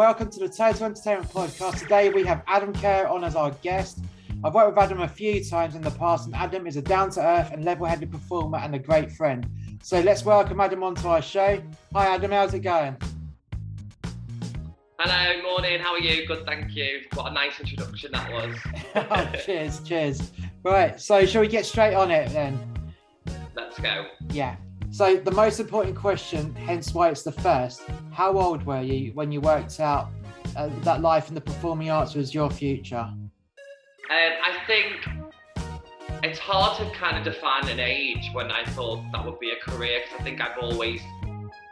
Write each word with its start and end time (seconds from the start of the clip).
Welcome 0.00 0.30
to 0.30 0.40
the 0.40 0.48
Total 0.48 0.86
Entertainment 0.86 1.30
Podcast. 1.30 1.80
Today 1.80 2.08
we 2.08 2.24
have 2.24 2.42
Adam 2.46 2.72
Kerr 2.72 3.06
on 3.06 3.22
as 3.22 3.36
our 3.36 3.50
guest. 3.60 3.98
I've 4.42 4.54
worked 4.54 4.74
with 4.74 4.82
Adam 4.82 5.02
a 5.02 5.06
few 5.06 5.44
times 5.44 5.74
in 5.74 5.82
the 5.82 5.90
past, 5.90 6.24
and 6.24 6.34
Adam 6.34 6.66
is 6.66 6.78
a 6.78 6.80
down 6.80 7.10
to 7.10 7.20
earth 7.20 7.50
and 7.52 7.66
level 7.66 7.84
headed 7.84 8.10
performer 8.10 8.56
and 8.56 8.74
a 8.74 8.78
great 8.78 9.12
friend. 9.12 9.46
So 9.82 10.00
let's 10.00 10.24
welcome 10.24 10.58
Adam 10.58 10.82
onto 10.82 11.06
our 11.06 11.20
show. 11.20 11.62
Hi, 11.92 12.14
Adam, 12.14 12.30
how's 12.30 12.54
it 12.54 12.60
going? 12.60 12.96
Hello, 14.98 15.42
morning. 15.42 15.80
How 15.80 15.92
are 15.92 16.00
you? 16.00 16.26
Good, 16.26 16.46
thank 16.46 16.74
you. 16.74 17.02
What 17.12 17.30
a 17.30 17.34
nice 17.34 17.60
introduction 17.60 18.12
that 18.12 18.32
was. 18.32 18.56
oh, 18.94 19.32
cheers, 19.44 19.80
cheers. 19.80 20.32
Right, 20.64 20.98
so 20.98 21.26
shall 21.26 21.42
we 21.42 21.48
get 21.48 21.66
straight 21.66 21.92
on 21.92 22.10
it 22.10 22.30
then? 22.30 22.58
Let's 23.54 23.78
go. 23.78 24.06
Yeah. 24.30 24.56
So 24.92 25.16
the 25.16 25.30
most 25.30 25.60
important 25.60 25.96
question, 25.96 26.54
hence 26.54 26.92
why 26.92 27.10
it's 27.10 27.22
the 27.22 27.32
first. 27.32 27.82
How 28.10 28.36
old 28.36 28.66
were 28.66 28.82
you 28.82 29.12
when 29.12 29.30
you 29.30 29.40
worked 29.40 29.78
out 29.78 30.10
uh, 30.56 30.68
that 30.82 31.00
life 31.00 31.28
in 31.28 31.34
the 31.34 31.40
performing 31.40 31.90
arts 31.90 32.14
was 32.14 32.34
your 32.34 32.50
future? 32.50 32.96
Um, 32.96 33.22
I 34.10 34.56
think 34.66 35.08
it's 36.24 36.40
hard 36.40 36.76
to 36.78 36.90
kind 36.90 37.16
of 37.16 37.24
define 37.32 37.68
an 37.68 37.78
age 37.78 38.30
when 38.32 38.50
I 38.50 38.64
thought 38.64 39.00
that 39.12 39.24
would 39.24 39.38
be 39.38 39.52
a 39.52 39.56
career 39.70 40.00
because 40.02 40.20
I 40.20 40.24
think 40.24 40.40
I've 40.40 40.58
always 40.58 41.00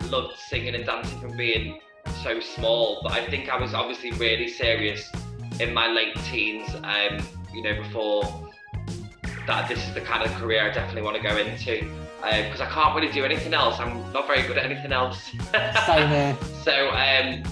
loved 0.08 0.38
singing 0.38 0.76
and 0.76 0.86
dancing 0.86 1.20
from 1.20 1.36
being 1.36 1.80
so 2.22 2.38
small. 2.38 3.00
But 3.02 3.12
I 3.12 3.26
think 3.26 3.48
I 3.48 3.60
was 3.60 3.74
obviously 3.74 4.12
really 4.12 4.48
serious 4.48 5.10
in 5.58 5.74
my 5.74 5.88
late 5.88 6.16
teens. 6.30 6.72
Um, 6.84 7.26
you 7.52 7.62
know, 7.64 7.82
before 7.82 8.48
that, 9.48 9.68
this 9.68 9.84
is 9.88 9.92
the 9.92 10.02
kind 10.02 10.22
of 10.22 10.30
career 10.36 10.62
I 10.62 10.72
definitely 10.72 11.02
want 11.02 11.16
to 11.16 11.22
go 11.22 11.36
into 11.36 12.07
because 12.20 12.60
um, 12.60 12.66
I 12.66 12.70
can't 12.70 12.94
really 12.96 13.12
do 13.12 13.24
anything 13.24 13.54
else. 13.54 13.78
I'm 13.78 14.12
not 14.12 14.26
very 14.26 14.42
good 14.42 14.58
at 14.58 14.64
anything 14.64 14.92
else. 14.92 15.22
Same 15.86 16.08
here. 16.08 16.36
so 16.64 16.90
um, 16.90 17.42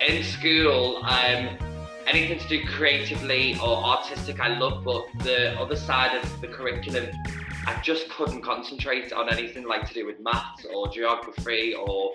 in 0.00 0.24
school, 0.24 0.96
um, 1.04 1.56
anything 2.06 2.38
to 2.38 2.48
do 2.48 2.64
creatively 2.66 3.54
or 3.60 3.76
artistic, 3.76 4.40
I 4.40 4.58
love, 4.58 4.84
but 4.84 5.06
the 5.22 5.58
other 5.60 5.76
side 5.76 6.16
of 6.16 6.40
the 6.40 6.48
curriculum, 6.48 7.06
I 7.66 7.78
just 7.82 8.08
couldn't 8.08 8.42
concentrate 8.42 9.12
on 9.12 9.28
anything 9.28 9.66
like 9.66 9.86
to 9.88 9.94
do 9.94 10.06
with 10.06 10.18
maths 10.20 10.66
or 10.74 10.88
geography 10.88 11.74
or 11.74 12.12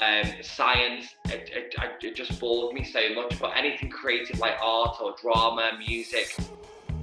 um, 0.00 0.30
science. 0.42 1.14
It, 1.26 1.50
it, 1.54 1.74
it, 2.02 2.14
just 2.14 2.38
bored 2.40 2.74
me 2.74 2.84
so 2.84 3.14
much. 3.14 3.38
But 3.38 3.56
anything 3.56 3.90
creative 3.90 4.38
like 4.38 4.56
art 4.62 4.96
or 5.00 5.14
drama, 5.20 5.72
music, 5.78 6.36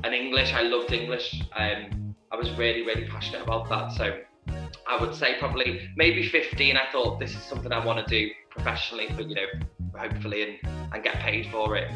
and 0.03 0.13
English, 0.13 0.53
I 0.53 0.61
loved 0.61 0.91
English. 0.91 1.41
Um, 1.55 2.06
I 2.31 2.35
was 2.35 2.51
really, 2.51 2.85
really 2.85 3.05
passionate 3.05 3.43
about 3.43 3.69
that. 3.69 3.91
So 3.93 4.19
I 4.87 4.99
would 4.99 5.15
say 5.15 5.35
probably 5.39 5.89
maybe 5.95 6.27
15. 6.27 6.75
I 6.75 6.91
thought 6.91 7.19
this 7.19 7.31
is 7.31 7.41
something 7.43 7.71
I 7.71 7.83
want 7.83 8.05
to 8.05 8.09
do 8.09 8.29
professionally, 8.49 9.07
but 9.15 9.29
you 9.29 9.35
know, 9.35 9.45
hopefully 9.95 10.43
and, 10.43 10.73
and 10.93 11.03
get 11.03 11.15
paid 11.15 11.47
for 11.51 11.75
it. 11.77 11.89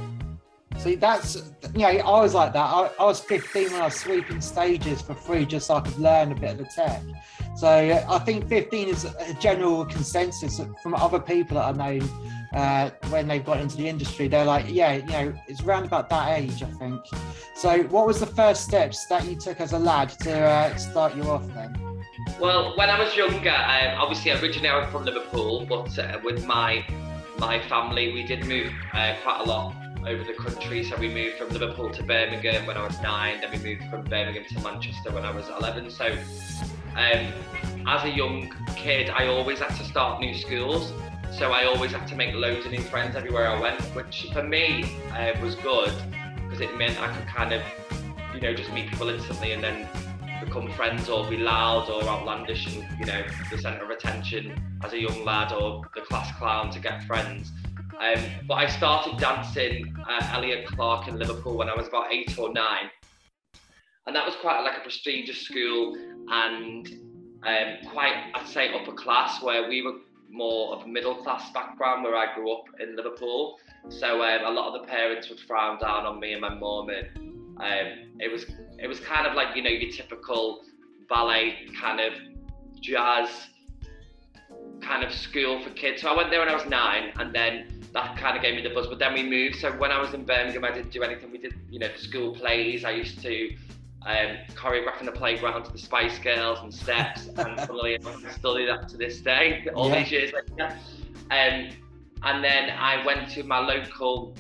See, 0.77 0.95
that's, 0.95 1.35
you 1.75 1.81
know, 1.81 1.88
I 1.88 2.21
was 2.21 2.33
like 2.33 2.53
that. 2.53 2.65
I, 2.65 2.89
I 2.99 3.05
was 3.05 3.19
15 3.19 3.71
when 3.71 3.81
I 3.81 3.85
was 3.85 3.95
sweeping 3.95 4.41
stages 4.41 5.01
for 5.01 5.13
free 5.13 5.45
just 5.45 5.67
so 5.67 5.75
I 5.75 5.81
could 5.81 5.99
learn 5.99 6.31
a 6.31 6.35
bit 6.35 6.51
of 6.51 6.57
the 6.59 6.66
tech. 6.66 7.01
So 7.61 7.69
I 7.69 8.17
think 8.17 8.49
15 8.49 8.87
is 8.87 9.05
a 9.05 9.35
general 9.35 9.85
consensus 9.85 10.59
from 10.81 10.95
other 10.95 11.19
people 11.19 11.57
that 11.57 11.75
I 11.75 11.99
know 11.99 12.07
uh, 12.55 12.89
when 13.11 13.27
they've 13.27 13.45
got 13.45 13.59
into 13.59 13.77
the 13.77 13.87
industry. 13.87 14.27
They're 14.27 14.45
like, 14.45 14.65
yeah, 14.67 14.93
you 14.93 15.05
know, 15.05 15.33
it's 15.47 15.61
around 15.61 15.85
about 15.85 16.09
that 16.09 16.39
age, 16.39 16.63
I 16.63 16.71
think. 16.79 17.05
So, 17.53 17.83
what 17.83 18.07
was 18.07 18.19
the 18.19 18.25
first 18.25 18.63
steps 18.63 19.05
that 19.09 19.27
you 19.27 19.35
took 19.35 19.61
as 19.61 19.73
a 19.73 19.77
lad 19.77 20.09
to 20.21 20.41
uh, 20.41 20.75
start 20.75 21.16
you 21.16 21.21
off 21.29 21.45
then? 21.53 21.77
Well, 22.39 22.75
when 22.77 22.89
I 22.89 23.00
was 23.00 23.16
younger, 23.16 23.51
um, 23.51 24.00
obviously 24.00 24.31
originally 24.31 24.69
I 24.69 24.79
was 24.79 24.89
from 24.89 25.05
Liverpool, 25.05 25.67
but 25.69 26.00
uh, 26.00 26.19
with 26.23 26.44
my 26.47 26.83
my 27.38 27.59
family, 27.69 28.11
we 28.11 28.23
did 28.23 28.44
move 28.47 28.73
uh, 28.91 29.13
quite 29.21 29.41
a 29.41 29.44
lot 29.44 29.81
over 30.07 30.23
the 30.23 30.34
country. 30.34 30.84
So 30.84 30.97
we 30.97 31.13
moved 31.13 31.38
from 31.38 31.50
Liverpool 31.50 31.89
to 31.91 32.03
Birmingham 32.03 32.66
when 32.66 32.78
I 32.78 32.85
was 32.85 33.00
nine. 33.01 33.41
Then 33.41 33.51
we 33.51 33.57
moved 33.57 33.89
from 33.89 34.03
Birmingham 34.03 34.45
to 34.50 34.59
Manchester 34.62 35.12
when 35.12 35.25
I 35.25 35.31
was 35.31 35.47
11. 35.50 35.89
So 35.91 36.06
um, 36.95 37.34
as 37.88 38.03
a 38.03 38.09
young 38.09 38.53
kid, 38.75 39.09
I 39.09 39.28
always 39.28 39.59
had 39.59 39.75
to 39.75 39.84
start 39.84 40.19
new 40.19 40.34
schools. 40.34 40.94
So 41.31 41.51
I 41.51 41.66
always 41.66 41.91
had 41.91 42.07
to 42.07 42.16
make 42.16 42.35
loads 42.35 42.66
of 42.66 42.72
new 42.72 42.81
friends 42.81 43.16
everywhere 43.16 43.47
I 43.47 43.59
went, 43.59 43.81
which 43.95 44.28
for 44.34 44.44
me 44.44 44.97
uh, 45.12 45.34
was 45.41 45.56
good 45.56 45.94
because 46.44 46.62
it 46.62 46.78
meant 46.78 47.00
I 47.00 47.16
could 47.16 47.28
kind 47.28 47.53
of, 47.53 47.62
you 48.33 48.41
know, 48.41 48.53
just 48.53 48.72
meet 48.73 48.89
people 48.89 49.09
instantly 49.09 49.53
and 49.53 49.63
then 49.63 49.88
become 50.44 50.69
friends 50.72 51.07
or 51.07 51.25
be 51.29 51.38
loud 51.38 51.89
or 51.89 52.03
outlandish 52.03 52.68
and, 52.68 52.85
you 53.00 53.06
know, 53.06 53.23
the 53.50 53.57
centre 53.57 53.83
of 53.83 53.89
attention 53.91 54.62
as 54.83 54.91
a 54.94 55.00
young 55.00 55.23
lad 55.23 55.53
or 55.53 55.83
the 55.95 56.01
class 56.01 56.35
clown 56.38 56.69
to 56.72 56.79
get 56.79 57.03
friends. 57.03 57.51
Um, 58.01 58.23
but 58.47 58.56
I 58.56 58.67
started 58.67 59.19
dancing 59.19 59.95
at 60.09 60.34
Elliott 60.34 60.66
Clarke 60.66 61.07
in 61.07 61.19
Liverpool 61.19 61.56
when 61.56 61.69
I 61.69 61.75
was 61.75 61.88
about 61.88 62.12
eight 62.12 62.35
or 62.39 62.51
nine. 62.51 62.89
And 64.07 64.16
that 64.16 64.25
was 64.25 64.35
quite 64.41 64.62
like 64.62 64.75
a 64.79 64.81
prestigious 64.81 65.41
school 65.41 65.95
and 66.28 66.88
um, 67.44 67.91
quite, 67.91 68.31
I'd 68.34 68.47
say, 68.47 68.73
upper 68.73 68.94
class 68.94 69.44
where 69.44 69.69
we 69.69 69.84
were 69.84 69.97
more 70.31 70.73
of 70.75 70.84
a 70.84 70.88
middle 70.88 71.13
class 71.13 71.51
background 71.51 72.03
where 72.03 72.16
I 72.16 72.34
grew 72.34 72.51
up 72.51 72.63
in 72.79 72.95
Liverpool. 72.95 73.59
So 73.89 74.23
um, 74.23 74.45
a 74.45 74.50
lot 74.50 74.73
of 74.73 74.81
the 74.81 74.88
parents 74.88 75.29
would 75.29 75.39
frown 75.39 75.79
down 75.79 76.07
on 76.07 76.19
me 76.19 76.33
and 76.33 76.41
my 76.41 76.53
mum, 76.56 76.89
and 76.89 77.07
um, 77.57 78.18
it 78.19 78.31
was 78.31 78.45
it 78.79 78.88
was 78.88 79.00
kind 79.00 79.28
of 79.28 79.33
like 79.33 79.56
you 79.56 79.62
know 79.62 79.69
your 79.69 79.91
typical 79.91 80.62
ballet 81.09 81.68
kind 81.79 82.00
of 82.00 82.13
jazz 82.79 83.29
kind 84.81 85.03
of 85.03 85.12
school 85.13 85.63
for 85.63 85.72
kids. 85.72 86.01
So 86.01 86.09
I 86.09 86.16
went 86.16 86.29
there 86.29 86.39
when 86.39 86.50
I 86.50 86.56
was 86.56 86.66
nine, 86.68 87.12
and 87.16 87.33
then 87.33 87.81
that 87.94 88.18
kind 88.18 88.38
of 88.38 88.44
gave 88.44 88.56
me 88.56 88.62
the 88.62 88.74
buzz. 88.74 88.88
But 88.88 89.00
then 89.00 89.13
we 89.13 89.24
moved. 89.24 89.57
So 89.57 89.72
when 89.74 89.91
I 89.91 90.00
was 90.00 90.13
in 90.13 90.25
Birmingham, 90.25 90.63
I 90.63 90.72
didn't 90.72 90.91
do 90.91 91.03
anything. 91.03 91.31
We 91.31 91.38
did 91.38 91.53
you 91.69 91.79
know 91.79 91.90
school 91.97 92.34
plays. 92.34 92.85
I 92.85 92.91
used 92.91 93.22
to 93.22 93.56
um, 94.06 94.38
choreographing 94.56 95.06
the 95.06 95.12
playground 95.12 95.66
to 95.66 95.72
the 95.72 95.78
Spice 95.78 96.18
Girls 96.19 96.59
and 96.59 96.74
steps, 96.74 97.28
and 97.38 97.59
funnily 97.62 97.96
enough, 97.96 98.24
I 98.25 98.31
still 98.31 98.56
do 98.56 98.66
that 98.68 98.90
to 98.90 98.97
this 98.97 99.22
day, 99.22 99.68
all 99.75 99.90
yeah. 99.90 100.00
these 100.00 100.12
years 100.12 100.34
later. 100.34 100.75
Um, 101.30 101.69
and 102.24 102.44
then 102.44 102.69
I 102.72 103.06
went 103.06 103.30
to 103.31 103.44
my 103.44 103.59
local 103.59 104.35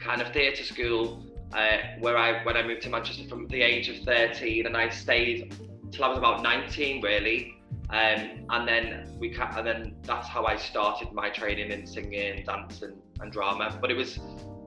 kind 0.00 0.20
of 0.20 0.32
theatre 0.32 0.64
school 0.64 1.24
uh, 1.52 1.78
where 2.00 2.16
I 2.16 2.42
when 2.44 2.56
I 2.56 2.62
moved 2.62 2.82
to 2.82 2.90
Manchester 2.90 3.28
from 3.28 3.46
the 3.48 3.62
age 3.62 3.88
of 3.88 4.04
13, 4.04 4.66
and 4.66 4.76
I 4.76 4.88
stayed 4.88 5.54
till 5.90 6.04
I 6.04 6.08
was 6.08 6.18
about 6.18 6.42
19, 6.42 7.02
really. 7.02 7.61
Um, 7.92 8.46
and 8.48 8.66
then 8.66 9.06
we 9.18 9.36
and 9.38 9.66
then 9.66 9.96
that's 10.02 10.26
how 10.26 10.46
I 10.46 10.56
started 10.56 11.12
my 11.12 11.28
training 11.28 11.70
in 11.70 11.86
singing, 11.86 12.42
dance, 12.44 12.80
and, 12.80 12.96
and 13.20 13.30
drama. 13.30 13.76
But 13.82 13.90
it 13.90 13.96
was 13.96 14.18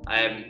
um, 0.05 0.45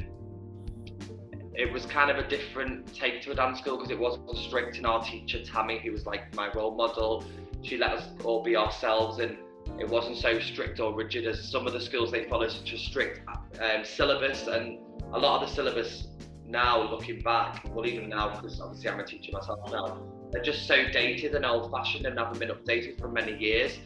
it 1.53 1.71
was 1.71 1.85
kind 1.85 2.11
of 2.11 2.17
a 2.17 2.27
different 2.27 2.93
take 2.93 3.21
to 3.21 3.31
a 3.31 3.35
dance 3.35 3.59
school 3.59 3.77
because 3.77 3.91
it 3.91 3.97
wasn't 3.97 4.29
strict. 4.37 4.75
And 4.75 4.85
our 4.85 5.01
teacher 5.01 5.41
Tammy, 5.45 5.79
who 5.79 5.93
was 5.93 6.05
like 6.05 6.35
my 6.35 6.51
role 6.51 6.75
model, 6.75 7.23
she 7.61 7.77
let 7.77 7.93
us 7.93 8.09
all 8.25 8.43
be 8.43 8.57
ourselves, 8.57 9.19
and 9.19 9.37
it 9.79 9.87
wasn't 9.87 10.17
so 10.17 10.37
strict 10.41 10.81
or 10.81 10.93
rigid 10.93 11.25
as 11.25 11.49
some 11.49 11.65
of 11.65 11.71
the 11.71 11.79
schools 11.79 12.11
they 12.11 12.25
follow 12.25 12.49
such 12.49 12.73
a 12.73 12.77
strict 12.77 13.21
um, 13.61 13.85
syllabus. 13.85 14.47
And 14.47 14.79
a 15.13 15.17
lot 15.17 15.41
of 15.41 15.47
the 15.47 15.55
syllabus 15.55 16.07
now, 16.45 16.91
looking 16.91 17.21
back, 17.21 17.65
well, 17.73 17.85
even 17.85 18.09
now 18.09 18.35
because 18.35 18.59
obviously 18.59 18.89
I'm 18.89 18.99
a 18.99 19.05
teacher 19.05 19.31
myself 19.31 19.59
now, 19.71 19.97
they're 20.31 20.43
just 20.43 20.67
so 20.67 20.87
dated 20.91 21.35
and 21.35 21.45
old-fashioned 21.45 22.05
and 22.05 22.17
haven't 22.17 22.39
been 22.39 22.49
updated 22.49 22.99
for 22.99 23.07
many 23.07 23.37
years. 23.37 23.77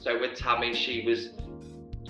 So 0.00 0.18
with 0.18 0.36
Tammy, 0.36 0.74
she 0.74 1.04
was 1.04 1.30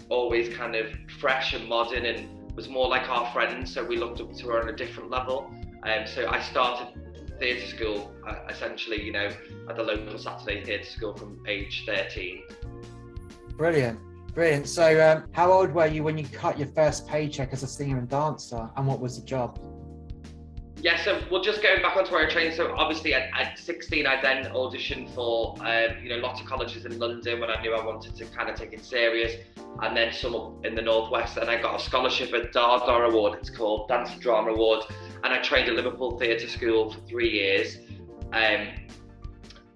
always 0.08 0.54
kind 0.54 0.74
of 0.74 0.86
fresh 1.18 1.54
and 1.54 1.68
modern 1.68 2.06
and 2.06 2.54
was 2.54 2.68
more 2.68 2.88
like 2.88 3.08
our 3.08 3.30
friend, 3.32 3.68
so 3.68 3.84
we 3.84 3.96
looked 3.96 4.20
up 4.20 4.32
to 4.34 4.46
her 4.48 4.62
on 4.62 4.68
a 4.68 4.76
different 4.76 5.10
level. 5.10 5.50
Um, 5.84 6.06
so 6.06 6.28
I 6.28 6.40
started 6.40 6.88
theatre 7.38 7.66
school 7.66 8.12
uh, 8.26 8.34
essentially, 8.48 9.02
you 9.02 9.12
know, 9.12 9.30
at 9.68 9.76
the 9.76 9.82
local 9.82 10.18
Saturday 10.18 10.64
theatre 10.64 10.84
school 10.84 11.16
from 11.16 11.40
age 11.46 11.84
13. 11.86 12.42
Brilliant. 13.56 14.00
Brilliant. 14.34 14.68
So, 14.68 15.00
um, 15.04 15.24
how 15.32 15.50
old 15.50 15.72
were 15.72 15.86
you 15.86 16.02
when 16.02 16.16
you 16.16 16.24
cut 16.28 16.58
your 16.58 16.68
first 16.68 17.06
paycheck 17.08 17.52
as 17.52 17.62
a 17.62 17.66
singer 17.66 17.98
and 17.98 18.08
dancer, 18.08 18.70
and 18.76 18.86
what 18.86 19.00
was 19.00 19.18
the 19.18 19.26
job? 19.26 19.58
Yeah, 20.80 21.02
so 21.02 21.20
we'll 21.28 21.42
just 21.42 21.60
going 21.60 21.82
back 21.82 21.96
onto 21.96 22.12
where 22.12 22.24
I 22.24 22.30
trained. 22.30 22.54
So 22.54 22.72
obviously 22.76 23.12
at, 23.12 23.30
at 23.36 23.58
16, 23.58 24.06
I 24.06 24.20
then 24.20 24.44
auditioned 24.52 25.12
for 25.12 25.56
um, 25.60 25.96
you 26.02 26.08
know 26.10 26.16
lots 26.16 26.40
of 26.40 26.46
colleges 26.46 26.84
in 26.84 26.98
London 27.00 27.40
when 27.40 27.50
I 27.50 27.60
knew 27.60 27.74
I 27.74 27.84
wanted 27.84 28.14
to 28.14 28.24
kind 28.26 28.48
of 28.48 28.54
take 28.54 28.72
it 28.72 28.84
serious, 28.84 29.32
and 29.82 29.96
then 29.96 30.12
some 30.12 30.36
up 30.36 30.64
in 30.64 30.76
the 30.76 30.82
northwest. 30.82 31.36
And 31.36 31.50
I 31.50 31.60
got 31.60 31.80
a 31.80 31.82
scholarship 31.82 32.32
at 32.32 32.52
Dada 32.52 32.92
Award. 32.92 33.38
It's 33.40 33.50
called 33.50 33.88
Dance 33.88 34.12
and 34.12 34.20
Drama 34.20 34.52
Award, 34.52 34.84
and 35.24 35.34
I 35.34 35.42
trained 35.42 35.68
at 35.68 35.74
Liverpool 35.74 36.16
Theatre 36.16 36.48
School 36.48 36.92
for 36.92 37.00
three 37.08 37.30
years. 37.30 37.78
Um, 38.32 38.68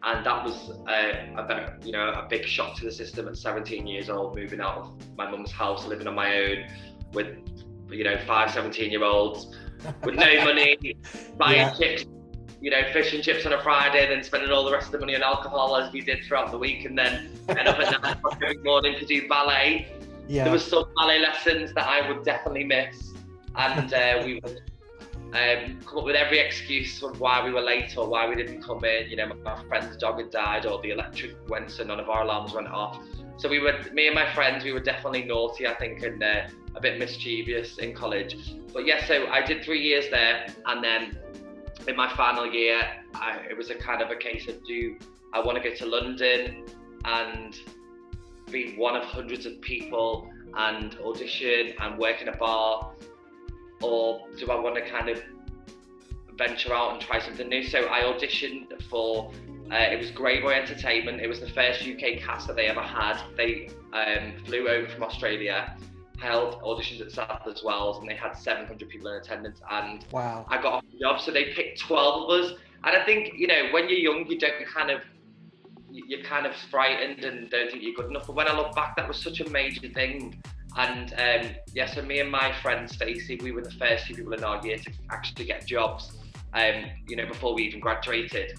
and 0.04 0.26
that 0.26 0.44
was 0.44 0.70
uh, 0.88 1.42
a, 1.42 1.76
you 1.84 1.92
know 1.92 2.10
a 2.10 2.26
big 2.28 2.44
shock 2.44 2.76
to 2.76 2.84
the 2.84 2.92
system 2.92 3.26
at 3.26 3.36
17 3.36 3.88
years 3.88 4.08
old, 4.08 4.36
moving 4.36 4.60
out 4.60 4.78
of 4.78 5.16
my 5.16 5.28
mum's 5.28 5.50
house, 5.50 5.84
living 5.84 6.06
on 6.06 6.14
my 6.14 6.38
own 6.38 6.68
with 7.12 7.36
you 7.90 8.04
know 8.04 8.16
five 8.24 8.52
17 8.52 8.90
year 8.90 9.04
olds 9.04 9.54
with 10.04 10.14
no 10.14 10.44
money, 10.44 10.96
buying 11.36 11.58
yeah. 11.58 11.72
chips, 11.72 12.04
you 12.60 12.70
know, 12.70 12.82
fish 12.92 13.12
and 13.12 13.22
chips 13.22 13.44
on 13.46 13.52
a 13.52 13.62
Friday, 13.62 14.06
then 14.08 14.22
spending 14.22 14.50
all 14.50 14.64
the 14.64 14.72
rest 14.72 14.86
of 14.86 14.92
the 14.92 14.98
money 15.00 15.14
on 15.16 15.22
alcohol 15.22 15.76
as 15.76 15.92
we 15.92 16.00
did 16.00 16.24
throughout 16.24 16.50
the 16.50 16.58
week, 16.58 16.84
and 16.84 16.96
then 16.96 17.30
end 17.48 17.68
up 17.68 17.78
at 17.78 18.02
nine 18.02 18.12
o'clock 18.16 18.38
every 18.42 18.58
morning 18.62 18.98
to 18.98 19.06
do 19.06 19.28
ballet. 19.28 19.88
yeah. 20.28 20.44
there 20.44 20.52
was 20.52 20.64
some 20.64 20.84
ballet 20.96 21.18
lessons 21.18 21.72
that 21.74 21.86
I 21.86 22.08
would 22.08 22.24
definitely 22.24 22.64
miss, 22.64 23.12
and 23.56 23.92
uh, 23.92 24.22
we 24.24 24.40
would 24.42 24.62
um, 25.34 25.80
come 25.86 25.98
up 25.98 26.04
with 26.04 26.16
every 26.16 26.38
excuse 26.38 27.02
of 27.02 27.18
why 27.18 27.44
we 27.44 27.52
were 27.52 27.62
late 27.62 27.96
or 27.96 28.06
why 28.06 28.28
we 28.28 28.36
didn't 28.36 28.62
come 28.62 28.84
in. 28.84 29.08
You 29.08 29.16
know, 29.16 29.28
my, 29.28 29.34
my 29.34 29.64
friend's 29.64 29.96
dog 29.96 30.18
had 30.18 30.30
died, 30.30 30.66
or 30.66 30.80
the 30.82 30.90
electric 30.90 31.36
went, 31.48 31.70
so 31.70 31.84
none 31.84 31.98
of 31.98 32.08
our 32.08 32.22
alarms 32.22 32.52
went 32.52 32.68
off. 32.68 33.02
So 33.36 33.48
we 33.48 33.58
were, 33.58 33.80
me 33.92 34.06
and 34.06 34.14
my 34.14 34.32
friends, 34.34 34.64
we 34.64 34.72
were 34.72 34.80
definitely 34.80 35.24
naughty, 35.24 35.66
I 35.66 35.74
think, 35.74 36.02
and 36.02 36.22
uh, 36.22 36.42
a 36.74 36.80
bit 36.80 36.98
mischievous 36.98 37.78
in 37.78 37.94
college. 37.94 38.36
But 38.72 38.86
yeah, 38.86 39.04
so 39.06 39.26
I 39.26 39.42
did 39.44 39.64
three 39.64 39.82
years 39.82 40.04
there, 40.10 40.46
and 40.66 40.82
then 40.82 41.18
in 41.88 41.96
my 41.96 42.14
final 42.14 42.46
year, 42.46 42.82
I, 43.14 43.38
it 43.50 43.56
was 43.56 43.70
a 43.70 43.74
kind 43.74 44.00
of 44.02 44.10
a 44.10 44.16
case 44.16 44.48
of 44.48 44.64
do 44.64 44.96
I 45.32 45.40
want 45.40 45.60
to 45.62 45.68
go 45.68 45.74
to 45.74 45.86
London 45.86 46.64
and 47.04 47.58
be 48.50 48.74
one 48.76 48.94
of 48.94 49.02
hundreds 49.02 49.46
of 49.46 49.60
people 49.60 50.30
and 50.54 50.96
audition 51.04 51.72
and 51.80 51.98
work 51.98 52.20
in 52.20 52.28
a 52.28 52.36
bar, 52.36 52.92
or 53.80 54.28
do 54.38 54.50
I 54.50 54.60
want 54.60 54.76
to 54.76 54.88
kind 54.88 55.08
of 55.08 55.22
venture 56.36 56.72
out 56.74 56.92
and 56.92 57.00
try 57.00 57.18
something 57.18 57.48
new? 57.48 57.64
So 57.64 57.88
I 57.90 58.02
auditioned 58.02 58.82
for. 58.84 59.32
Uh, 59.72 59.90
it 59.90 59.98
was 59.98 60.10
Grey 60.10 60.38
Boy 60.38 60.52
Entertainment. 60.52 61.22
It 61.22 61.28
was 61.28 61.40
the 61.40 61.48
first 61.48 61.80
UK 61.80 62.20
cast 62.20 62.46
that 62.46 62.56
they 62.56 62.66
ever 62.66 62.82
had. 62.82 63.18
They 63.38 63.70
um, 63.94 64.34
flew 64.44 64.68
over 64.68 64.86
from 64.86 65.02
Australia, 65.02 65.74
held 66.18 66.60
auditions 66.60 67.00
at 67.00 67.10
Sadler's 67.10 67.62
Wells, 67.64 67.98
and 67.98 68.06
they 68.06 68.14
had 68.14 68.36
700 68.36 68.86
people 68.90 69.08
in 69.08 69.16
attendance. 69.16 69.62
And 69.70 70.04
wow, 70.10 70.44
I 70.48 70.60
got 70.60 70.74
off 70.74 70.84
the 70.92 70.98
job, 70.98 71.22
so 71.22 71.30
they 71.30 71.54
picked 71.54 71.80
12 71.80 72.22
of 72.22 72.30
us. 72.30 72.52
And 72.84 72.94
I 72.94 73.02
think 73.06 73.32
you 73.34 73.46
know 73.46 73.68
when 73.70 73.88
you're 73.88 73.98
young, 73.98 74.26
you 74.26 74.38
don't 74.38 74.66
kind 74.66 74.90
of 74.90 75.00
you're 75.90 76.22
kind 76.22 76.44
of 76.44 76.54
frightened 76.54 77.24
and 77.24 77.48
don't 77.48 77.70
think 77.70 77.82
you're 77.82 77.94
good 77.94 78.10
enough. 78.10 78.26
But 78.26 78.36
when 78.36 78.48
I 78.48 78.54
look 78.54 78.74
back, 78.74 78.96
that 78.96 79.08
was 79.08 79.16
such 79.16 79.40
a 79.40 79.48
major 79.48 79.88
thing. 79.88 80.42
And 80.76 81.14
um, 81.14 81.54
yeah, 81.72 81.86
so 81.86 82.02
me 82.02 82.20
and 82.20 82.30
my 82.30 82.52
friend 82.60 82.90
Stacey, 82.90 83.36
we 83.42 83.52
were 83.52 83.62
the 83.62 83.70
first 83.72 84.06
two 84.06 84.14
people 84.14 84.34
in 84.34 84.44
our 84.44 84.60
year 84.66 84.76
to 84.76 84.92
actually 85.10 85.46
get 85.46 85.66
jobs. 85.66 86.18
Um, 86.52 86.84
you 87.08 87.16
know, 87.16 87.26
before 87.26 87.54
we 87.54 87.62
even 87.62 87.80
graduated, 87.80 88.58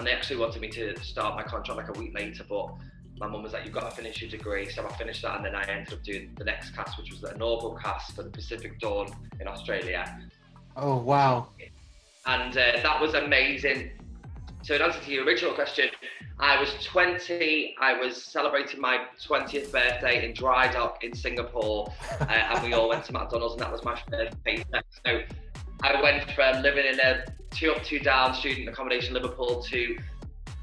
and 0.00 0.06
they 0.06 0.12
actually 0.12 0.38
wanted 0.38 0.62
me 0.62 0.68
to 0.68 0.98
start 1.00 1.36
my 1.36 1.42
contract 1.42 1.76
like 1.76 1.94
a 1.94 2.00
week 2.00 2.14
later, 2.14 2.42
but 2.48 2.72
my 3.18 3.26
mum 3.26 3.42
was 3.42 3.52
like, 3.52 3.66
"You've 3.66 3.74
got 3.74 3.90
to 3.90 3.94
finish 3.94 4.22
your 4.22 4.30
degree." 4.30 4.66
So 4.70 4.86
I 4.86 4.90
finished 4.94 5.20
that, 5.20 5.36
and 5.36 5.44
then 5.44 5.54
I 5.54 5.62
ended 5.64 5.92
up 5.92 6.02
doing 6.02 6.34
the 6.38 6.44
next 6.44 6.70
cast, 6.70 6.96
which 6.96 7.10
was 7.10 7.20
the 7.20 7.34
inaugural 7.34 7.74
cast 7.74 8.16
for 8.16 8.22
the 8.22 8.30
Pacific 8.30 8.80
Dawn 8.80 9.14
in 9.40 9.46
Australia. 9.46 10.18
Oh 10.74 10.96
wow! 10.96 11.48
And 12.24 12.56
uh, 12.56 12.80
that 12.82 12.98
was 12.98 13.12
amazing. 13.12 13.90
So 14.62 14.74
in 14.74 14.80
answer 14.80 15.00
to 15.00 15.10
your 15.12 15.24
original 15.26 15.52
question, 15.52 15.90
I 16.38 16.58
was 16.58 16.72
20. 16.82 17.76
I 17.78 17.92
was 17.98 18.24
celebrating 18.24 18.80
my 18.80 19.04
20th 19.22 19.70
birthday 19.70 20.24
in 20.26 20.32
Dry 20.32 20.72
Dock 20.72 21.04
in 21.04 21.14
Singapore, 21.14 21.92
uh, 22.22 22.24
and 22.24 22.64
we 22.66 22.72
all 22.72 22.88
went 22.88 23.04
to 23.04 23.12
McDonald's, 23.12 23.52
and 23.52 23.60
that 23.60 23.70
was 23.70 23.84
my 23.84 24.00
first 24.10 24.42
paycheck. 24.44 24.86
So 25.04 25.20
I 25.82 26.00
went 26.02 26.30
from 26.32 26.62
living 26.62 26.84
in 26.86 27.00
a 27.00 27.24
two 27.50 27.72
up, 27.72 27.82
two 27.82 27.98
down 27.98 28.34
student 28.34 28.68
accommodation 28.68 29.16
in 29.16 29.22
Liverpool 29.22 29.62
to 29.70 29.96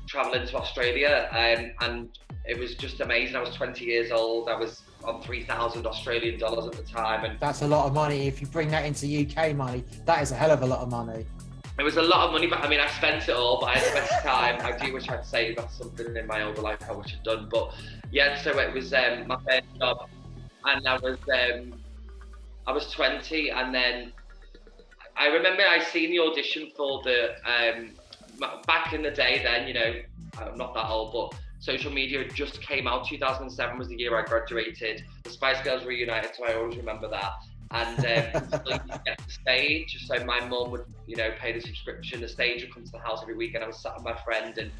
traveling 0.07 0.47
to 0.47 0.57
Australia, 0.57 1.27
um, 1.31 1.71
and 1.81 2.09
it 2.45 2.57
was 2.57 2.75
just 2.75 3.01
amazing. 3.01 3.35
I 3.35 3.41
was 3.41 3.53
20 3.55 3.83
years 3.83 4.11
old. 4.11 4.47
I 4.47 4.55
was 4.55 4.83
on 5.03 5.21
3,000 5.21 5.85
Australian 5.85 6.39
dollars 6.39 6.65
at 6.65 6.73
the 6.73 6.83
time, 6.83 7.25
and 7.25 7.39
that's 7.39 7.61
a 7.61 7.67
lot 7.67 7.87
of 7.87 7.93
money. 7.93 8.27
If 8.27 8.39
you 8.41 8.47
bring 8.47 8.69
that 8.69 8.85
into 8.85 9.05
UK 9.07 9.55
money, 9.55 9.83
that 10.05 10.21
is 10.21 10.31
a 10.31 10.35
hell 10.35 10.51
of 10.51 10.61
a 10.61 10.65
lot 10.65 10.79
of 10.79 10.89
money. 10.89 11.25
It 11.79 11.83
was 11.83 11.97
a 11.97 12.01
lot 12.01 12.27
of 12.27 12.31
money, 12.31 12.47
but 12.47 12.63
I 12.63 12.69
mean, 12.69 12.79
I 12.79 12.87
spent 12.87 13.27
it 13.27 13.35
all, 13.35 13.59
but 13.59 13.67
I 13.67 13.77
had 13.77 13.89
the 13.89 13.99
best 13.99 14.23
time. 14.23 14.59
I 14.61 14.77
do 14.83 14.93
wish 14.93 15.09
I'd 15.09 15.25
saved 15.25 15.59
that's 15.59 15.77
something 15.77 16.15
in 16.15 16.25
my 16.25 16.43
older 16.43 16.61
life 16.61 16.79
I 16.89 16.93
wish 16.93 17.13
I'd 17.13 17.23
done. 17.23 17.49
But 17.51 17.75
yeah, 18.11 18.41
so 18.41 18.57
it 18.59 18.73
was 18.73 18.93
um, 18.93 19.27
my 19.27 19.37
first 19.47 19.67
job, 19.79 20.09
and 20.65 20.87
I 20.87 20.97
was 20.97 21.17
um, 21.33 21.73
I 22.65 22.71
was 22.71 22.89
20, 22.91 23.51
and 23.51 23.75
then 23.75 24.11
I 25.17 25.27
remember 25.27 25.63
I 25.63 25.79
seen 25.79 26.11
the 26.11 26.19
audition 26.19 26.71
for 26.75 27.01
the 27.03 27.35
um, 27.45 27.91
back 28.67 28.93
in 28.93 29.01
the 29.01 29.11
day. 29.11 29.41
Then 29.43 29.67
you 29.67 29.73
know, 29.73 29.93
I'm 30.39 30.57
not 30.57 30.73
that 30.75 30.89
old, 30.89 31.13
but 31.13 31.39
social 31.59 31.91
media 31.91 32.27
just 32.29 32.61
came 32.61 32.87
out. 32.87 33.07
2007 33.07 33.77
was 33.77 33.87
the 33.87 33.97
year 33.97 34.17
I 34.17 34.23
graduated. 34.23 35.03
The 35.23 35.29
Spice 35.29 35.61
Girls 35.63 35.85
reunited, 35.85 36.35
so 36.35 36.45
I 36.45 36.53
always 36.53 36.77
remember 36.77 37.09
that 37.09 37.33
and 37.71 37.99
um, 37.99 38.49
get 39.05 39.17
the 39.17 39.31
stage. 39.31 40.05
So 40.05 40.23
my 40.25 40.39
mum 40.47 40.71
would, 40.71 40.85
you 41.05 41.15
know, 41.15 41.31
pay 41.39 41.53
the 41.53 41.61
subscription. 41.61 42.21
The 42.21 42.27
stage 42.27 42.61
would 42.61 42.73
come 42.73 42.85
to 42.85 42.91
the 42.91 42.99
house 42.99 43.21
every 43.21 43.35
weekend. 43.35 43.63
I 43.63 43.67
was 43.67 43.81
sat 43.81 43.95
with 43.95 44.05
my 44.05 44.15
friend, 44.23 44.57
and 44.57 44.71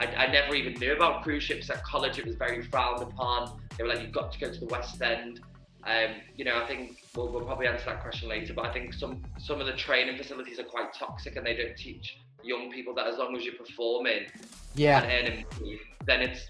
I, 0.00 0.06
I, 0.06 0.26
never 0.26 0.54
even 0.54 0.74
knew 0.74 0.94
about 0.94 1.22
cruise 1.22 1.42
ships 1.42 1.70
at 1.70 1.82
college. 1.82 2.18
It 2.18 2.26
was 2.26 2.36
very 2.36 2.62
frowned 2.62 3.02
upon. 3.02 3.60
They 3.76 3.84
were 3.84 3.90
like, 3.90 4.02
"You've 4.02 4.12
got 4.12 4.32
to 4.32 4.38
go 4.38 4.52
to 4.52 4.60
the 4.60 4.66
West 4.66 5.00
End." 5.00 5.40
Um, 5.86 6.16
you 6.34 6.44
know, 6.44 6.60
I 6.60 6.66
think 6.66 7.04
we'll, 7.14 7.30
we'll, 7.30 7.44
probably 7.44 7.68
answer 7.68 7.84
that 7.86 8.02
question 8.02 8.28
later, 8.28 8.52
but 8.54 8.66
I 8.66 8.72
think 8.72 8.92
some 8.92 9.22
some 9.38 9.60
of 9.60 9.66
the 9.66 9.74
training 9.74 10.16
facilities 10.16 10.58
are 10.58 10.64
quite 10.64 10.92
toxic, 10.92 11.36
and 11.36 11.46
they 11.46 11.54
don't 11.54 11.76
teach 11.76 12.18
young 12.42 12.72
people 12.72 12.94
that 12.94 13.06
as 13.06 13.18
long 13.18 13.36
as 13.36 13.44
you're 13.44 13.54
performing 13.54 14.26
yeah. 14.74 15.02
and 15.02 15.28
earning 15.28 15.44
money, 15.60 15.80
then 16.04 16.22
it's 16.22 16.46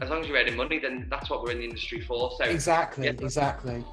as 0.00 0.10
long 0.10 0.20
as 0.20 0.28
you're 0.28 0.36
earning 0.36 0.56
money, 0.56 0.78
then 0.78 1.06
that's 1.10 1.30
what 1.30 1.42
we're 1.42 1.52
in 1.52 1.58
the 1.58 1.64
industry 1.64 2.00
for. 2.00 2.30
So 2.38 2.44
exactly, 2.44 3.06
yeah, 3.06 3.12
exactly. 3.12 3.84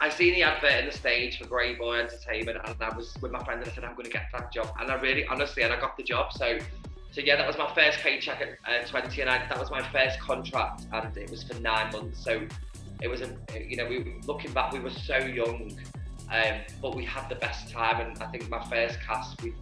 I 0.00 0.10
seen 0.10 0.34
the 0.34 0.42
advert 0.42 0.72
in 0.72 0.86
the 0.86 0.92
stage 0.92 1.38
for 1.38 1.46
Grey 1.46 1.74
Boy 1.74 2.00
Entertainment, 2.00 2.58
and 2.64 2.76
I 2.80 2.94
was 2.94 3.14
with 3.20 3.32
my 3.32 3.42
friend, 3.44 3.60
and 3.60 3.70
I 3.70 3.74
said, 3.74 3.84
"I'm 3.84 3.92
going 3.92 4.04
to 4.04 4.10
get 4.10 4.28
that 4.32 4.52
job." 4.52 4.74
And 4.78 4.90
I 4.90 4.94
really, 4.94 5.26
honestly, 5.26 5.62
and 5.62 5.72
I 5.72 5.80
got 5.80 5.96
the 5.96 6.02
job. 6.02 6.32
So, 6.32 6.58
so 7.12 7.20
yeah, 7.22 7.36
that 7.36 7.46
was 7.46 7.56
my 7.56 7.72
first 7.74 7.98
paycheck 8.00 8.40
at 8.66 8.84
uh, 8.84 8.86
20, 8.86 9.20
and 9.22 9.30
I, 9.30 9.46
that 9.48 9.58
was 9.58 9.70
my 9.70 9.82
first 9.90 10.20
contract, 10.20 10.84
and 10.92 11.16
it 11.16 11.30
was 11.30 11.42
for 11.42 11.58
nine 11.60 11.90
months. 11.92 12.22
So, 12.22 12.46
it 13.02 13.08
was 13.08 13.20
a, 13.22 13.36
you 13.66 13.76
know, 13.76 13.86
we 13.86 14.16
looking 14.26 14.52
back, 14.52 14.72
we 14.72 14.80
were 14.80 14.90
so 14.90 15.18
young, 15.18 15.76
um, 16.32 16.60
but 16.80 16.94
we 16.94 17.04
had 17.04 17.28
the 17.28 17.36
best 17.36 17.70
time. 17.70 18.00
And 18.00 18.22
I 18.22 18.26
think 18.26 18.48
my 18.48 18.62
first 18.64 19.00
cast, 19.00 19.42
we 19.42 19.52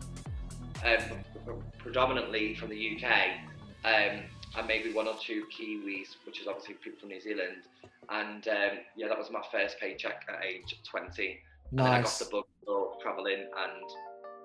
um, 0.85 1.19
predominantly 1.79 2.55
from 2.55 2.71
the 2.71 2.97
UK, 2.97 3.11
um, 3.85 4.23
and 4.57 4.67
maybe 4.69 4.93
one 4.93 5.09
or 5.09 5.15
two 5.21 5.45
Kiwis, 5.53 6.17
which 6.27 6.41
is 6.41 6.47
obviously 6.47 6.75
people 6.75 7.01
from 7.01 7.09
New 7.09 7.21
Zealand 7.21 7.63
and 8.11 8.47
um, 8.49 8.79
yeah, 8.97 9.09
that 9.09 9.19
was 9.19 9.31
my 9.31 9.43
first 9.51 9.79
paycheck 9.81 10.27
at 10.29 10.45
age 10.45 10.81
20. 10.85 11.39
Nice. 11.73 11.87
And 11.87 11.89
I 11.89 12.03
got 12.03 12.19
the 12.19 12.25
bug 12.31 12.45
for 12.65 13.03
traveling 13.03 13.41
and 13.41 13.91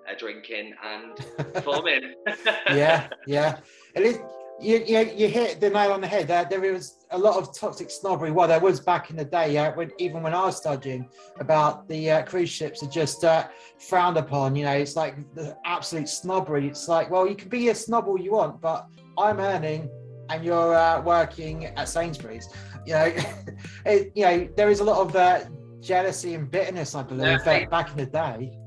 uh, 0.09 0.17
drinking 0.17 0.73
and 0.83 1.15
performing. 1.53 2.13
yeah, 2.69 3.09
yeah. 3.27 3.59
At 3.95 4.03
least 4.03 4.21
you, 4.61 4.83
you, 4.85 4.99
you 5.15 5.27
hit 5.27 5.59
the 5.59 5.69
nail 5.69 5.91
on 5.91 6.01
the 6.01 6.07
head. 6.07 6.27
There, 6.27 6.45
there 6.45 6.73
was 6.73 7.05
a 7.11 7.17
lot 7.17 7.37
of 7.37 7.57
toxic 7.57 7.89
snobbery. 7.89 8.31
Well, 8.31 8.47
there 8.47 8.59
was 8.59 8.79
back 8.79 9.09
in 9.09 9.15
the 9.15 9.25
day, 9.25 9.53
yeah, 9.53 9.73
when, 9.73 9.91
even 9.97 10.21
when 10.21 10.33
I 10.33 10.45
was 10.45 10.57
studying, 10.57 11.09
about 11.39 11.87
the 11.87 12.11
uh, 12.11 12.23
cruise 12.23 12.49
ships 12.49 12.83
are 12.83 12.89
just 12.89 13.23
uh, 13.23 13.47
frowned 13.87 14.17
upon. 14.17 14.55
You 14.55 14.65
know, 14.65 14.73
it's 14.73 14.95
like 14.95 15.15
the 15.35 15.57
absolute 15.65 16.09
snobbery. 16.09 16.67
It's 16.67 16.87
like, 16.87 17.09
well, 17.09 17.27
you 17.27 17.35
can 17.35 17.49
be 17.49 17.69
a 17.69 17.75
snob 17.75 18.07
all 18.07 18.19
you 18.19 18.33
want, 18.33 18.61
but 18.61 18.87
I'm 19.17 19.39
earning 19.39 19.89
and 20.29 20.45
you're 20.45 20.75
uh, 20.75 21.01
working 21.01 21.65
at 21.65 21.89
Sainsbury's 21.89 22.49
you 22.85 22.93
know, 22.93 23.13
it, 23.85 24.11
you 24.15 24.25
know, 24.25 24.49
there 24.55 24.69
is 24.69 24.79
a 24.79 24.83
lot 24.83 24.97
of 25.07 25.15
uh, 25.15 25.41
jealousy 25.79 26.33
and 26.33 26.49
bitterness, 26.49 26.95
I 26.95 27.03
believe, 27.03 27.39
yeah, 27.45 27.65
back 27.65 27.91
in 27.91 27.97
the 27.97 28.05
day. 28.05 28.57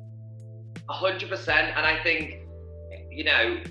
A 0.88 0.92
hundred 0.92 1.28
percent, 1.28 1.76
and 1.76 1.86
I 1.86 2.02
think, 2.02 2.46
you 3.10 3.24
know, 3.24 3.62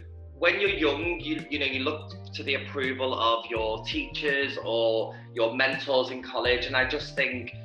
when 0.41 0.59
you're 0.59 0.71
young, 0.71 1.19
you 1.19 1.45
you 1.51 1.59
know, 1.59 1.67
you 1.67 1.81
look 1.81 2.13
to 2.33 2.41
the 2.41 2.55
approval 2.55 3.13
of 3.13 3.45
your 3.45 3.85
teachers 3.85 4.57
or 4.65 5.15
your 5.35 5.55
mentors 5.55 6.09
in 6.09 6.23
college, 6.23 6.65
and 6.65 6.75
I 6.75 6.89
just 6.89 7.15
think, 7.15 7.55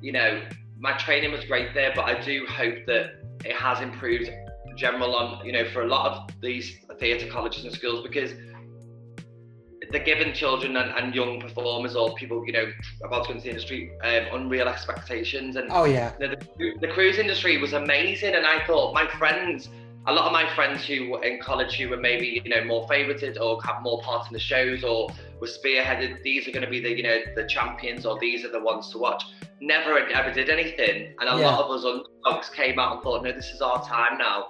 you 0.00 0.12
know, 0.12 0.40
my 0.78 0.92
training 0.92 1.32
was 1.32 1.44
great 1.44 1.74
there, 1.74 1.92
but 1.92 2.04
I 2.04 2.22
do 2.22 2.46
hope 2.48 2.86
that 2.86 3.14
it 3.44 3.56
has 3.56 3.80
improved 3.80 4.30
general 4.76 5.16
on, 5.16 5.44
you 5.44 5.50
know, 5.50 5.68
for 5.70 5.82
a 5.82 5.88
lot 5.88 6.06
of 6.06 6.40
these 6.40 6.76
theatre 7.00 7.26
colleges 7.28 7.64
and 7.64 7.74
schools 7.74 8.06
because 8.06 8.30
they're 9.90 10.04
giving 10.04 10.32
children 10.32 10.76
and, 10.76 10.92
and, 10.96 11.12
young 11.12 11.40
performers 11.40 11.96
or 11.96 12.14
people, 12.14 12.46
you 12.46 12.52
know, 12.52 12.70
about 13.02 13.24
to 13.24 13.30
go 13.30 13.34
into 13.34 13.42
the 13.42 13.50
industry, 13.50 13.90
um, 14.04 14.40
unreal 14.40 14.68
expectations. 14.68 15.56
And 15.56 15.66
oh 15.72 15.82
yeah, 15.82 16.12
you 16.20 16.28
know, 16.28 16.34
the, 16.58 16.74
the, 16.80 16.86
cruise 16.86 17.18
industry 17.18 17.58
was 17.58 17.72
amazing, 17.72 18.36
and 18.36 18.46
I 18.46 18.64
thought 18.66 18.94
my 18.94 19.08
friends, 19.18 19.68
a 20.06 20.12
lot 20.12 20.26
of 20.26 20.32
my 20.32 20.52
friends 20.54 20.84
who 20.84 21.10
were 21.10 21.22
in 21.22 21.40
college 21.40 21.76
who 21.76 21.88
were 21.88 21.96
maybe 21.96 22.40
you 22.44 22.50
know 22.50 22.64
more 22.64 22.88
favoured 22.88 23.22
or 23.38 23.62
have 23.62 23.82
more 23.82 24.00
parts 24.02 24.28
in 24.28 24.32
the 24.32 24.40
shows 24.40 24.82
or 24.82 25.10
were 25.40 25.46
spearheaded. 25.46 26.22
These 26.22 26.48
are 26.48 26.52
going 26.52 26.64
to 26.64 26.70
be 26.70 26.80
the 26.80 26.96
you 26.96 27.02
know 27.02 27.18
the 27.36 27.46
champions 27.46 28.06
or 28.06 28.18
these 28.18 28.44
are 28.44 28.50
the 28.50 28.60
ones 28.60 28.90
to 28.92 28.98
watch. 28.98 29.24
Never 29.60 29.98
ever 29.98 30.32
did 30.32 30.48
anything, 30.48 31.14
and 31.20 31.28
a 31.28 31.38
yeah. 31.38 31.46
lot 31.46 31.64
of 31.64 31.70
us 31.70 31.84
underdogs 31.84 32.48
came 32.50 32.78
out 32.78 32.94
and 32.94 33.02
thought, 33.02 33.24
no, 33.24 33.32
this 33.32 33.50
is 33.50 33.60
our 33.60 33.84
time 33.84 34.18
now 34.18 34.48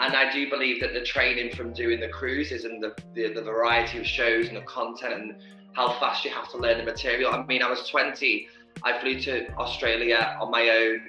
and 0.00 0.14
I 0.14 0.32
do 0.32 0.48
believe 0.48 0.80
that 0.80 0.94
the 0.94 1.02
training 1.02 1.54
from 1.54 1.72
doing 1.72 2.00
the 2.00 2.08
cruises 2.08 2.64
and 2.64 2.82
the, 2.82 2.94
the, 3.14 3.32
the, 3.34 3.42
variety 3.42 3.98
of 3.98 4.06
shows 4.06 4.46
and 4.48 4.56
the 4.56 4.62
content 4.62 5.12
and 5.12 5.36
how 5.72 5.98
fast 5.98 6.24
you 6.24 6.30
have 6.30 6.48
to 6.52 6.58
learn 6.58 6.78
the 6.78 6.84
material. 6.84 7.32
I 7.32 7.44
mean, 7.44 7.62
I 7.62 7.70
was 7.70 7.88
20, 7.88 8.48
I 8.84 8.98
flew 9.00 9.20
to 9.20 9.52
Australia 9.56 10.36
on 10.40 10.50
my 10.50 10.68
own. 10.68 11.00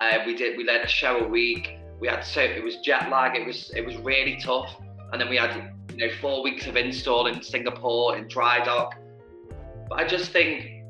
Uh, 0.00 0.18
we 0.26 0.36
did, 0.36 0.58
we 0.58 0.64
learned 0.64 0.84
a 0.84 0.88
show 0.88 1.18
a 1.18 1.28
week. 1.28 1.78
We 2.04 2.10
had 2.10 2.20
so 2.20 2.42
it 2.42 2.62
was 2.62 2.76
jet 2.80 3.08
lag. 3.08 3.34
It 3.34 3.46
was 3.46 3.72
it 3.74 3.80
was 3.80 3.96
really 3.96 4.36
tough. 4.36 4.76
And 5.10 5.18
then 5.18 5.30
we 5.30 5.38
had 5.38 5.70
you 5.90 6.06
know 6.06 6.12
four 6.20 6.42
weeks 6.42 6.66
of 6.66 6.76
install 6.76 7.28
in 7.28 7.42
Singapore 7.42 8.18
in 8.18 8.28
dry 8.28 8.62
dock. 8.62 8.96
But 9.88 10.00
I 10.00 10.06
just 10.06 10.30
think 10.30 10.84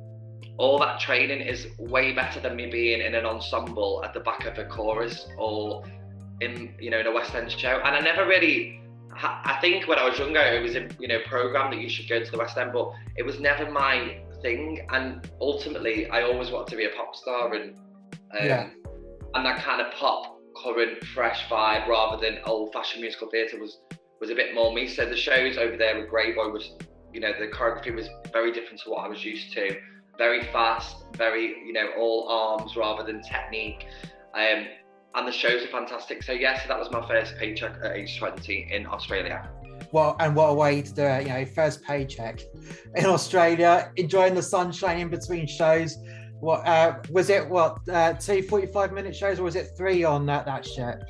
all 0.59 0.76
that 0.80 0.99
training 0.99 1.40
is 1.40 1.68
way 1.78 2.12
better 2.12 2.40
than 2.40 2.56
me 2.56 2.66
being 2.66 3.00
in 3.00 3.14
an 3.14 3.25
ensemble 3.26 4.02
at 4.04 4.12
the 4.12 4.18
back 4.18 4.44
of 4.44 4.59
a 4.59 4.64
chorus 4.64 5.28
or 5.38 5.85
in 6.40 6.75
you 6.80 6.90
know 6.90 6.99
in 6.99 7.06
a 7.06 7.12
West 7.12 7.33
End 7.33 7.49
show. 7.49 7.80
And 7.85 7.94
I 7.94 8.00
never 8.00 8.26
really. 8.26 8.80
I 9.16 9.59
think 9.61 9.87
when 9.87 10.00
I 10.00 10.09
was 10.09 10.18
younger, 10.18 10.40
it 10.40 10.64
was 10.64 10.75
a 10.75 10.88
you 10.99 11.06
know 11.06 11.21
program 11.26 11.71
that 11.71 11.80
you 11.80 11.88
should 11.88 12.09
go 12.09 12.25
to 12.25 12.28
the 12.28 12.38
West 12.38 12.59
End, 12.59 12.73
but 12.73 12.90
it 13.16 13.23
was 13.23 13.38
never 13.38 13.71
my 13.71 14.18
thing. 14.42 14.85
And 14.92 15.30
ultimately, 15.40 16.11
I 16.11 16.23
always 16.23 16.50
wanted 16.50 16.73
to 16.73 16.76
be 16.76 16.87
a 16.87 16.90
pop 16.90 17.14
star, 17.14 17.54
and 17.54 17.76
um, 18.37 18.44
yeah. 18.44 18.71
and 19.35 19.47
that 19.47 19.62
kind 19.62 19.80
of 19.80 19.92
pop, 19.92 20.34
current, 20.62 21.04
fresh 21.06 21.46
vibe 21.49 21.87
rather 21.88 22.20
than 22.20 22.40
old-fashioned 22.44 23.00
musical 23.00 23.28
theatre 23.28 23.58
was 23.58 23.78
was 24.20 24.30
a 24.30 24.34
bit 24.34 24.54
more 24.54 24.73
me. 24.73 24.88
So 24.88 25.04
the 25.04 25.16
shows 25.16 25.58
over 25.58 25.76
there 25.76 25.99
with 25.99 26.08
Grey 26.08 26.32
Boy 26.32 26.49
was, 26.49 26.70
you 27.12 27.20
know, 27.20 27.32
the 27.38 27.49
choreography 27.49 27.94
was 27.94 28.08
very 28.32 28.52
different 28.52 28.80
to 28.82 28.90
what 28.90 29.04
I 29.04 29.08
was 29.08 29.25
used 29.25 29.52
to 29.54 29.76
very 30.16 30.44
fast, 30.52 30.96
very 31.16 31.56
you 31.64 31.73
know 31.73 31.90
all 31.99 32.28
arms 32.28 32.76
rather 32.76 33.04
than 33.04 33.23
technique. 33.23 33.87
Um, 34.34 34.66
and 35.16 35.28
the 35.28 35.32
shows 35.32 35.62
are 35.62 35.68
fantastic. 35.68 36.23
So 36.23 36.32
yes, 36.32 36.66
that 36.66 36.78
was 36.78 36.90
my 36.90 37.06
first 37.06 37.37
paycheck 37.37 37.76
at 37.84 37.92
age 37.92 38.18
20 38.18 38.68
in 38.73 38.87
Australia. 38.87 39.49
Well, 39.92 40.16
and 40.18 40.34
what 40.34 40.46
a 40.46 40.54
way 40.54 40.82
to 40.82 40.92
do 40.92 41.02
it! 41.02 41.26
You 41.26 41.32
know, 41.32 41.44
first 41.44 41.82
paycheck 41.84 42.40
in 42.96 43.06
Australia, 43.06 43.92
enjoying 43.96 44.34
the 44.34 44.42
sunshine 44.42 44.99
in 44.99 45.08
between 45.08 45.46
shows. 45.46 45.96
What 46.41 46.67
uh, 46.67 46.99
was 47.11 47.31
it? 47.31 47.49
What 47.49 47.79
uh, 47.88 48.14
two 48.14 48.43
45 48.43 48.93
minute 48.93 49.17
shows, 49.17 49.38
or 49.38 49.45
was 49.45 49.57
it 49.57 49.71
three 49.76 50.05
on 50.05 50.26
that 50.26 50.45
that 50.47 50.67
shit 50.67 51.03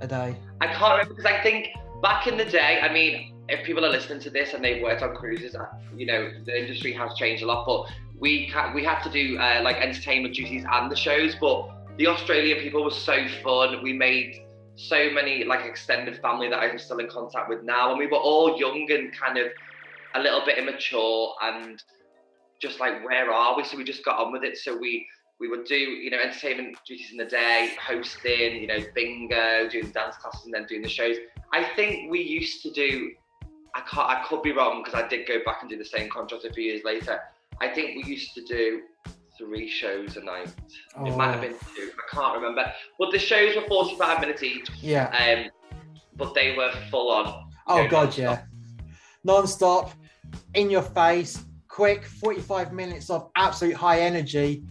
a 0.00 0.06
day? 0.06 0.36
I 0.60 0.66
can't 0.66 0.92
remember 0.92 1.14
because 1.14 1.26
I 1.26 1.42
think 1.42 1.68
back 2.02 2.26
in 2.26 2.36
the 2.36 2.44
day, 2.44 2.80
I 2.82 2.92
mean, 2.92 3.34
if 3.48 3.64
people 3.66 3.84
are 3.84 3.90
listening 3.90 4.20
to 4.20 4.30
this 4.30 4.54
and 4.54 4.64
they've 4.64 4.82
worked 4.82 5.02
on 5.02 5.14
cruises, 5.14 5.54
uh, 5.54 5.66
you 5.96 6.06
know, 6.06 6.30
the 6.44 6.58
industry 6.58 6.92
has 6.92 7.14
changed 7.14 7.42
a 7.42 7.46
lot. 7.46 7.66
But 7.66 7.92
we 8.18 8.48
can, 8.48 8.74
we 8.74 8.84
had 8.84 9.02
to 9.02 9.10
do 9.10 9.38
uh, 9.38 9.60
like 9.62 9.76
entertainment 9.76 10.34
duties 10.34 10.64
and 10.70 10.90
the 10.90 10.96
shows, 10.96 11.34
but 11.40 11.70
the 11.98 12.06
Australian 12.06 12.60
people 12.60 12.84
were 12.84 12.90
so 12.90 13.26
fun. 13.42 13.82
We 13.82 13.92
made 13.92 14.46
so 14.76 15.10
many 15.10 15.44
like 15.44 15.64
extended 15.64 16.20
family 16.20 16.48
that 16.48 16.58
I'm 16.58 16.78
still 16.78 16.98
in 16.98 17.08
contact 17.08 17.48
with 17.48 17.62
now, 17.62 17.90
and 17.90 17.98
we 17.98 18.06
were 18.06 18.18
all 18.18 18.58
young 18.58 18.86
and 18.90 19.12
kind 19.16 19.38
of 19.38 19.48
a 20.14 20.20
little 20.20 20.44
bit 20.44 20.58
immature 20.58 21.34
and 21.42 21.82
just 22.60 22.80
like 22.80 23.04
where 23.04 23.32
are 23.32 23.56
we? 23.56 23.64
So 23.64 23.76
we 23.76 23.84
just 23.84 24.04
got 24.04 24.18
on 24.18 24.32
with 24.32 24.44
it. 24.44 24.56
So 24.56 24.76
we 24.76 25.06
we 25.40 25.48
would 25.48 25.64
do 25.64 25.76
you 25.76 26.10
know 26.10 26.18
entertainment 26.18 26.76
duties 26.86 27.10
in 27.10 27.16
the 27.16 27.24
day, 27.24 27.72
hosting, 27.80 28.60
you 28.60 28.66
know 28.66 28.78
bingo, 28.94 29.68
doing 29.68 29.90
dance 29.90 30.16
classes, 30.16 30.44
and 30.44 30.54
then 30.54 30.66
doing 30.66 30.82
the 30.82 30.88
shows. 30.88 31.16
I 31.52 31.64
think 31.76 32.10
we 32.10 32.20
used 32.20 32.62
to 32.62 32.70
do. 32.70 33.12
I 33.74 33.80
can't. 33.80 34.08
I 34.08 34.24
could 34.28 34.42
be 34.42 34.52
wrong 34.52 34.82
because 34.84 35.00
I 35.00 35.06
did 35.08 35.26
go 35.26 35.38
back 35.44 35.58
and 35.62 35.70
do 35.70 35.76
the 35.76 35.84
same 35.84 36.08
contract 36.08 36.44
a 36.44 36.52
few 36.52 36.64
years 36.64 36.82
later. 36.84 37.20
I 37.60 37.68
think 37.68 38.04
we 38.04 38.10
used 38.10 38.34
to 38.34 38.44
do 38.44 38.82
three 39.38 39.68
shows 39.68 40.16
a 40.16 40.22
night. 40.22 40.52
Oh. 40.96 41.06
It 41.06 41.16
might 41.16 41.32
have 41.32 41.40
been 41.40 41.54
two. 41.74 41.90
I 41.92 42.14
can't 42.14 42.34
remember. 42.34 42.72
But 42.98 43.10
the 43.10 43.18
shows 43.18 43.56
were 43.56 43.62
45 43.62 44.20
minutes 44.20 44.42
each. 44.42 44.68
Yeah. 44.80 45.08
Um, 45.08 45.50
but 46.16 46.34
they 46.34 46.56
were 46.56 46.72
full 46.90 47.10
on. 47.10 47.50
Oh, 47.66 47.82
know, 47.82 47.88
God, 47.88 48.04
non-stop. 48.04 48.18
yeah. 48.18 48.42
Non 49.24 49.46
stop, 49.46 49.92
in 50.54 50.70
your 50.70 50.82
face, 50.82 51.44
quick 51.74 52.04
45 52.04 52.72
minutes 52.72 53.10
of 53.10 53.30
absolute 53.34 53.74
high 53.74 53.98
energy, 53.98 54.62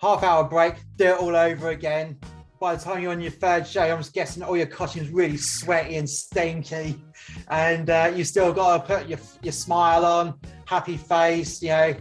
half 0.00 0.22
hour 0.22 0.44
break, 0.44 0.74
do 0.94 1.06
it 1.06 1.18
all 1.18 1.34
over 1.34 1.70
again. 1.70 2.16
By 2.60 2.76
the 2.76 2.84
time 2.84 3.02
you're 3.02 3.10
on 3.10 3.20
your 3.20 3.32
third 3.32 3.66
show, 3.66 3.82
I'm 3.82 3.98
just 3.98 4.14
guessing 4.14 4.44
all 4.44 4.56
your 4.56 4.66
costumes 4.66 5.08
really 5.08 5.38
sweaty 5.38 5.96
and 5.96 6.08
stinky, 6.08 7.02
and 7.48 7.90
uh, 7.90 8.12
you 8.14 8.22
still 8.22 8.52
got 8.52 8.86
to 8.86 8.94
put 8.94 9.08
your 9.08 9.18
your 9.42 9.52
smile 9.52 10.06
on, 10.06 10.38
happy 10.66 10.96
face, 10.96 11.60
you 11.60 11.70
know, 11.70 11.94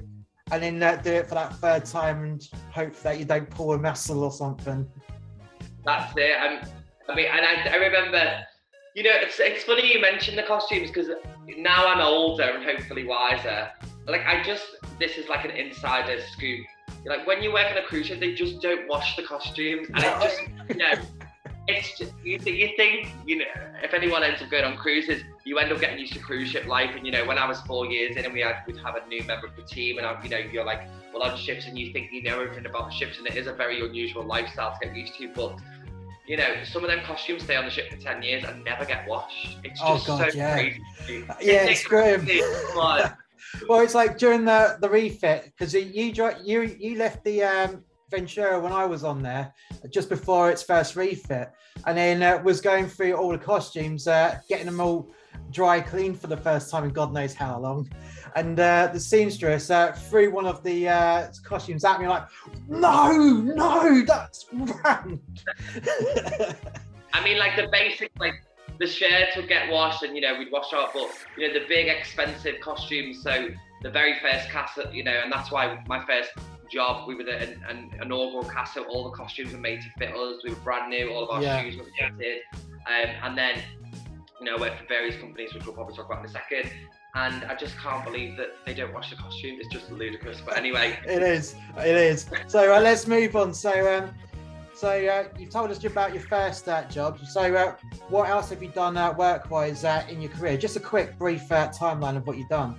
and 0.51 0.61
then 0.61 0.83
uh, 0.83 0.95
do 0.97 1.11
it 1.11 1.27
for 1.27 1.33
that 1.33 1.55
third 1.55 1.83
time 1.83 2.23
and 2.23 2.47
hope 2.71 2.95
that 3.01 3.17
you 3.17 3.25
don't 3.25 3.49
pull 3.49 3.73
a 3.73 3.79
muscle 3.79 4.23
or 4.23 4.31
something. 4.31 4.87
That's 5.83 6.13
it. 6.17 6.35
I'm, 6.39 6.63
I 7.09 7.15
mean, 7.15 7.25
and 7.25 7.43
I, 7.43 7.73
I 7.73 7.75
remember, 7.77 8.43
you 8.95 9.01
know, 9.01 9.09
it's, 9.13 9.39
it's 9.39 9.63
funny 9.63 9.91
you 9.91 9.99
mentioned 9.99 10.37
the 10.37 10.43
costumes 10.43 10.91
because 10.91 11.09
now 11.57 11.87
I'm 11.87 11.99
older 11.99 12.43
and 12.43 12.63
hopefully 12.63 13.05
wiser. 13.05 13.71
Like, 14.07 14.25
I 14.25 14.43
just, 14.43 14.65
this 14.99 15.17
is 15.17 15.27
like 15.29 15.45
an 15.45 15.51
insider 15.51 16.21
scoop. 16.21 16.65
Like, 17.05 17.25
when 17.25 17.41
you 17.41 17.51
work 17.51 17.71
on 17.71 17.77
a 17.77 17.83
cruise 17.83 18.07
ship, 18.07 18.19
they 18.19 18.33
just 18.33 18.61
don't 18.61 18.87
wash 18.87 19.15
the 19.15 19.23
costumes. 19.23 19.87
And 19.93 20.03
it 20.03 20.21
just, 20.21 20.41
you 20.69 20.75
know, 20.75 20.93
it's 21.67 21.97
just, 21.97 22.13
you, 22.23 22.37
you 22.45 22.69
think, 22.77 23.09
you 23.25 23.39
know, 23.39 23.45
if 23.83 23.93
anyone 23.93 24.23
ends 24.23 24.41
up 24.41 24.49
going 24.49 24.63
on 24.63 24.77
cruises, 24.77 25.21
you 25.45 25.57
end 25.57 25.71
up 25.71 25.79
getting 25.79 25.97
used 25.99 26.13
to 26.13 26.19
cruise 26.19 26.49
ship 26.49 26.67
life. 26.67 26.91
And, 26.95 27.05
you 27.05 27.11
know, 27.11 27.25
when 27.25 27.37
I 27.37 27.47
was 27.47 27.61
four 27.61 27.87
years 27.87 28.15
in 28.15 28.25
and 28.25 28.33
we 28.33 28.41
had, 28.41 28.57
we'd 28.67 28.77
have 28.77 28.95
a 28.95 29.07
new 29.07 29.23
member 29.23 29.47
of 29.47 29.55
the 29.55 29.63
team 29.63 29.97
and, 29.97 30.05
I, 30.05 30.21
you 30.23 30.29
know, 30.29 30.37
you're 30.37 30.65
like, 30.65 30.81
well, 31.13 31.23
on 31.23 31.37
ships 31.37 31.65
and 31.65 31.77
you 31.77 31.91
think 31.91 32.11
you 32.11 32.21
know 32.21 32.41
everything 32.41 32.65
about 32.65 32.93
ships 32.93 33.17
and 33.17 33.27
it 33.27 33.35
is 33.35 33.47
a 33.47 33.53
very 33.53 33.83
unusual 33.83 34.23
lifestyle 34.23 34.77
to 34.79 34.87
get 34.87 34.95
used 34.95 35.15
to. 35.17 35.29
But, 35.33 35.59
you 36.27 36.37
know, 36.37 36.63
some 36.63 36.83
of 36.83 36.89
them 36.89 37.03
costumes 37.03 37.43
stay 37.43 37.55
on 37.55 37.65
the 37.65 37.71
ship 37.71 37.91
for 37.91 37.97
10 37.97 38.21
years 38.21 38.43
and 38.43 38.63
never 38.63 38.85
get 38.85 39.07
washed. 39.07 39.57
It's 39.63 39.79
oh, 39.83 39.95
just 39.95 40.09
oh, 40.09 40.17
God, 40.17 40.31
so 40.31 40.37
yeah. 40.37 40.53
crazy. 40.53 40.81
Yeah, 41.41 41.63
it's, 41.63 41.81
it's 41.81 41.87
grim. 41.87 42.27
Well, 43.67 43.81
it's 43.81 43.95
like 43.95 44.17
during 44.17 44.45
the, 44.45 44.77
the 44.81 44.89
refit, 44.89 45.45
because 45.45 45.73
you, 45.73 45.81
you, 45.83 46.61
you 46.79 46.97
left 46.97 47.23
the, 47.23 47.43
um, 47.43 47.83
Ventura 48.11 48.59
when 48.59 48.71
I 48.71 48.85
was 48.85 49.03
on 49.03 49.21
there, 49.21 49.53
just 49.89 50.09
before 50.09 50.49
its 50.49 50.63
first 50.63 50.95
refit, 50.95 51.51
and 51.85 51.97
then 51.97 52.21
uh, 52.21 52.41
was 52.43 52.61
going 52.61 52.87
through 52.87 53.13
all 53.13 53.31
the 53.31 53.37
costumes, 53.37 54.07
uh, 54.07 54.39
getting 54.47 54.67
them 54.67 54.79
all 54.79 55.11
dry 55.51 55.79
clean 55.79 56.13
for 56.13 56.27
the 56.27 56.37
first 56.37 56.69
time 56.69 56.85
in 56.85 56.91
God 56.91 57.13
knows 57.13 57.33
how 57.33 57.59
long. 57.59 57.89
And 58.35 58.59
uh, 58.59 58.89
the 58.93 58.99
seamstress 58.99 59.69
uh, 59.69 59.93
threw 59.93 60.31
one 60.31 60.45
of 60.45 60.63
the 60.63 60.89
uh, 60.89 61.27
costumes 61.43 61.83
at 61.83 61.99
me, 61.99 62.07
like, 62.07 62.25
no, 62.67 63.11
no, 63.11 64.03
that's 64.05 64.45
wrong. 64.53 65.19
I 67.13 67.23
mean, 67.23 67.37
like 67.37 67.55
the 67.55 67.67
basic, 67.71 68.11
like 68.19 68.35
the 68.79 68.87
shirts 68.87 69.35
would 69.35 69.47
get 69.47 69.71
washed, 69.71 70.03
and 70.03 70.15
you 70.15 70.21
know 70.21 70.37
we'd 70.37 70.51
wash 70.51 70.73
out, 70.73 70.93
but 70.93 71.09
you 71.37 71.47
know 71.47 71.53
the 71.53 71.65
big 71.67 71.87
expensive 71.87 72.55
costumes. 72.61 73.21
So 73.23 73.49
the 73.81 73.91
very 73.91 74.19
first 74.19 74.49
cast, 74.49 74.79
you 74.91 75.03
know, 75.03 75.11
and 75.23 75.31
that's 75.31 75.51
why 75.51 75.83
my 75.87 76.03
first 76.05 76.31
job. 76.71 77.07
We 77.07 77.15
were 77.15 77.23
the, 77.23 77.37
an, 77.37 77.63
an 77.69 77.91
inaugural 78.01 78.43
cast, 78.43 78.73
so 78.73 78.83
all 78.85 79.03
the 79.03 79.15
costumes 79.15 79.53
were 79.53 79.59
made 79.59 79.81
to 79.81 79.89
fit 79.97 80.15
us. 80.15 80.43
We 80.43 80.49
were 80.49 80.55
brand 80.57 80.89
new. 80.89 81.11
All 81.11 81.23
of 81.23 81.29
our 81.29 81.41
yeah. 81.41 81.61
shoes 81.61 81.77
were 81.77 81.85
fitted. 81.97 82.41
Um, 82.53 83.09
and 83.23 83.37
then, 83.37 83.61
you 84.39 84.45
know, 84.45 84.57
I 84.57 84.59
worked 84.59 84.79
for 84.79 84.87
various 84.87 85.15
companies, 85.17 85.53
which 85.53 85.65
we'll 85.65 85.75
probably 85.75 85.95
talk 85.95 86.07
about 86.07 86.19
in 86.19 86.25
a 86.25 86.33
second. 86.33 86.71
And 87.15 87.45
I 87.45 87.55
just 87.55 87.77
can't 87.77 88.03
believe 88.03 88.35
that 88.37 88.57
they 88.65 88.73
don't 88.73 88.93
wash 88.93 89.09
the 89.09 89.15
costume. 89.15 89.57
It's 89.59 89.69
just 89.69 89.89
ludicrous. 89.89 90.41
But 90.41 90.57
anyway, 90.57 90.99
it 91.07 91.23
is. 91.23 91.55
It 91.77 91.95
is. 91.95 92.27
So 92.47 92.75
uh, 92.75 92.81
let's 92.81 93.07
move 93.07 93.35
on. 93.35 93.53
So. 93.53 93.97
Um, 93.97 94.09
so 94.75 94.89
uh, 94.89 95.27
you've 95.39 95.49
told 95.49 95.71
us 95.71 95.83
about 95.83 96.13
your 96.13 96.23
first 96.23 96.67
uh, 96.67 96.83
job. 96.85 97.19
So 97.25 97.41
uh, 97.55 97.75
what 98.09 98.29
else 98.29 98.49
have 98.49 98.61
you 98.61 98.69
done 98.69 98.97
uh, 98.97 99.13
work-wise 99.13 99.83
uh, 99.83 100.03
in 100.09 100.21
your 100.21 100.31
career? 100.31 100.57
Just 100.57 100.75
a 100.75 100.79
quick, 100.79 101.17
brief 101.17 101.51
uh, 101.51 101.69
timeline 101.69 102.17
of 102.17 102.27
what 102.27 102.37
you've 102.37 102.49
done. 102.49 102.75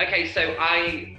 Okay, 0.00 0.28
so 0.28 0.56
I 0.58 1.18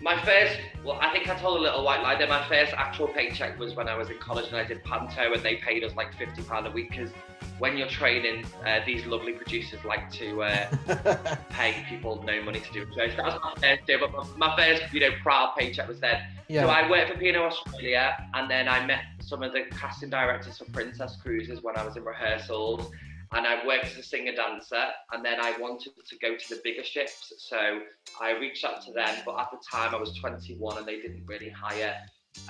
my 0.00 0.22
first, 0.24 0.58
well, 0.84 0.98
I 1.00 1.10
think 1.10 1.28
I 1.28 1.34
told 1.36 1.58
a 1.58 1.62
little 1.62 1.82
white 1.82 2.02
lie 2.02 2.16
there. 2.16 2.28
My 2.28 2.46
first 2.48 2.72
actual 2.74 3.08
paycheck 3.08 3.58
was 3.58 3.74
when 3.74 3.88
I 3.88 3.96
was 3.96 4.08
in 4.08 4.18
college 4.18 4.46
and 4.48 4.56
I 4.56 4.64
did 4.64 4.84
panto, 4.84 5.32
and 5.32 5.42
they 5.42 5.56
paid 5.56 5.82
us 5.82 5.96
like 5.96 6.14
fifty 6.14 6.42
pound 6.42 6.66
a 6.66 6.70
week 6.70 6.90
because 6.90 7.10
when 7.58 7.76
you're 7.76 7.88
training, 7.88 8.44
uh, 8.66 8.80
these 8.84 9.06
lovely 9.06 9.32
producers 9.32 9.82
like 9.84 10.10
to 10.12 10.42
uh, 10.42 11.36
pay 11.50 11.84
people 11.88 12.22
no 12.22 12.42
money 12.42 12.60
to 12.60 12.72
do 12.72 12.82
a 12.82 12.94
show. 12.94 13.08
So 13.10 13.16
that 13.16 13.26
was 13.26 13.40
my 13.42 13.54
first 13.60 13.86
deal, 13.86 13.98
but 14.00 14.38
my 14.38 14.56
first, 14.56 14.92
you 14.92 15.00
know, 15.00 15.10
proud 15.22 15.54
paycheck 15.56 15.88
was 15.88 16.00
then. 16.00 16.22
Yeah. 16.48 16.62
So 16.62 16.68
I 16.68 16.88
worked 16.88 17.12
for 17.12 17.18
P&O 17.18 17.42
Australia, 17.42 18.16
and 18.34 18.50
then 18.50 18.68
I 18.68 18.84
met 18.84 19.02
some 19.20 19.42
of 19.42 19.52
the 19.52 19.64
casting 19.70 20.10
directors 20.10 20.58
for 20.58 20.64
Princess 20.66 21.16
Cruises 21.22 21.62
when 21.62 21.76
I 21.76 21.84
was 21.84 21.96
in 21.96 22.04
rehearsals 22.04 22.90
and 23.32 23.46
I 23.46 23.66
worked 23.66 23.86
as 23.86 23.96
a 23.96 24.02
singer 24.02 24.32
dancer 24.32 24.84
and 25.12 25.24
then 25.24 25.40
I 25.40 25.56
wanted 25.58 25.92
to 26.06 26.18
go 26.18 26.36
to 26.36 26.48
the 26.48 26.60
bigger 26.62 26.84
ships 26.84 27.32
so 27.38 27.80
I 28.20 28.32
reached 28.38 28.64
out 28.64 28.84
to 28.86 28.92
them 28.92 29.16
but 29.24 29.38
at 29.38 29.50
the 29.50 29.58
time 29.68 29.94
I 29.94 29.98
was 29.98 30.14
21 30.14 30.78
and 30.78 30.86
they 30.86 31.00
didn't 31.00 31.24
really 31.26 31.50
hire 31.50 31.96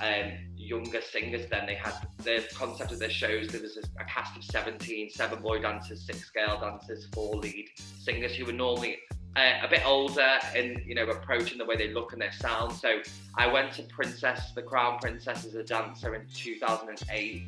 um, 0.01 0.31
younger 0.55 1.01
singers 1.01 1.49
then 1.49 1.65
they 1.65 1.75
had 1.75 1.93
the 2.23 2.45
concept 2.53 2.91
of 2.91 2.99
their 2.99 3.09
shows 3.09 3.47
there 3.49 3.61
was 3.61 3.77
a, 3.77 4.01
a, 4.01 4.05
cast 4.05 4.35
of 4.35 4.43
17 4.43 5.09
seven 5.09 5.41
boy 5.41 5.59
dancers 5.59 6.05
six 6.05 6.29
girl 6.29 6.59
dancers 6.59 7.07
four 7.13 7.35
lead 7.35 7.67
singers 7.99 8.35
who 8.35 8.45
were 8.45 8.51
normally 8.51 8.97
uh, 9.35 9.59
a 9.63 9.67
bit 9.67 9.85
older 9.85 10.39
and 10.55 10.81
you 10.85 10.95
know 10.95 11.05
approaching 11.05 11.57
the 11.57 11.65
way 11.65 11.75
they 11.75 11.93
look 11.93 12.11
and 12.13 12.21
their 12.21 12.31
sound 12.31 12.71
so 12.73 12.99
I 13.35 13.47
went 13.47 13.71
to 13.73 13.83
Princess 13.83 14.51
the 14.55 14.63
Crown 14.63 14.99
Princess 14.99 15.45
as 15.45 15.55
a 15.55 15.63
dancer 15.63 16.15
in 16.15 16.25
2008 16.33 17.43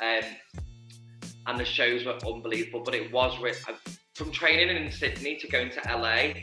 um, 0.00 0.22
and 1.48 1.58
the 1.58 1.64
shows 1.64 2.04
were 2.04 2.18
unbelievable. 2.26 2.82
But 2.84 2.94
it 2.94 3.12
was 3.12 3.36
uh, 3.42 3.72
from 4.14 4.30
training 4.30 4.68
in 4.76 4.90
Sydney 4.92 5.36
to 5.36 5.48
going 5.48 5.70
to 5.70 5.80
LA. 5.88 6.34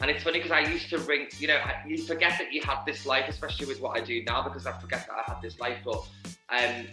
And 0.00 0.10
it's 0.10 0.24
funny 0.24 0.38
because 0.38 0.50
I 0.50 0.60
used 0.60 0.90
to 0.90 0.98
ring, 0.98 1.28
you 1.38 1.46
know, 1.46 1.60
you 1.86 1.98
forget 1.98 2.32
that 2.38 2.52
you 2.52 2.60
have 2.62 2.84
this 2.84 3.06
life, 3.06 3.26
especially 3.28 3.66
with 3.66 3.80
what 3.80 3.96
I 3.96 4.00
do 4.00 4.22
now, 4.24 4.42
because 4.42 4.66
I 4.66 4.72
forget 4.72 5.06
that 5.06 5.14
I 5.14 5.32
had 5.32 5.40
this 5.40 5.60
life. 5.60 5.78
But, 5.84 6.06
um, 6.50 6.86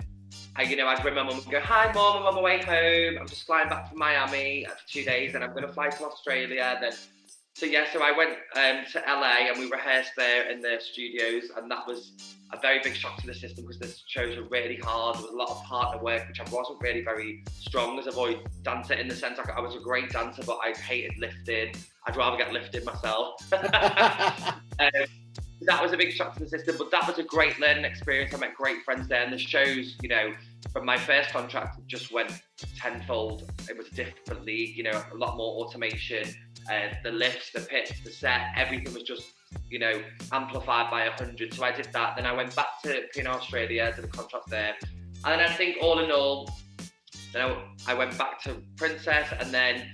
I, 0.56 0.64
you 0.64 0.76
know, 0.76 0.88
I'd 0.88 1.04
ring 1.04 1.16
my 1.16 1.24
mum 1.24 1.40
and 1.40 1.52
go, 1.52 1.60
Hi, 1.60 1.92
mum, 1.94 2.18
I'm 2.18 2.26
on 2.28 2.36
my 2.36 2.42
way 2.42 2.62
home. 2.62 3.18
I'm 3.20 3.28
just 3.28 3.46
flying 3.46 3.70
back 3.70 3.90
from 3.90 3.98
Miami 3.98 4.66
for 4.66 4.88
two 4.88 5.04
days 5.04 5.34
and 5.34 5.44
I'm 5.44 5.52
going 5.52 5.66
to 5.66 5.74
fly 5.74 5.90
to 5.90 6.06
Australia. 6.06 6.78
Then 6.80 6.94
so 7.54 7.66
yeah, 7.66 7.86
so 7.92 8.02
I 8.02 8.12
went 8.18 8.32
um, 8.56 8.86
to 8.94 9.04
LA 9.06 9.50
and 9.50 9.60
we 9.60 9.70
rehearsed 9.70 10.14
there 10.16 10.50
in 10.50 10.62
the 10.62 10.78
studios, 10.80 11.44
and 11.58 11.70
that 11.70 11.86
was 11.86 12.14
a 12.54 12.60
very 12.60 12.80
big 12.80 12.96
shock 12.96 13.18
to 13.18 13.28
the 13.28 13.34
system 13.34 13.66
because 13.66 13.78
the 13.78 13.94
shows 14.08 14.38
were 14.38 14.48
really 14.50 14.78
hard. 14.78 15.18
There 15.18 15.24
was 15.24 15.32
a 15.32 15.36
lot 15.36 15.50
of 15.50 15.64
partner 15.64 16.02
work, 16.02 16.28
which 16.28 16.40
I 16.40 16.44
wasn't 16.50 16.82
really 16.82 17.04
very 17.04 17.44
strong 17.60 18.00
as 18.00 18.08
a 18.08 18.14
boy 18.14 18.40
dancer 18.64 18.94
in 18.94 19.08
the 19.08 19.16
sense 19.16 19.38
I, 19.38 19.52
I 19.52 19.60
was 19.60 19.76
a 19.76 19.80
great 19.80 20.10
dancer, 20.12 20.44
but 20.46 20.60
I 20.64 20.72
hated 20.80 21.18
lifting. 21.20 21.76
I'd 22.08 22.16
rather 22.16 22.38
get 22.38 22.52
lifted 22.52 22.86
myself. 22.86 23.36
um, 23.54 24.90
that 25.64 25.82
was 25.82 25.92
a 25.94 25.98
big 25.98 26.12
shock 26.12 26.34
to 26.34 26.40
the 26.40 26.50
system, 26.50 26.76
but 26.78 26.90
that 26.92 27.08
was 27.08 27.20
a 27.20 27.24
great 27.24 27.60
learning 27.60 27.86
experience. 27.86 28.34
I 28.34 28.38
met 28.38 28.56
great 28.56 28.82
friends 28.84 29.08
there, 29.08 29.24
and 29.24 29.32
the 29.32 29.38
shows, 29.38 29.96
you 30.02 30.10
know, 30.10 30.34
from 30.74 30.86
my 30.86 30.98
first 30.98 31.30
contract 31.30 31.80
just 31.88 32.12
went 32.12 32.42
tenfold. 32.78 33.52
It 33.70 33.78
was 33.78 33.88
a 33.88 33.96
different 33.96 34.44
league, 34.44 34.76
you 34.76 34.84
know, 34.84 35.04
a 35.12 35.16
lot 35.16 35.38
more 35.38 35.64
automation, 35.64 36.28
uh, 36.72 36.90
the 37.04 37.12
lifts, 37.12 37.52
the 37.52 37.62
pits, 37.62 37.92
the 38.04 38.12
set, 38.12 38.54
everything 38.56 38.94
was 38.94 39.04
just, 39.04 39.24
you 39.70 39.80
know, 39.80 40.02
amplified 40.32 40.90
by 40.90 41.06
a 41.06 41.12
hundred. 41.12 41.54
So 41.54 41.64
I 41.64 41.72
did 41.72 41.90
that. 41.94 42.16
Then 42.16 42.26
I 42.26 42.34
went 42.34 42.56
back 42.56 42.82
to 42.84 43.04
P&O 43.14 43.30
Australia, 43.30 43.94
did 43.96 44.06
a 44.06 44.08
contract 44.08 44.50
there, 44.50 44.76
and 45.26 45.40
then 45.40 45.40
I 45.40 45.54
think 45.54 45.78
all 45.82 46.00
in 46.00 46.12
all, 46.12 46.50
then 47.34 47.44
I, 47.44 47.92
I 47.92 47.94
went 47.94 48.18
back 48.18 48.42
to 48.44 48.56
Princess, 48.78 49.28
and 49.40 49.54
then 49.54 49.88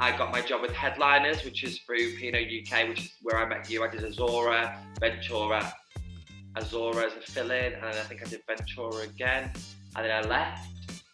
I 0.00 0.16
got 0.16 0.32
my 0.32 0.40
job 0.40 0.62
with 0.62 0.72
Headliners, 0.72 1.44
which 1.44 1.62
is 1.62 1.78
through 1.80 2.16
P&O 2.16 2.32
UK, 2.32 2.88
which 2.88 3.00
is 3.00 3.12
where 3.20 3.38
I 3.38 3.46
met 3.46 3.68
you. 3.68 3.84
I 3.84 3.88
did 3.88 4.00
Azura, 4.00 4.78
Ventura, 4.98 5.74
Azura 6.56 7.04
as 7.04 7.12
a 7.12 7.20
fill-in, 7.20 7.74
and 7.74 7.84
I 7.84 8.02
think 8.04 8.22
I 8.26 8.30
did 8.30 8.40
Ventura 8.48 9.02
again, 9.02 9.52
and 9.96 10.06
then 10.06 10.10
I 10.10 10.26
left. 10.26 10.70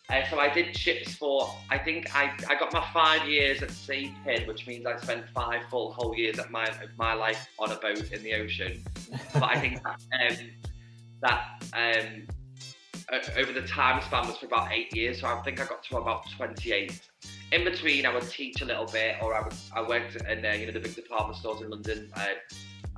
Uh, 0.09 0.23
so 0.31 0.38
I 0.38 0.55
did 0.55 0.76
ships 0.76 1.16
for, 1.16 1.52
I 1.69 1.78
think 1.78 2.14
I, 2.14 2.33
I 2.49 2.55
got 2.55 2.73
my 2.73 2.87
five 2.93 3.28
years 3.28 3.61
at 3.61 3.73
sea 3.73 4.14
pin, 4.25 4.47
which 4.47 4.69
means 4.69 4.87
I 4.87 4.97
spent 4.99 5.28
five 5.31 5.62
full 5.69 5.93
whole 5.93 6.14
years 6.14 6.38
of 6.38 6.49
my 6.52 6.66
of 6.66 6.97
my 6.97 7.12
life 7.12 7.49
on 7.59 7.73
a 7.73 7.76
boat 7.76 8.12
in 8.12 8.23
the 8.23 8.35
ocean. 8.35 8.85
but 9.35 9.43
I 9.43 9.59
think 9.59 9.83
that, 9.83 10.31
um, 10.31 10.47
that 11.23 11.64
um, 11.73 13.23
over 13.37 13.52
the 13.52 13.66
time 13.66 14.00
span 14.02 14.28
was 14.28 14.37
for 14.37 14.47
about 14.47 14.71
eight 14.71 14.95
years. 14.95 15.23
So 15.23 15.26
I 15.26 15.43
think 15.43 15.61
I 15.61 15.66
got 15.66 15.83
to 15.83 15.97
about 15.97 16.31
28 16.37 17.00
in 17.53 17.65
between, 17.65 18.07
I 18.07 18.12
would 18.12 18.29
teach 18.29 18.61
a 18.61 18.65
little 18.65 18.87
bit, 18.87 19.17
or 19.23 19.35
I 19.35 19.43
would 19.43 19.55
I 19.75 19.83
worked 19.83 20.17
in 20.17 20.45
uh, 20.45 20.53
you 20.53 20.67
know 20.67 20.73
the 20.73 20.81
big 20.81 20.95
department 20.95 21.38
stores 21.38 21.62
in 21.62 21.71
London 21.71 22.11
uh, 22.17 22.26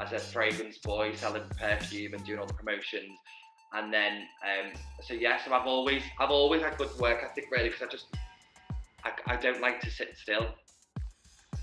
as 0.01 0.13
a 0.13 0.19
fragrance 0.19 0.79
boy, 0.79 1.15
selling 1.15 1.43
perfume 1.59 2.15
and 2.15 2.25
doing 2.25 2.39
all 2.39 2.47
the 2.47 2.55
promotions. 2.55 3.11
And 3.75 3.93
then, 3.93 4.23
um, 4.43 4.73
so 5.03 5.13
yeah, 5.13 5.39
so 5.45 5.53
I've 5.53 5.67
always 5.67 6.03
I've 6.19 6.31
always 6.31 6.63
had 6.63 6.79
good 6.79 6.91
work 6.99 7.23
ethic 7.23 7.47
really 7.51 7.69
because 7.69 7.83
I 7.83 7.91
just 7.91 8.07
I, 9.05 9.35
I 9.35 9.37
don't 9.37 9.61
like 9.61 9.81
to 9.81 9.91
sit 9.91 10.17
still. 10.17 10.47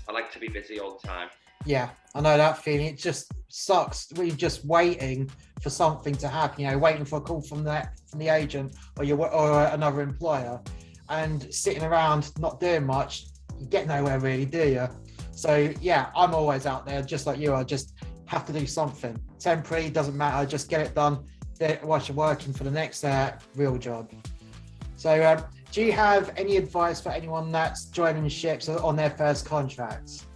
I 0.08 0.12
like 0.12 0.30
to 0.32 0.38
be 0.38 0.48
busy 0.48 0.78
all 0.78 1.00
the 1.02 1.08
time. 1.08 1.28
Yeah, 1.64 1.90
I 2.14 2.20
know 2.20 2.36
that 2.36 2.58
feeling. 2.58 2.86
It 2.86 2.98
just 2.98 3.32
sucks. 3.48 4.12
We're 4.14 4.30
just 4.30 4.64
waiting 4.64 5.28
for 5.60 5.70
something 5.70 6.14
to 6.16 6.28
happen. 6.28 6.62
You 6.62 6.70
know, 6.70 6.78
waiting 6.78 7.04
for 7.04 7.16
a 7.16 7.20
call 7.20 7.40
from 7.40 7.64
the 7.64 7.88
from 8.08 8.20
the 8.20 8.28
agent 8.28 8.76
or 8.96 9.02
your 9.04 9.28
or 9.28 9.64
another 9.64 10.02
employer 10.02 10.60
and 11.08 11.52
sitting 11.52 11.82
around 11.82 12.30
not 12.38 12.60
doing 12.60 12.84
much, 12.84 13.26
you 13.58 13.66
get 13.66 13.86
nowhere 13.86 14.18
really, 14.18 14.44
do 14.44 14.68
you? 14.68 14.88
So 15.32 15.72
yeah, 15.80 16.10
I'm 16.16 16.34
always 16.34 16.66
out 16.66 16.86
there, 16.86 17.02
just 17.02 17.26
like 17.26 17.38
you. 17.38 17.54
I 17.54 17.64
just 17.64 17.94
have 18.26 18.44
to 18.46 18.52
do 18.52 18.66
something. 18.66 19.18
Temporary 19.38 19.90
doesn't 19.90 20.16
matter. 20.16 20.46
Just 20.46 20.68
get 20.68 20.80
it 20.80 20.94
done 20.94 21.24
whilst 21.82 22.08
you're 22.08 22.16
working 22.16 22.52
for 22.52 22.64
the 22.64 22.70
next 22.70 23.04
uh, 23.04 23.38
real 23.54 23.76
job. 23.76 24.10
So, 24.96 25.24
um, 25.24 25.44
do 25.72 25.82
you 25.82 25.92
have 25.92 26.32
any 26.36 26.56
advice 26.56 27.00
for 27.00 27.10
anyone 27.10 27.52
that's 27.52 27.86
joining 27.86 28.28
ships 28.28 28.68
on 28.68 28.96
their 28.96 29.10
first 29.10 29.44
contracts? 29.46 30.26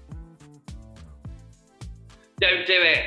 Don't 2.40 2.66
do 2.66 2.74
it. 2.76 3.04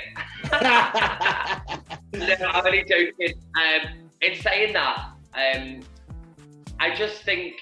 no, 2.14 2.48
I'm 2.48 2.66
only 2.66 2.84
joking. 2.84 3.34
Um, 3.56 4.10
in 4.22 4.40
saying 4.40 4.74
that, 4.74 5.12
um, 5.36 5.82
I 6.80 6.94
just 6.96 7.24
think 7.24 7.56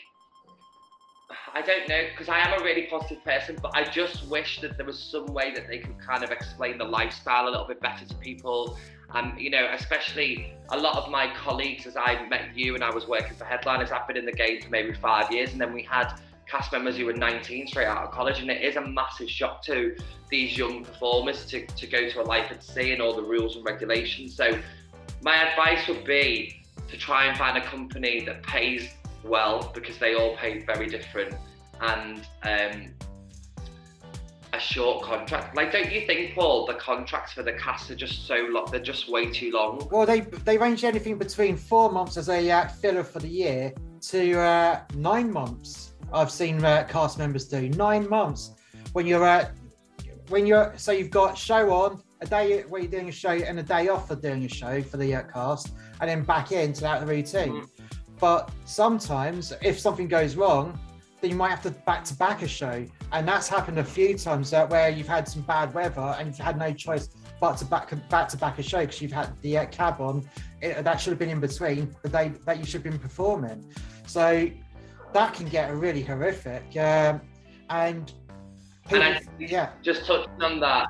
I 1.53 1.61
don't 1.61 1.87
know 1.89 2.03
because 2.11 2.29
I 2.29 2.39
am 2.39 2.59
a 2.59 2.63
really 2.63 2.83
positive 2.83 3.23
person, 3.23 3.57
but 3.61 3.75
I 3.75 3.83
just 3.83 4.27
wish 4.27 4.61
that 4.61 4.77
there 4.77 4.85
was 4.85 4.97
some 4.97 5.25
way 5.27 5.53
that 5.53 5.67
they 5.67 5.79
could 5.79 5.99
kind 5.99 6.23
of 6.23 6.31
explain 6.31 6.77
the 6.77 6.85
lifestyle 6.85 7.47
a 7.47 7.51
little 7.51 7.67
bit 7.67 7.81
better 7.81 8.05
to 8.05 8.15
people. 8.15 8.77
And 9.13 9.39
you 9.39 9.49
know, 9.49 9.69
especially 9.73 10.53
a 10.69 10.77
lot 10.77 10.97
of 10.97 11.11
my 11.11 11.33
colleagues, 11.35 11.85
as 11.85 11.97
I 11.97 12.25
met 12.29 12.55
you 12.55 12.75
and 12.75 12.83
I 12.83 12.93
was 12.93 13.07
working 13.07 13.35
for 13.35 13.43
Headliners, 13.43 13.91
I've 13.91 14.07
been 14.07 14.17
in 14.17 14.25
the 14.25 14.31
game 14.31 14.61
for 14.61 14.69
maybe 14.69 14.93
five 14.93 15.31
years, 15.31 15.51
and 15.51 15.59
then 15.59 15.73
we 15.73 15.83
had 15.83 16.13
cast 16.47 16.71
members 16.71 16.97
who 16.97 17.05
were 17.05 17.13
19 17.13 17.67
straight 17.67 17.87
out 17.87 18.03
of 18.03 18.11
college, 18.11 18.39
and 18.39 18.49
it 18.49 18.61
is 18.61 18.77
a 18.77 18.81
massive 18.81 19.29
shock 19.29 19.63
to 19.63 19.95
these 20.29 20.57
young 20.57 20.83
performers 20.83 21.45
to, 21.47 21.65
to 21.65 21.87
go 21.87 22.09
to 22.09 22.21
a 22.21 22.23
life 22.23 22.51
at 22.51 22.63
sea 22.63 22.93
and 22.93 23.01
all 23.01 23.13
the 23.13 23.21
rules 23.21 23.57
and 23.57 23.65
regulations. 23.65 24.35
So, 24.35 24.57
my 25.21 25.35
advice 25.35 25.87
would 25.87 26.05
be 26.05 26.63
to 26.87 26.97
try 26.97 27.25
and 27.25 27.37
find 27.37 27.57
a 27.57 27.61
company 27.61 28.23
that 28.25 28.41
pays 28.43 28.89
well 29.23 29.71
because 29.73 29.97
they 29.97 30.15
all 30.15 30.35
pay 30.37 30.59
very 30.59 30.87
different 30.87 31.35
and 31.81 32.27
um, 32.43 32.93
a 34.53 34.59
short 34.59 35.03
contract. 35.03 35.55
Like, 35.55 35.71
don't 35.71 35.91
you 35.91 36.05
think, 36.05 36.35
Paul, 36.35 36.65
the 36.65 36.73
contracts 36.73 37.33
for 37.33 37.43
the 37.43 37.53
cast 37.53 37.89
are 37.89 37.95
just 37.95 38.27
so 38.27 38.47
long? 38.49 38.67
They're 38.69 38.79
just 38.79 39.09
way 39.09 39.31
too 39.31 39.51
long. 39.51 39.87
Well, 39.91 40.05
they 40.05 40.21
they 40.21 40.57
range 40.57 40.83
anything 40.83 41.17
between 41.17 41.55
four 41.57 41.91
months 41.91 42.17
as 42.17 42.29
a 42.29 42.49
uh, 42.49 42.67
filler 42.67 43.03
for 43.03 43.19
the 43.19 43.29
year 43.29 43.73
to 44.01 44.39
uh, 44.39 44.81
nine 44.95 45.31
months. 45.31 45.93
I've 46.13 46.31
seen 46.31 46.63
uh, 46.63 46.85
cast 46.89 47.17
members 47.17 47.47
do 47.47 47.69
nine 47.69 48.09
months 48.09 48.51
when 48.93 49.07
you're 49.07 49.23
uh, 49.23 49.49
when 50.27 50.45
you're 50.45 50.73
so 50.75 50.91
you've 50.91 51.11
got 51.11 51.37
show 51.37 51.71
on 51.73 52.01
a 52.21 52.25
day 52.25 52.61
where 52.63 52.81
you're 52.81 52.91
doing 52.91 53.09
a 53.09 53.11
show 53.11 53.31
and 53.31 53.59
a 53.59 53.63
day 53.63 53.87
off 53.87 54.07
for 54.07 54.15
doing 54.15 54.45
a 54.45 54.49
show 54.49 54.81
for 54.81 54.97
the 54.97 55.15
uh, 55.15 55.23
cast, 55.23 55.73
and 56.01 56.09
then 56.09 56.23
back 56.23 56.51
into 56.51 56.81
that 56.81 57.07
routine. 57.07 57.61
Mm. 57.61 57.67
But 58.21 58.51
sometimes, 58.65 59.51
if 59.63 59.79
something 59.79 60.07
goes 60.07 60.35
wrong, 60.35 60.79
then 61.19 61.31
you 61.31 61.35
might 61.35 61.49
have 61.49 61.63
to 61.63 61.71
back 61.71 62.03
to 62.05 62.13
back 62.13 62.43
a 62.43 62.47
show. 62.47 62.85
And 63.11 63.27
that's 63.27 63.49
happened 63.49 63.79
a 63.79 63.83
few 63.83 64.15
times 64.15 64.53
uh, 64.53 64.67
where 64.67 64.89
you've 64.89 65.07
had 65.07 65.27
some 65.27 65.41
bad 65.41 65.73
weather 65.73 66.15
and 66.17 66.27
you've 66.27 66.37
had 66.37 66.57
no 66.57 66.71
choice 66.71 67.09
but 67.39 67.57
to 67.57 67.65
back 67.65 67.91
back 68.09 68.29
to 68.29 68.37
back 68.37 68.59
a 68.59 68.63
show 68.63 68.81
because 68.81 69.01
you've 69.01 69.11
had 69.11 69.29
the 69.41 69.57
uh, 69.57 69.65
cab 69.65 69.99
on. 69.99 70.23
It, 70.61 70.83
that 70.83 71.01
should 71.01 71.09
have 71.09 71.19
been 71.19 71.29
in 71.29 71.39
between 71.39 71.95
the 72.03 72.09
day 72.09 72.31
that 72.45 72.59
you 72.59 72.63
should 72.63 72.83
have 72.83 72.83
been 72.83 72.99
performing. 72.99 73.65
So 74.05 74.49
that 75.13 75.33
can 75.33 75.47
get 75.47 75.73
really 75.73 76.03
horrific. 76.03 76.63
Um, 76.77 77.21
and, 77.71 78.13
people, 78.87 79.01
and 79.01 79.15
I, 79.15 79.21
yeah, 79.39 79.71
just 79.81 80.05
touched 80.05 80.29
on 80.41 80.59
that 80.59 80.89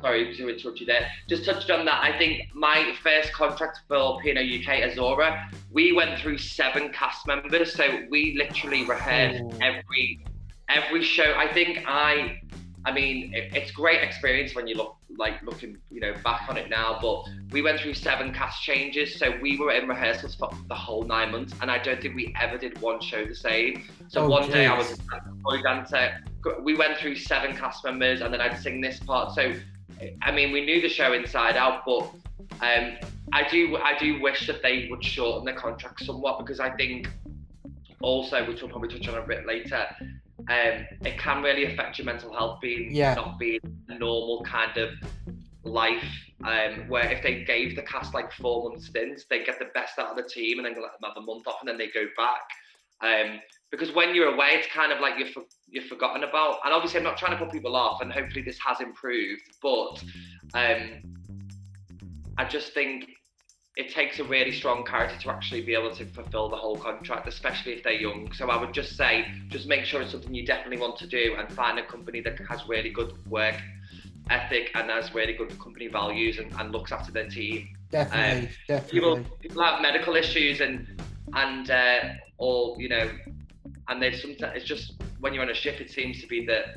sorry 0.00 0.36
to 0.36 0.48
interrupt 0.48 0.80
you 0.80 0.86
there. 0.86 1.08
Just 1.28 1.44
touched 1.44 1.70
on 1.70 1.84
that. 1.86 2.02
I 2.02 2.16
think 2.18 2.48
my 2.54 2.94
first 3.02 3.32
contract 3.32 3.80
for 3.88 4.20
P&O 4.20 4.32
UK 4.32 4.90
Azura, 4.90 5.48
we 5.70 5.92
went 5.92 6.18
through 6.20 6.38
seven 6.38 6.92
cast 6.92 7.26
members, 7.26 7.74
so 7.74 8.00
we 8.10 8.36
literally 8.36 8.84
rehearsed 8.84 9.42
oh. 9.44 9.58
every 9.60 10.24
every 10.68 11.02
show. 11.02 11.34
I 11.36 11.52
think 11.52 11.84
I, 11.86 12.40
I 12.84 12.92
mean, 12.92 13.32
it, 13.34 13.54
it's 13.54 13.70
great 13.70 14.02
experience 14.02 14.54
when 14.54 14.66
you 14.66 14.74
look 14.74 14.96
like 15.18 15.42
looking, 15.42 15.78
you 15.90 16.00
know, 16.00 16.12
back 16.24 16.48
on 16.48 16.56
it 16.56 16.68
now. 16.68 16.98
But 17.00 17.24
we 17.50 17.62
went 17.62 17.80
through 17.80 17.94
seven 17.94 18.32
cast 18.32 18.62
changes, 18.62 19.18
so 19.18 19.32
we 19.40 19.56
were 19.56 19.72
in 19.72 19.88
rehearsals 19.88 20.34
for 20.34 20.50
the 20.68 20.74
whole 20.74 21.04
nine 21.04 21.32
months, 21.32 21.54
and 21.60 21.70
I 21.70 21.78
don't 21.78 22.00
think 22.00 22.14
we 22.14 22.34
ever 22.40 22.58
did 22.58 22.80
one 22.80 23.00
show 23.00 23.24
the 23.24 23.34
same. 23.34 23.84
So 24.08 24.22
oh, 24.22 24.28
one 24.28 24.44
geez. 24.44 24.52
day 24.52 24.66
I 24.66 24.76
was 24.76 24.92
a 24.92 25.62
dancer. 25.62 26.18
We 26.62 26.76
went 26.76 26.98
through 26.98 27.16
seven 27.16 27.56
cast 27.56 27.84
members, 27.84 28.20
and 28.20 28.32
then 28.32 28.40
I'd 28.40 28.58
sing 28.58 28.80
this 28.80 28.98
part. 29.00 29.34
So 29.34 29.54
I 30.22 30.32
mean, 30.32 30.52
we 30.52 30.64
knew 30.64 30.80
the 30.80 30.88
show 30.88 31.12
inside 31.12 31.56
out, 31.56 31.84
but 31.86 32.02
um, 32.60 32.96
I 33.32 33.48
do 33.48 33.76
I 33.76 33.96
do 33.98 34.20
wish 34.20 34.46
that 34.46 34.62
they 34.62 34.88
would 34.90 35.04
shorten 35.04 35.44
the 35.44 35.52
contract 35.52 36.04
somewhat 36.04 36.38
because 36.38 36.60
I 36.60 36.70
think 36.70 37.08
also, 38.02 38.46
which 38.46 38.62
we'll 38.62 38.70
probably 38.70 38.88
touch 38.88 39.08
on 39.08 39.16
a 39.16 39.26
bit 39.26 39.46
later, 39.46 39.86
um, 40.48 40.86
it 41.04 41.18
can 41.18 41.42
really 41.42 41.64
affect 41.72 41.98
your 41.98 42.04
mental 42.04 42.32
health 42.32 42.60
being 42.60 42.94
yeah. 42.94 43.14
not 43.14 43.38
being 43.38 43.60
a 43.88 43.98
normal 43.98 44.44
kind 44.44 44.76
of 44.76 44.90
life. 45.64 46.04
Um, 46.44 46.86
where 46.88 47.10
if 47.10 47.22
they 47.22 47.44
gave 47.44 47.74
the 47.74 47.82
cast 47.82 48.12
like 48.12 48.30
four 48.30 48.68
month 48.68 48.84
stints, 48.84 49.24
they 49.28 49.42
get 49.42 49.58
the 49.58 49.70
best 49.74 49.98
out 49.98 50.10
of 50.10 50.16
the 50.16 50.28
team 50.28 50.58
and 50.58 50.66
then 50.66 50.74
let 50.74 50.92
them 50.92 51.10
have 51.10 51.16
a 51.16 51.26
month 51.26 51.46
off 51.46 51.56
and 51.60 51.68
then 51.68 51.78
they 51.78 51.88
go 51.88 52.04
back. 52.16 52.42
Um, 53.00 53.40
because 53.70 53.92
when 53.94 54.14
you're 54.14 54.32
away, 54.32 54.50
it's 54.52 54.68
kind 54.72 54.92
of 54.92 55.00
like 55.00 55.14
you're 55.18 55.28
for, 55.28 55.44
you're 55.68 55.84
forgotten 55.84 56.22
about. 56.22 56.58
And 56.64 56.72
obviously, 56.72 56.98
I'm 56.98 57.04
not 57.04 57.18
trying 57.18 57.36
to 57.36 57.44
put 57.44 57.52
people 57.52 57.74
off, 57.74 58.00
and 58.00 58.12
hopefully 58.12 58.42
this 58.42 58.58
has 58.64 58.80
improved. 58.80 59.42
But 59.60 60.02
um, 60.54 61.02
I 62.38 62.44
just 62.44 62.72
think 62.72 63.10
it 63.76 63.92
takes 63.92 64.18
a 64.20 64.24
really 64.24 64.52
strong 64.52 64.84
character 64.84 65.18
to 65.20 65.30
actually 65.30 65.62
be 65.62 65.74
able 65.74 65.94
to 65.94 66.06
fulfill 66.06 66.48
the 66.48 66.56
whole 66.56 66.76
contract, 66.76 67.28
especially 67.28 67.72
if 67.72 67.82
they're 67.82 67.92
young. 67.92 68.32
So 68.32 68.48
I 68.50 68.58
would 68.58 68.72
just 68.72 68.96
say, 68.96 69.26
just 69.48 69.66
make 69.66 69.84
sure 69.84 70.00
it's 70.00 70.12
something 70.12 70.34
you 70.34 70.46
definitely 70.46 70.78
want 70.78 70.96
to 70.98 71.06
do, 71.06 71.34
and 71.38 71.52
find 71.52 71.78
a 71.78 71.86
company 71.86 72.20
that 72.22 72.38
has 72.48 72.66
really 72.68 72.90
good 72.90 73.12
work 73.28 73.56
ethic 74.30 74.70
and 74.74 74.90
has 74.90 75.14
really 75.14 75.34
good 75.34 75.56
company 75.58 75.86
values 75.86 76.38
and, 76.38 76.52
and 76.58 76.72
looks 76.72 76.92
after 76.92 77.12
their 77.12 77.28
team. 77.28 77.68
Definitely, 77.90 78.48
um, 78.48 78.54
definitely. 78.66 79.00
People, 79.00 79.24
people 79.40 79.62
have 79.62 79.80
medical 79.80 80.16
issues 80.16 80.60
and 80.60 81.00
and 81.34 81.70
uh, 81.70 81.98
or 82.38 82.76
you 82.80 82.88
know 82.88 83.10
and 83.88 84.02
there's 84.02 84.20
sometimes 84.20 84.52
it's 84.56 84.64
just 84.64 84.94
when 85.20 85.32
you're 85.32 85.42
on 85.42 85.50
a 85.50 85.54
ship, 85.54 85.80
it 85.80 85.90
seems 85.90 86.20
to 86.20 86.26
be 86.26 86.44
that 86.46 86.76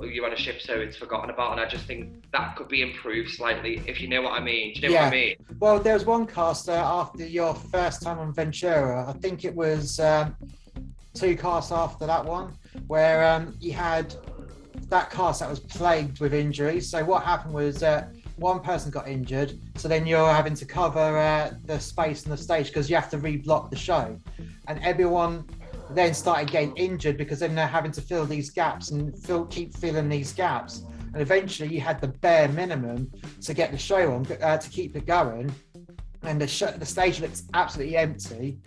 you're 0.00 0.26
on 0.26 0.32
a 0.32 0.36
ship, 0.36 0.60
so 0.60 0.74
it's 0.74 0.96
forgotten 0.96 1.30
about. 1.30 1.52
And 1.52 1.60
I 1.60 1.66
just 1.66 1.84
think 1.86 2.24
that 2.32 2.56
could 2.56 2.68
be 2.68 2.82
improved 2.82 3.30
slightly, 3.30 3.82
if 3.86 4.00
you 4.00 4.08
know 4.08 4.22
what 4.22 4.32
I 4.32 4.42
mean. 4.42 4.74
Do 4.74 4.80
you 4.80 4.88
know 4.88 4.94
yeah. 4.94 5.04
what 5.04 5.12
I 5.12 5.16
mean? 5.16 5.36
Well, 5.58 5.80
there 5.80 5.94
was 5.94 6.04
one 6.04 6.26
cast 6.26 6.68
uh, 6.68 6.72
after 6.72 7.26
your 7.26 7.54
first 7.54 8.02
time 8.02 8.18
on 8.18 8.32
Ventura. 8.32 9.08
I 9.08 9.12
think 9.14 9.44
it 9.44 9.54
was 9.54 10.00
um, 10.00 10.36
two 11.14 11.36
casts 11.36 11.72
after 11.72 12.06
that 12.06 12.24
one, 12.24 12.54
where 12.86 13.24
um, 13.30 13.56
you 13.60 13.72
had 13.72 14.14
that 14.88 15.10
cast 15.10 15.40
that 15.40 15.50
was 15.50 15.60
plagued 15.60 16.20
with 16.20 16.34
injuries. 16.34 16.90
So 16.90 17.04
what 17.04 17.22
happened 17.22 17.54
was 17.54 17.82
uh, 17.82 18.08
one 18.36 18.60
person 18.60 18.90
got 18.90 19.06
injured, 19.08 19.58
so 19.76 19.88
then 19.88 20.06
you're 20.06 20.32
having 20.32 20.54
to 20.54 20.64
cover 20.64 21.18
uh, 21.18 21.52
the 21.66 21.78
space 21.78 22.24
on 22.24 22.30
the 22.30 22.38
stage 22.38 22.68
because 22.68 22.88
you 22.88 22.96
have 22.96 23.10
to 23.10 23.18
reblock 23.18 23.70
the 23.70 23.76
show, 23.76 24.16
and 24.66 24.82
everyone 24.82 25.44
then 25.94 26.14
started 26.14 26.50
getting 26.50 26.76
injured 26.76 27.16
because 27.16 27.40
then 27.40 27.54
they're 27.54 27.66
having 27.66 27.92
to 27.92 28.00
fill 28.00 28.24
these 28.24 28.50
gaps 28.50 28.90
and 28.90 29.16
fill, 29.18 29.46
keep 29.46 29.74
filling 29.74 30.08
these 30.08 30.32
gaps. 30.32 30.84
And 31.12 31.20
eventually, 31.20 31.74
you 31.74 31.80
had 31.80 32.00
the 32.00 32.08
bare 32.08 32.48
minimum 32.48 33.10
to 33.42 33.54
get 33.54 33.72
the 33.72 33.78
show 33.78 34.12
on 34.12 34.26
uh, 34.40 34.58
to 34.58 34.70
keep 34.70 34.96
it 34.96 35.06
going, 35.06 35.52
and 36.22 36.40
the 36.40 36.46
show, 36.46 36.70
the 36.70 36.86
stage 36.86 37.20
looks 37.20 37.44
absolutely 37.54 37.96
empty. 37.96 38.58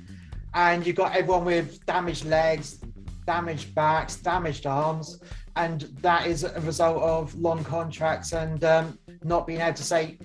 And 0.53 0.85
you've 0.85 0.95
got 0.95 1.15
everyone 1.15 1.45
with 1.45 1.85
damaged 1.85 2.25
legs, 2.25 2.79
damaged 3.25 3.73
backs, 3.73 4.17
damaged 4.17 4.67
arms, 4.67 5.19
and 5.55 5.81
that 6.01 6.27
is 6.27 6.43
a 6.43 6.59
result 6.61 7.01
of 7.01 7.33
long 7.35 7.63
contracts 7.63 8.33
and 8.33 8.63
um, 8.63 8.99
not 9.25 9.47
being 9.47 9.61
able 9.61 9.75
to 9.75 9.83
say, 9.83 10.17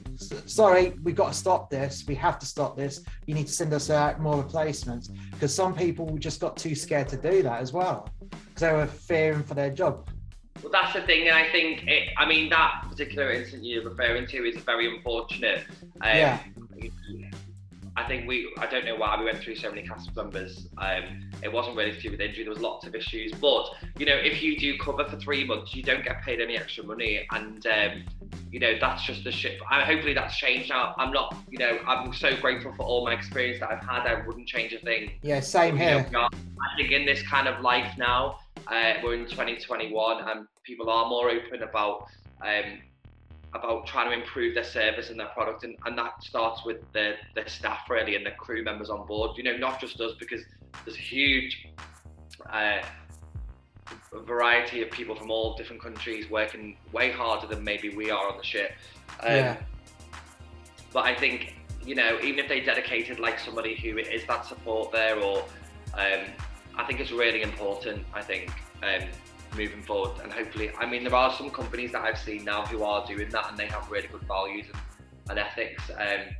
sorry, 0.46 0.94
we've 1.02 1.14
got 1.14 1.32
to 1.32 1.38
stop 1.38 1.70
this. 1.70 2.04
We 2.06 2.14
have 2.16 2.38
to 2.38 2.46
stop 2.46 2.76
this. 2.76 3.02
You 3.26 3.34
need 3.34 3.46
to 3.46 3.52
send 3.52 3.72
us 3.72 3.90
out 3.90 4.20
more 4.20 4.36
replacements 4.36 5.08
because 5.32 5.54
some 5.54 5.74
people 5.74 6.16
just 6.18 6.40
got 6.40 6.56
too 6.56 6.74
scared 6.74 7.08
to 7.08 7.16
do 7.16 7.42
that 7.42 7.60
as 7.60 7.72
well 7.72 8.08
because 8.30 8.60
they 8.60 8.72
were 8.72 8.86
fearing 8.86 9.42
for 9.42 9.54
their 9.54 9.70
job. 9.70 10.08
Well, 10.62 10.72
that's 10.72 10.92
the 10.92 11.02
thing, 11.02 11.28
and 11.28 11.36
I 11.36 11.48
think, 11.52 11.86
it, 11.86 12.08
I 12.16 12.26
mean, 12.26 12.50
that 12.50 12.84
particular 12.88 13.30
incident 13.30 13.64
you're 13.64 13.88
referring 13.88 14.26
to 14.26 14.38
is 14.38 14.60
very 14.64 14.92
unfortunate. 14.92 15.64
Um, 16.00 16.16
yeah. 16.16 16.40
I 17.98 18.06
think 18.06 18.28
we, 18.28 18.52
I 18.58 18.66
don't 18.66 18.84
know 18.84 18.94
why 18.94 19.18
we 19.18 19.24
went 19.24 19.38
through 19.38 19.56
so 19.56 19.70
many 19.70 19.82
cast 19.82 20.14
members. 20.14 20.68
Um, 20.78 21.28
it 21.42 21.52
wasn't 21.52 21.76
really 21.76 21.90
to 21.90 22.00
do 22.00 22.12
with 22.12 22.20
injury, 22.20 22.44
there 22.44 22.52
was 22.52 22.60
lots 22.60 22.86
of 22.86 22.94
issues. 22.94 23.32
But, 23.32 23.70
you 23.98 24.06
know, 24.06 24.14
if 24.14 24.40
you 24.40 24.56
do 24.56 24.78
cover 24.78 25.04
for 25.04 25.16
three 25.16 25.44
months, 25.44 25.74
you 25.74 25.82
don't 25.82 26.04
get 26.04 26.22
paid 26.22 26.40
any 26.40 26.56
extra 26.56 26.84
money. 26.84 27.26
And, 27.32 27.66
um, 27.66 28.04
you 28.52 28.60
know, 28.60 28.74
that's 28.80 29.02
just 29.02 29.24
the 29.24 29.32
shit. 29.32 29.58
I, 29.68 29.82
hopefully 29.84 30.14
that's 30.14 30.36
changed 30.36 30.70
now. 30.70 30.94
I'm 30.96 31.10
not, 31.10 31.36
you 31.50 31.58
know, 31.58 31.80
I'm 31.88 32.12
so 32.12 32.36
grateful 32.36 32.72
for 32.76 32.84
all 32.84 33.04
my 33.04 33.14
experience 33.14 33.58
that 33.58 33.72
I've 33.72 33.82
had. 33.82 34.06
I 34.06 34.24
wouldn't 34.24 34.46
change 34.46 34.72
a 34.74 34.78
thing. 34.78 35.10
Yeah, 35.22 35.40
same 35.40 35.76
here. 35.76 36.06
Know, 36.12 36.20
I 36.20 36.76
think 36.76 36.92
in 36.92 37.04
this 37.04 37.22
kind 37.22 37.48
of 37.48 37.60
life 37.62 37.98
now, 37.98 38.38
uh, 38.68 38.94
we're 39.02 39.14
in 39.14 39.24
2021 39.24 40.28
and 40.28 40.46
people 40.62 40.88
are 40.88 41.08
more 41.08 41.30
open 41.30 41.64
about 41.64 42.06
um, 42.42 42.78
about 43.54 43.86
trying 43.86 44.10
to 44.10 44.16
improve 44.16 44.54
their 44.54 44.64
service 44.64 45.10
and 45.10 45.18
their 45.18 45.28
product 45.28 45.64
and, 45.64 45.76
and 45.86 45.96
that 45.96 46.22
starts 46.22 46.64
with 46.64 46.76
their, 46.92 47.16
the 47.34 47.42
staff 47.46 47.88
really 47.88 48.14
and 48.14 48.24
the 48.24 48.30
crew 48.32 48.62
members 48.62 48.90
on 48.90 49.06
board 49.06 49.36
you 49.36 49.42
know 49.42 49.56
not 49.56 49.80
just 49.80 50.00
us 50.00 50.12
because 50.18 50.42
there's 50.84 50.96
a 50.96 51.00
huge 51.00 51.68
uh, 52.52 52.80
variety 54.26 54.82
of 54.82 54.90
people 54.90 55.14
from 55.14 55.30
all 55.30 55.56
different 55.56 55.82
countries 55.82 56.28
working 56.30 56.76
way 56.92 57.10
harder 57.10 57.46
than 57.46 57.64
maybe 57.64 57.88
we 57.96 58.10
are 58.10 58.30
on 58.30 58.36
the 58.36 58.44
ship 58.44 58.72
um, 59.22 59.34
yeah. 59.34 59.56
but 60.92 61.04
I 61.04 61.14
think 61.14 61.54
you 61.84 61.94
know 61.94 62.18
even 62.22 62.38
if 62.38 62.48
they 62.48 62.60
dedicated 62.60 63.18
like 63.18 63.38
somebody 63.38 63.74
who 63.74 63.96
is 63.96 64.26
that 64.26 64.44
support 64.44 64.92
there 64.92 65.18
or 65.18 65.38
um, 65.94 66.26
I 66.76 66.84
think 66.84 67.00
it's 67.00 67.12
really 67.12 67.42
important 67.42 68.04
I 68.12 68.20
think 68.20 68.50
um, 68.82 69.08
moving 69.56 69.82
forward. 69.82 70.20
And 70.22 70.32
hopefully, 70.32 70.70
I 70.78 70.86
mean, 70.86 71.04
there 71.04 71.14
are 71.14 71.32
some 71.32 71.50
companies 71.50 71.92
that 71.92 72.02
I've 72.02 72.18
seen 72.18 72.44
now 72.44 72.64
who 72.66 72.82
are 72.82 73.06
doing 73.06 73.28
that 73.30 73.50
and 73.50 73.58
they 73.58 73.66
have 73.66 73.90
really 73.90 74.08
good 74.08 74.22
values 74.22 74.66
and, 74.72 74.82
and 75.30 75.38
ethics. 75.38 75.82
Um, 75.90 76.34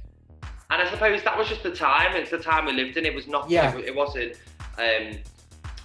and 0.71 0.83
I 0.83 0.91
suppose 0.91 1.23
that 1.23 1.37
was 1.37 1.49
just 1.49 1.63
the 1.63 1.75
time. 1.75 2.15
It's 2.15 2.31
the 2.31 2.39
time 2.39 2.67
we 2.67 2.73
lived 2.73 2.97
in. 2.97 3.07
It 3.07 3.15
was 3.15 3.27
not. 3.27 3.49
Yeah. 3.49 3.75
It, 3.77 3.87
it 3.87 3.95
wasn't 3.95 4.35
um, 4.77 5.19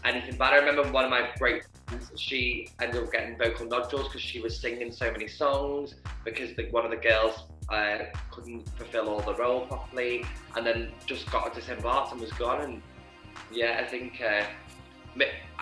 anything 0.03 0.38
bad. 0.38 0.53
I 0.53 0.57
remember 0.57 0.83
one 0.91 1.05
of 1.05 1.09
my 1.09 1.29
great 1.38 1.63
friends. 1.88 2.12
She 2.17 2.67
ended 2.81 3.03
up 3.03 3.12
getting 3.12 3.38
vocal 3.38 3.65
nodules 3.65 4.07
because 4.07 4.21
she 4.21 4.41
was 4.41 4.59
singing 4.59 4.91
so 4.91 5.12
many 5.12 5.27
songs 5.27 5.95
because 6.25 6.53
the, 6.55 6.65
one 6.71 6.83
of 6.83 6.91
the 6.91 6.97
girls 6.97 7.43
uh, 7.69 7.99
couldn't 8.29 8.67
fulfill 8.77 9.07
all 9.07 9.21
the 9.21 9.36
role 9.36 9.62
properly, 9.67 10.25
and 10.55 10.65
then 10.65 10.91
just 11.05 11.31
got 11.31 11.53
disembarked 11.53 12.12
and 12.12 12.19
was 12.19 12.33
gone. 12.33 12.62
And 12.62 12.81
yeah, 13.51 13.81
I 13.81 13.88
think. 13.88 14.21
Uh, 14.21 14.43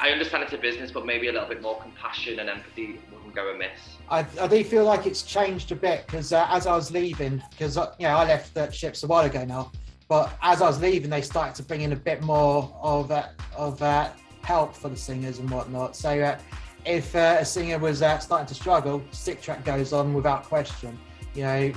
I 0.01 0.09
understand 0.09 0.43
it's 0.43 0.53
a 0.53 0.57
business, 0.57 0.89
but 0.89 1.05
maybe 1.05 1.27
a 1.27 1.31
little 1.31 1.47
bit 1.47 1.61
more 1.61 1.79
compassion 1.79 2.39
and 2.39 2.49
empathy 2.49 2.99
wouldn't 3.11 3.35
go 3.35 3.53
amiss. 3.53 3.97
I, 4.09 4.25
I 4.39 4.47
do 4.47 4.63
feel 4.63 4.83
like 4.83 5.05
it's 5.05 5.21
changed 5.21 5.71
a 5.71 5.75
bit 5.75 6.07
because 6.07 6.33
uh, 6.33 6.47
as 6.49 6.65
I 6.65 6.75
was 6.75 6.89
leaving, 6.89 7.41
because 7.51 7.77
uh, 7.77 7.93
you 7.99 8.07
know 8.07 8.15
I 8.15 8.25
left 8.25 8.55
the 8.55 8.71
ships 8.71 9.03
a 9.03 9.07
while 9.07 9.25
ago 9.25 9.45
now, 9.45 9.71
but 10.07 10.33
as 10.41 10.59
I 10.63 10.65
was 10.65 10.81
leaving, 10.81 11.11
they 11.11 11.21
started 11.21 11.53
to 11.55 11.63
bring 11.63 11.81
in 11.81 11.91
a 11.91 11.95
bit 11.95 12.23
more 12.23 12.75
of 12.81 13.11
uh, 13.11 13.27
of 13.55 13.79
uh, 13.83 14.09
help 14.41 14.73
for 14.73 14.89
the 14.89 14.97
singers 14.97 15.37
and 15.37 15.47
whatnot. 15.51 15.95
So 15.95 16.19
uh, 16.19 16.39
if 16.83 17.15
uh, 17.15 17.37
a 17.39 17.45
singer 17.45 17.77
was 17.77 17.99
starting 17.99 18.47
to 18.47 18.55
struggle, 18.55 19.03
sick 19.11 19.39
track 19.39 19.63
goes 19.63 19.93
on 19.93 20.15
without 20.15 20.45
question. 20.45 20.97
You 21.35 21.43
know, 21.43 21.73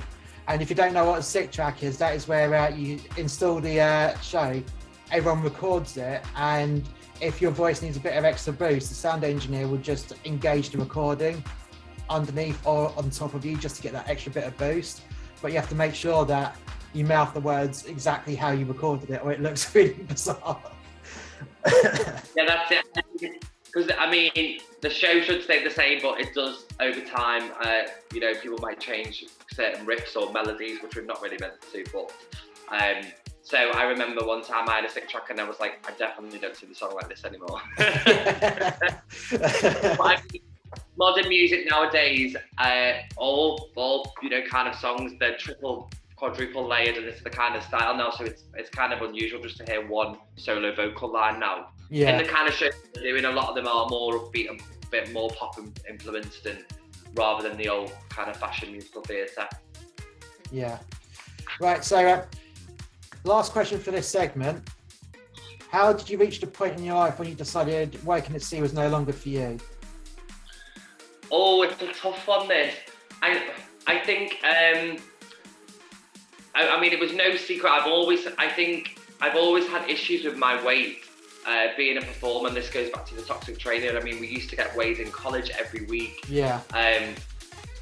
and 0.47 0.63
if 0.63 0.69
you 0.71 0.75
don't 0.75 0.93
know 0.93 1.05
what 1.05 1.19
a 1.19 1.23
sick 1.23 1.51
track 1.51 1.83
is, 1.83 1.99
that 1.99 2.15
is 2.15 2.27
where 2.27 2.71
you 2.71 2.99
install 3.17 3.61
the 3.61 4.17
show, 4.23 4.63
everyone 5.11 5.43
records 5.43 5.95
it, 5.97 6.23
and 6.35 6.89
if 7.21 7.41
your 7.41 7.51
voice 7.51 7.81
needs 7.81 7.97
a 7.97 7.99
bit 7.99 8.15
of 8.17 8.25
extra 8.25 8.53
boost, 8.53 8.89
the 8.89 8.95
sound 8.95 9.23
engineer 9.23 9.67
will 9.67 9.77
just 9.77 10.13
engage 10.25 10.69
the 10.69 10.77
recording 10.77 11.43
underneath 12.09 12.65
or 12.65 12.93
on 12.97 13.09
top 13.09 13.33
of 13.33 13.45
you 13.45 13.57
just 13.57 13.77
to 13.77 13.81
get 13.81 13.91
that 13.93 14.07
extra 14.07 14.31
bit 14.31 14.43
of 14.43 14.57
boost. 14.57 15.01
But 15.41 15.51
you 15.51 15.59
have 15.59 15.69
to 15.69 15.75
make 15.75 15.95
sure 15.95 16.25
that 16.25 16.55
you 16.93 17.05
mouth 17.05 17.33
the 17.33 17.39
words 17.39 17.85
exactly 17.85 18.35
how 18.35 18.51
you 18.51 18.65
recorded 18.65 19.09
it, 19.09 19.21
or 19.23 19.31
it 19.31 19.41
looks 19.41 19.73
really 19.75 19.93
bizarre. 19.93 20.59
yeah, 21.65 22.45
that's 22.47 22.71
it. 22.71 23.45
Because 23.65 23.91
I 23.97 24.09
mean, 24.09 24.59
the 24.81 24.89
show 24.89 25.19
should 25.19 25.43
stay 25.43 25.63
the 25.63 25.69
same, 25.69 25.99
but 26.01 26.19
it 26.21 26.33
does 26.33 26.65
over 26.79 27.01
time. 27.01 27.51
Uh, 27.59 27.83
you 28.13 28.21
know, 28.21 28.33
people 28.35 28.57
might 28.61 28.79
change 28.79 29.25
certain 29.51 29.85
riffs 29.85 30.15
or 30.15 30.31
melodies, 30.31 30.81
which 30.81 30.95
we're 30.95 31.03
not 31.03 31.21
really 31.21 31.37
meant 31.41 31.59
to. 31.73 31.83
But 31.91 32.13
um, 32.69 33.11
so 33.45 33.57
I 33.57 33.83
remember 33.83 34.25
one 34.25 34.41
time 34.41 34.67
I 34.67 34.77
had 34.77 34.85
a 34.85 34.89
sick 34.89 35.07
track 35.07 35.29
and 35.29 35.39
I 35.39 35.47
was 35.47 35.59
like, 35.59 35.87
I 35.87 35.91
definitely 35.99 36.39
don't 36.39 36.55
sing 36.55 36.69
the 36.69 36.73
song 36.73 36.95
like 36.95 37.07
this 37.07 37.23
anymore. 37.23 37.61
modern 40.97 41.29
music 41.29 41.67
nowadays, 41.69 42.35
uh, 42.57 42.93
all 43.17 43.69
all 43.75 44.15
you 44.23 44.31
know, 44.31 44.41
kind 44.49 44.67
of 44.67 44.73
songs, 44.73 45.13
they're 45.19 45.37
triple, 45.37 45.91
quadruple 46.15 46.67
layered, 46.67 46.97
and 46.97 47.05
it's 47.05 47.21
the 47.21 47.29
kind 47.29 47.55
of 47.55 47.61
style 47.61 47.95
now. 47.95 48.09
So 48.09 48.23
it's 48.23 48.45
it's 48.55 48.71
kind 48.71 48.91
of 48.91 49.03
unusual 49.03 49.43
just 49.43 49.57
to 49.57 49.65
hear 49.65 49.87
one 49.87 50.17
solo 50.37 50.73
vocal 50.73 51.13
line 51.13 51.39
now. 51.39 51.67
Yeah. 51.91 52.17
In 52.17 52.25
the 52.25 52.27
kind 52.27 52.47
of 52.47 52.55
shows 52.55 52.73
they're 52.95 53.03
doing, 53.03 53.25
a 53.25 53.31
lot 53.31 53.49
of 53.49 53.55
them 53.55 53.67
are 53.67 53.87
more 53.89 54.13
upbeat 54.13 54.49
and 54.49 54.59
a 54.59 54.87
bit 54.89 55.13
more 55.13 55.29
pop 55.29 55.59
influenced, 55.87 56.47
and 56.47 56.65
rather 57.13 57.47
than 57.47 57.59
the 57.59 57.69
old 57.69 57.93
kind 58.09 58.27
of 58.27 58.37
fashion 58.37 58.71
musical 58.71 59.03
theatre. 59.03 59.47
Yeah. 60.51 60.79
Right. 61.59 61.85
So. 61.85 62.25
Last 63.25 63.53
question 63.53 63.79
for 63.79 63.89
this 63.89 64.07
segment. 64.07 64.69
How 65.71 65.91
did 65.91 66.07
you 66.07 66.19
reach 66.19 66.39
the 66.39 66.47
point 66.47 66.77
in 66.77 66.83
your 66.83 66.93
life 66.93 67.17
when 67.17 67.27
you 67.27 67.33
decided 67.33 68.01
working 68.05 68.35
at 68.35 68.43
sea 68.43 68.61
was 68.61 68.71
no 68.71 68.87
longer 68.87 69.11
for 69.11 69.29
you? 69.29 69.57
Oh, 71.31 71.63
it's 71.63 71.81
a 71.81 71.91
tough 71.91 72.27
one. 72.27 72.47
This, 72.47 72.75
I, 73.23 73.49
I 73.87 73.97
think. 73.97 74.33
Um, 74.43 74.97
I, 76.53 76.69
I 76.69 76.79
mean, 76.79 76.93
it 76.93 76.99
was 76.99 77.13
no 77.13 77.35
secret. 77.35 77.67
I've 77.67 77.87
always, 77.87 78.27
I 78.37 78.47
think, 78.47 78.99
I've 79.19 79.35
always 79.35 79.67
had 79.67 79.89
issues 79.89 80.23
with 80.23 80.37
my 80.37 80.63
weight. 80.63 80.99
Uh, 81.47 81.67
being 81.77 81.95
a 81.97 82.01
performer, 82.01 82.47
and 82.47 82.57
this 82.57 82.71
goes 82.71 82.89
back 82.89 83.05
to 83.05 83.13
the 83.13 83.21
toxic 83.21 83.59
training. 83.59 83.95
I 83.95 83.99
mean, 83.99 84.19
we 84.19 84.27
used 84.27 84.49
to 84.49 84.55
get 84.55 84.75
weighed 84.75 84.97
in 84.97 85.11
college 85.11 85.51
every 85.51 85.85
week. 85.85 86.25
Yeah. 86.27 86.61
Um, 86.73 87.13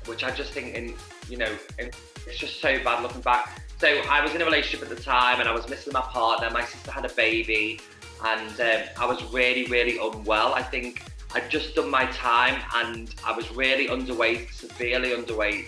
which 0.05 0.23
I 0.25 0.31
just 0.31 0.51
think, 0.51 0.75
in 0.75 0.93
you 1.29 1.37
know, 1.37 1.49
it's 1.77 2.37
just 2.37 2.59
so 2.59 2.83
bad 2.83 3.03
looking 3.03 3.21
back. 3.21 3.61
So 3.83 3.89
I 4.09 4.23
was 4.23 4.33
in 4.33 4.41
a 4.41 4.45
relationship 4.45 4.89
at 4.89 4.95
the 4.95 5.03
time 5.03 5.41
and 5.41 5.49
I 5.49 5.51
was 5.51 5.67
missing 5.67 5.91
my 5.91 5.99
partner. 5.99 6.49
My 6.49 6.63
sister 6.63 6.89
had 6.89 7.03
a 7.03 7.13
baby 7.15 7.81
and 8.25 8.61
um, 8.61 8.87
I 8.97 9.05
was 9.05 9.21
really, 9.33 9.65
really 9.65 9.97
unwell. 9.97 10.53
I 10.53 10.63
think 10.63 11.03
I'd 11.35 11.51
just 11.51 11.75
done 11.75 11.89
my 11.89 12.05
time 12.05 12.63
and 12.75 13.13
I 13.25 13.35
was 13.35 13.51
really 13.51 13.89
underweight, 13.89 14.53
severely 14.53 15.09
underweight. 15.09 15.65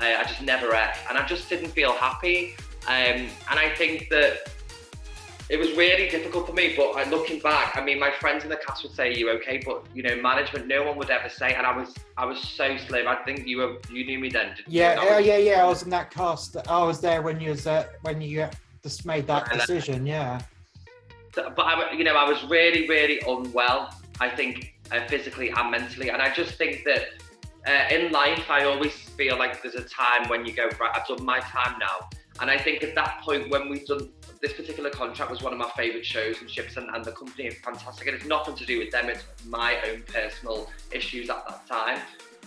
Uh, 0.00 0.16
I 0.18 0.24
just 0.24 0.42
never 0.42 0.74
ate 0.74 0.96
and 1.08 1.16
I 1.16 1.24
just 1.28 1.48
didn't 1.48 1.68
feel 1.68 1.92
happy. 1.92 2.56
Um, 2.88 3.28
and 3.50 3.60
I 3.60 3.72
think 3.76 4.08
that 4.08 4.50
it 5.50 5.58
was 5.58 5.72
really 5.72 6.08
difficult 6.08 6.46
for 6.46 6.52
me. 6.52 6.74
But 6.76 6.90
uh, 6.90 7.08
looking 7.10 7.40
back, 7.40 7.76
I 7.76 7.84
mean, 7.84 7.98
my 7.98 8.10
friends 8.10 8.44
in 8.44 8.50
the 8.50 8.56
cast 8.56 8.82
would 8.82 8.92
say, 8.92 9.14
"You 9.14 9.30
okay?" 9.30 9.60
But 9.64 9.84
you 9.94 10.02
know, 10.02 10.16
management, 10.16 10.66
no 10.66 10.82
one 10.84 10.98
would 10.98 11.10
ever 11.10 11.28
say. 11.28 11.54
And 11.54 11.66
I 11.66 11.76
was, 11.76 11.94
I 12.16 12.24
was 12.24 12.40
so 12.40 12.76
slim. 12.76 13.08
I 13.08 13.16
think 13.16 13.46
you 13.46 13.58
were, 13.58 13.76
you 13.90 14.04
knew 14.04 14.18
me 14.18 14.28
then. 14.28 14.54
yeah, 14.66 14.96
oh, 14.98 15.18
yeah, 15.18 15.38
yeah. 15.38 15.64
I 15.64 15.66
was 15.66 15.82
in 15.82 15.90
that 15.90 16.10
cast. 16.10 16.56
I 16.68 16.82
was 16.84 17.00
there 17.00 17.22
when 17.22 17.40
you 17.40 17.50
was 17.50 17.66
uh, 17.66 17.86
when 18.02 18.20
you 18.20 18.48
just 18.82 19.06
made 19.06 19.26
that 19.26 19.50
decision. 19.52 20.06
Yeah. 20.06 20.40
but 21.34 21.58
I, 21.58 21.92
you 21.92 22.04
know, 22.04 22.14
I 22.14 22.28
was 22.28 22.42
really, 22.44 22.88
really 22.88 23.20
unwell. 23.26 23.94
I 24.20 24.28
think 24.28 24.74
uh, 24.90 25.06
physically 25.06 25.50
and 25.50 25.70
mentally. 25.70 26.10
And 26.10 26.20
I 26.20 26.32
just 26.32 26.54
think 26.54 26.84
that 26.84 27.08
uh, 27.66 27.94
in 27.94 28.10
life, 28.12 28.50
I 28.50 28.64
always 28.64 28.94
feel 28.94 29.38
like 29.38 29.62
there's 29.62 29.74
a 29.74 29.84
time 29.84 30.28
when 30.28 30.44
you 30.44 30.52
go, 30.52 30.68
right, 30.80 30.90
I've 30.94 31.06
done 31.06 31.24
my 31.24 31.40
time 31.40 31.78
now. 31.78 32.08
And 32.40 32.50
I 32.50 32.58
think 32.58 32.82
at 32.82 32.94
that 32.94 33.20
point, 33.22 33.50
when 33.50 33.68
we've 33.68 33.86
done 33.86 34.10
this 34.40 34.52
particular 34.52 34.90
contract, 34.90 35.30
was 35.30 35.42
one 35.42 35.52
of 35.52 35.58
my 35.58 35.70
favourite 35.76 36.04
shows 36.04 36.40
and 36.40 36.50
ships, 36.50 36.76
and, 36.76 36.88
and 36.94 37.04
the 37.04 37.12
company 37.12 37.46
is 37.48 37.54
fantastic. 37.58 38.06
And 38.06 38.16
it's 38.16 38.26
nothing 38.26 38.54
to 38.56 38.64
do 38.66 38.78
with 38.78 38.90
them; 38.90 39.08
it's 39.08 39.24
my 39.46 39.76
own 39.88 40.02
personal 40.02 40.70
issues 40.92 41.30
at 41.30 41.46
that 41.48 41.66
time. 41.66 42.00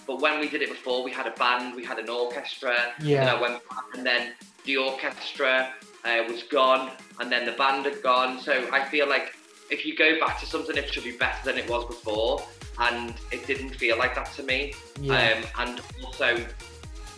But 0.08 0.22
when 0.22 0.40
we 0.40 0.50
did 0.50 0.62
it 0.62 0.70
before, 0.70 1.04
we 1.04 1.12
had 1.12 1.28
a 1.28 1.32
band, 1.32 1.76
we 1.76 1.86
had 1.86 2.00
an 2.00 2.10
orchestra, 2.10 2.76
Yeah. 3.02 3.22
and 3.22 3.30
I 3.30 3.42
went 3.42 3.70
back, 3.70 3.84
and 3.94 4.06
then 4.06 4.34
the 4.66 4.78
orchestra 4.78 5.74
uh, 6.04 6.24
was 6.28 6.44
gone, 6.44 6.92
and 7.20 7.32
then 7.32 7.46
the 7.46 7.52
band 7.54 7.86
had 7.86 8.02
gone. 8.02 8.40
So 8.40 8.68
I 8.72 8.84
feel 8.86 9.08
like 9.08 9.36
if 9.70 9.86
you 9.86 9.96
go 9.96 10.20
back 10.20 10.40
to 10.40 10.46
something, 10.46 10.76
it 10.76 10.92
should 10.92 11.04
be 11.04 11.16
better 11.18 11.46
than 11.46 11.58
it 11.58 11.70
was 11.70 11.86
before, 11.86 12.44
and 12.80 13.14
it 13.32 13.46
didn't 13.46 13.70
feel 13.76 13.98
like 13.98 14.16
that 14.16 14.32
to 14.34 14.44
me. 14.44 14.74
Yeah. 15.00 15.14
Um, 15.38 15.44
and 15.60 15.82
also, 16.04 16.46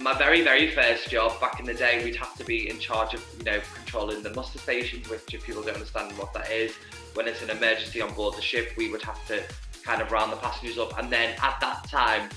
my 0.03 0.13
very, 0.17 0.41
very 0.41 0.69
first 0.69 1.09
job 1.09 1.39
back 1.39 1.61
in 1.61 1.65
the 1.65 1.73
day, 1.73 2.03
we'd 2.03 2.17
have 2.17 2.35
to 2.35 2.43
be 2.43 2.69
in 2.69 2.77
charge 2.77 3.13
of, 3.13 3.25
you 3.37 3.45
know, 3.45 3.61
controlling 3.73 4.21
the 4.21 4.33
muster 4.33 4.59
stations, 4.59 5.09
which 5.09 5.33
if 5.33 5.45
people 5.45 5.63
don't 5.63 5.75
understand 5.75 6.11
what 6.17 6.33
that 6.33 6.51
is, 6.51 6.73
when 7.13 7.25
it's 7.25 7.41
an 7.41 7.49
emergency 7.49 8.01
on 8.01 8.13
board 8.13 8.35
the 8.35 8.41
ship, 8.41 8.73
we 8.75 8.91
would 8.91 9.01
have 9.01 9.25
to 9.27 9.41
kind 9.81 10.01
of 10.01 10.11
round 10.11 10.31
the 10.31 10.35
passengers 10.37 10.77
up. 10.77 10.97
And 10.99 11.09
then 11.09 11.35
at 11.41 11.57
that 11.61 11.87
time, 11.87 12.29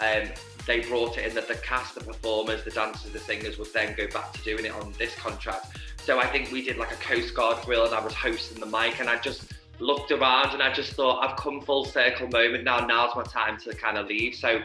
um, 0.00 0.28
they 0.66 0.80
brought 0.80 1.16
it 1.16 1.26
in 1.26 1.34
that 1.34 1.48
the 1.48 1.54
cast, 1.56 1.94
the 1.94 2.02
performers, 2.02 2.62
the 2.62 2.70
dancers, 2.70 3.12
the 3.12 3.18
singers 3.18 3.58
would 3.58 3.72
then 3.72 3.94
go 3.96 4.06
back 4.08 4.32
to 4.34 4.42
doing 4.42 4.66
it 4.66 4.72
on 4.72 4.92
this 4.98 5.14
contract. 5.14 5.78
So 6.02 6.20
I 6.20 6.26
think 6.26 6.52
we 6.52 6.62
did 6.62 6.76
like 6.76 6.92
a 6.92 6.96
Coast 6.96 7.34
Guard 7.34 7.64
grill 7.64 7.86
and 7.86 7.94
I 7.94 8.04
was 8.04 8.12
hosting 8.12 8.60
the 8.60 8.66
mic 8.66 9.00
and 9.00 9.08
I 9.08 9.18
just 9.18 9.54
looked 9.78 10.10
around 10.10 10.52
and 10.52 10.62
I 10.62 10.72
just 10.72 10.92
thought 10.92 11.26
I've 11.26 11.36
come 11.38 11.62
full 11.62 11.86
circle 11.86 12.28
moment 12.28 12.64
now. 12.64 12.84
Now's 12.84 13.16
my 13.16 13.22
time 13.22 13.58
to 13.60 13.74
kind 13.74 13.96
of 13.96 14.06
leave. 14.06 14.34
So, 14.34 14.62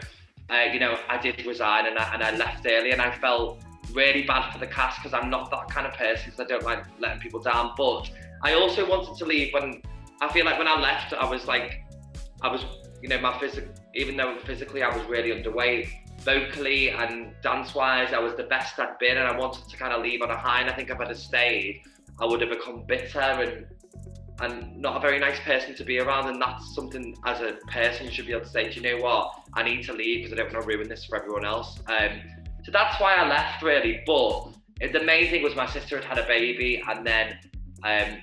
uh, 0.50 0.72
you 0.72 0.80
know, 0.80 0.98
I 1.08 1.18
did 1.18 1.44
resign 1.46 1.86
and 1.86 1.98
I, 1.98 2.14
and 2.14 2.22
I 2.22 2.36
left 2.36 2.66
early 2.66 2.90
and 2.90 3.00
I 3.00 3.10
felt 3.18 3.62
really 3.92 4.22
bad 4.22 4.52
for 4.52 4.58
the 4.58 4.66
cast 4.66 5.02
because 5.02 5.14
I'm 5.14 5.30
not 5.30 5.50
that 5.50 5.68
kind 5.68 5.86
of 5.86 5.94
person 5.94 6.30
because 6.30 6.40
I 6.40 6.44
don't 6.44 6.64
like 6.64 6.84
letting 6.98 7.20
people 7.20 7.40
down. 7.40 7.72
But 7.76 8.10
I 8.42 8.54
also 8.54 8.88
wanted 8.88 9.16
to 9.16 9.24
leave 9.24 9.52
when 9.52 9.82
I 10.20 10.32
feel 10.32 10.44
like 10.44 10.58
when 10.58 10.68
I 10.68 10.78
left, 10.78 11.12
I 11.12 11.28
was 11.28 11.46
like, 11.46 11.82
I 12.42 12.48
was, 12.48 12.64
you 13.02 13.08
know, 13.08 13.20
my 13.20 13.38
physical, 13.38 13.72
even 13.94 14.16
though 14.16 14.38
physically 14.44 14.82
I 14.82 14.94
was 14.94 15.06
really 15.06 15.30
underweight, 15.30 15.88
vocally 16.20 16.90
and 16.90 17.32
dance 17.42 17.74
wise, 17.74 18.12
I 18.12 18.18
was 18.18 18.34
the 18.34 18.44
best 18.44 18.78
I'd 18.78 18.98
been, 18.98 19.16
and 19.16 19.26
I 19.26 19.36
wanted 19.36 19.68
to 19.68 19.76
kind 19.76 19.92
of 19.92 20.02
leave 20.02 20.20
on 20.22 20.30
a 20.30 20.36
high. 20.36 20.60
And 20.60 20.70
I 20.70 20.74
think 20.74 20.90
if 20.90 21.00
I'd 21.00 21.08
have 21.08 21.18
stayed, 21.18 21.82
I 22.20 22.26
would 22.26 22.40
have 22.42 22.50
become 22.50 22.84
bitter 22.86 23.20
and 23.20 23.66
and 24.40 24.76
not 24.78 24.96
a 24.96 25.00
very 25.00 25.18
nice 25.18 25.38
person 25.40 25.74
to 25.74 25.84
be 25.84 25.98
around. 25.98 26.28
And 26.28 26.40
that's 26.40 26.74
something 26.74 27.16
as 27.26 27.40
a 27.40 27.52
person 27.70 28.06
you 28.06 28.12
should 28.12 28.26
be 28.26 28.32
able 28.32 28.44
to 28.44 28.50
say, 28.50 28.68
do 28.72 28.80
you 28.80 28.82
know 28.82 29.02
what? 29.02 29.32
I 29.54 29.62
need 29.62 29.84
to 29.84 29.92
leave 29.92 30.24
because 30.24 30.32
I 30.32 30.36
don't 30.42 30.52
want 30.52 30.62
to 30.64 30.68
ruin 30.68 30.88
this 30.88 31.04
for 31.04 31.16
everyone 31.16 31.44
else. 31.44 31.78
Um, 31.88 32.20
so 32.64 32.70
that's 32.72 33.00
why 33.00 33.14
I 33.16 33.28
left 33.28 33.62
really. 33.62 34.02
But 34.06 34.48
the 34.92 35.02
main 35.02 35.30
thing 35.30 35.42
was 35.42 35.54
my 35.54 35.66
sister 35.66 35.96
had 35.96 36.04
had 36.04 36.18
a 36.18 36.26
baby, 36.26 36.82
and 36.88 37.06
then 37.06 37.38
um, 37.84 38.18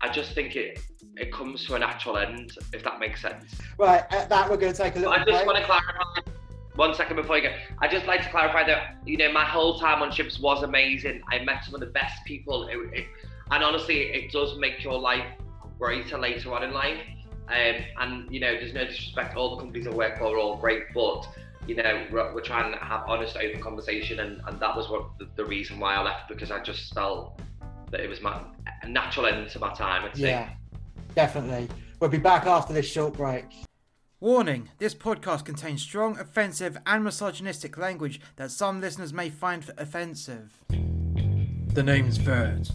I 0.00 0.08
just 0.10 0.32
think 0.32 0.56
it 0.56 0.78
it 1.16 1.30
comes 1.32 1.66
to 1.66 1.74
a 1.74 1.78
natural 1.78 2.16
end, 2.16 2.52
if 2.72 2.82
that 2.84 2.98
makes 2.98 3.20
sense. 3.20 3.54
Right, 3.78 4.02
at 4.10 4.28
that 4.30 4.48
we're 4.50 4.56
going 4.56 4.72
to 4.72 4.78
take 4.82 4.96
a 4.96 4.98
little 4.98 5.12
I 5.12 5.18
just 5.18 5.28
break. 5.28 5.46
want 5.46 5.58
to 5.58 5.64
clarify 5.64 6.30
one 6.74 6.94
second 6.94 7.16
before 7.16 7.36
you 7.36 7.42
go. 7.42 7.54
I 7.80 7.88
just 7.88 8.06
like 8.06 8.22
to 8.22 8.30
clarify 8.30 8.64
that 8.66 8.96
you 9.04 9.18
know 9.18 9.30
my 9.32 9.44
whole 9.44 9.78
time 9.78 10.02
on 10.02 10.10
ships 10.10 10.38
was 10.40 10.62
amazing. 10.62 11.20
I 11.30 11.40
met 11.40 11.64
some 11.64 11.74
of 11.74 11.80
the 11.80 11.86
best 11.86 12.24
people, 12.26 12.66
It- 12.68 12.98
it- 13.00 13.06
and 13.52 13.62
honestly, 13.62 14.04
it 14.04 14.32
does 14.32 14.56
make 14.56 14.82
your 14.82 14.98
life 14.98 15.26
greater 15.78 16.18
later 16.18 16.52
on 16.54 16.64
in 16.64 16.72
life. 16.72 17.00
Um, 17.48 17.84
and 18.00 18.32
you 18.32 18.40
know, 18.40 18.54
there's 18.54 18.72
no 18.72 18.86
disrespect. 18.86 19.36
All 19.36 19.56
the 19.56 19.62
companies 19.62 19.86
I 19.86 19.90
work 19.90 20.18
for 20.18 20.34
are 20.34 20.38
all 20.38 20.56
great, 20.56 20.84
but 20.94 21.28
you 21.66 21.76
know, 21.76 22.06
we're, 22.10 22.34
we're 22.34 22.40
trying 22.40 22.72
to 22.72 22.78
have 22.78 23.04
honest, 23.06 23.36
open 23.36 23.60
conversation, 23.60 24.20
and, 24.20 24.40
and 24.46 24.58
that 24.58 24.74
was 24.74 24.88
what 24.88 25.18
the, 25.18 25.28
the 25.36 25.44
reason 25.44 25.78
why 25.78 25.94
I 25.94 26.02
left 26.02 26.28
because 26.28 26.50
I 26.50 26.62
just 26.62 26.94
felt 26.94 27.40
that 27.90 28.00
it 28.00 28.08
was 28.08 28.22
my 28.22 28.40
a 28.82 28.88
natural 28.88 29.26
end 29.26 29.50
to 29.50 29.58
my 29.58 29.72
time. 29.74 30.04
I'd 30.04 30.16
say. 30.16 30.30
Yeah, 30.30 30.48
definitely. 31.14 31.68
We'll 32.00 32.10
be 32.10 32.18
back 32.18 32.46
after 32.46 32.72
this 32.72 32.86
short 32.86 33.14
break. 33.14 33.44
Warning 34.18 34.70
this 34.78 34.94
podcast 34.94 35.44
contains 35.44 35.82
strong, 35.82 36.18
offensive, 36.18 36.78
and 36.86 37.04
misogynistic 37.04 37.76
language 37.76 38.18
that 38.36 38.50
some 38.50 38.80
listeners 38.80 39.12
may 39.12 39.28
find 39.28 39.68
offensive. 39.76 40.58
The 41.74 41.82
name's 41.82 42.16
Vert. 42.16 42.70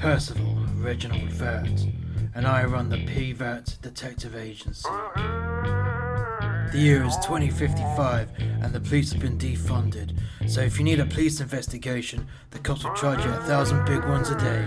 Percival 0.00 0.56
Reginald 0.76 1.28
Vert. 1.32 1.86
And 2.34 2.46
I 2.46 2.64
run 2.64 2.88
the 2.88 3.04
P-Vert 3.04 3.76
Detective 3.82 4.34
Agency. 4.34 4.88
The 5.14 6.78
year 6.78 7.04
is 7.04 7.16
2055 7.16 8.30
and 8.38 8.72
the 8.72 8.80
police 8.80 9.12
have 9.12 9.20
been 9.20 9.36
defunded. 9.36 10.16
So 10.48 10.62
if 10.62 10.78
you 10.78 10.84
need 10.84 11.00
a 11.00 11.04
police 11.04 11.42
investigation, 11.42 12.26
the 12.50 12.60
cops 12.60 12.82
will 12.82 12.94
charge 12.94 13.22
you 13.22 13.30
a 13.30 13.42
thousand 13.42 13.84
big 13.84 14.02
ones 14.06 14.30
a 14.30 14.38
day. 14.38 14.64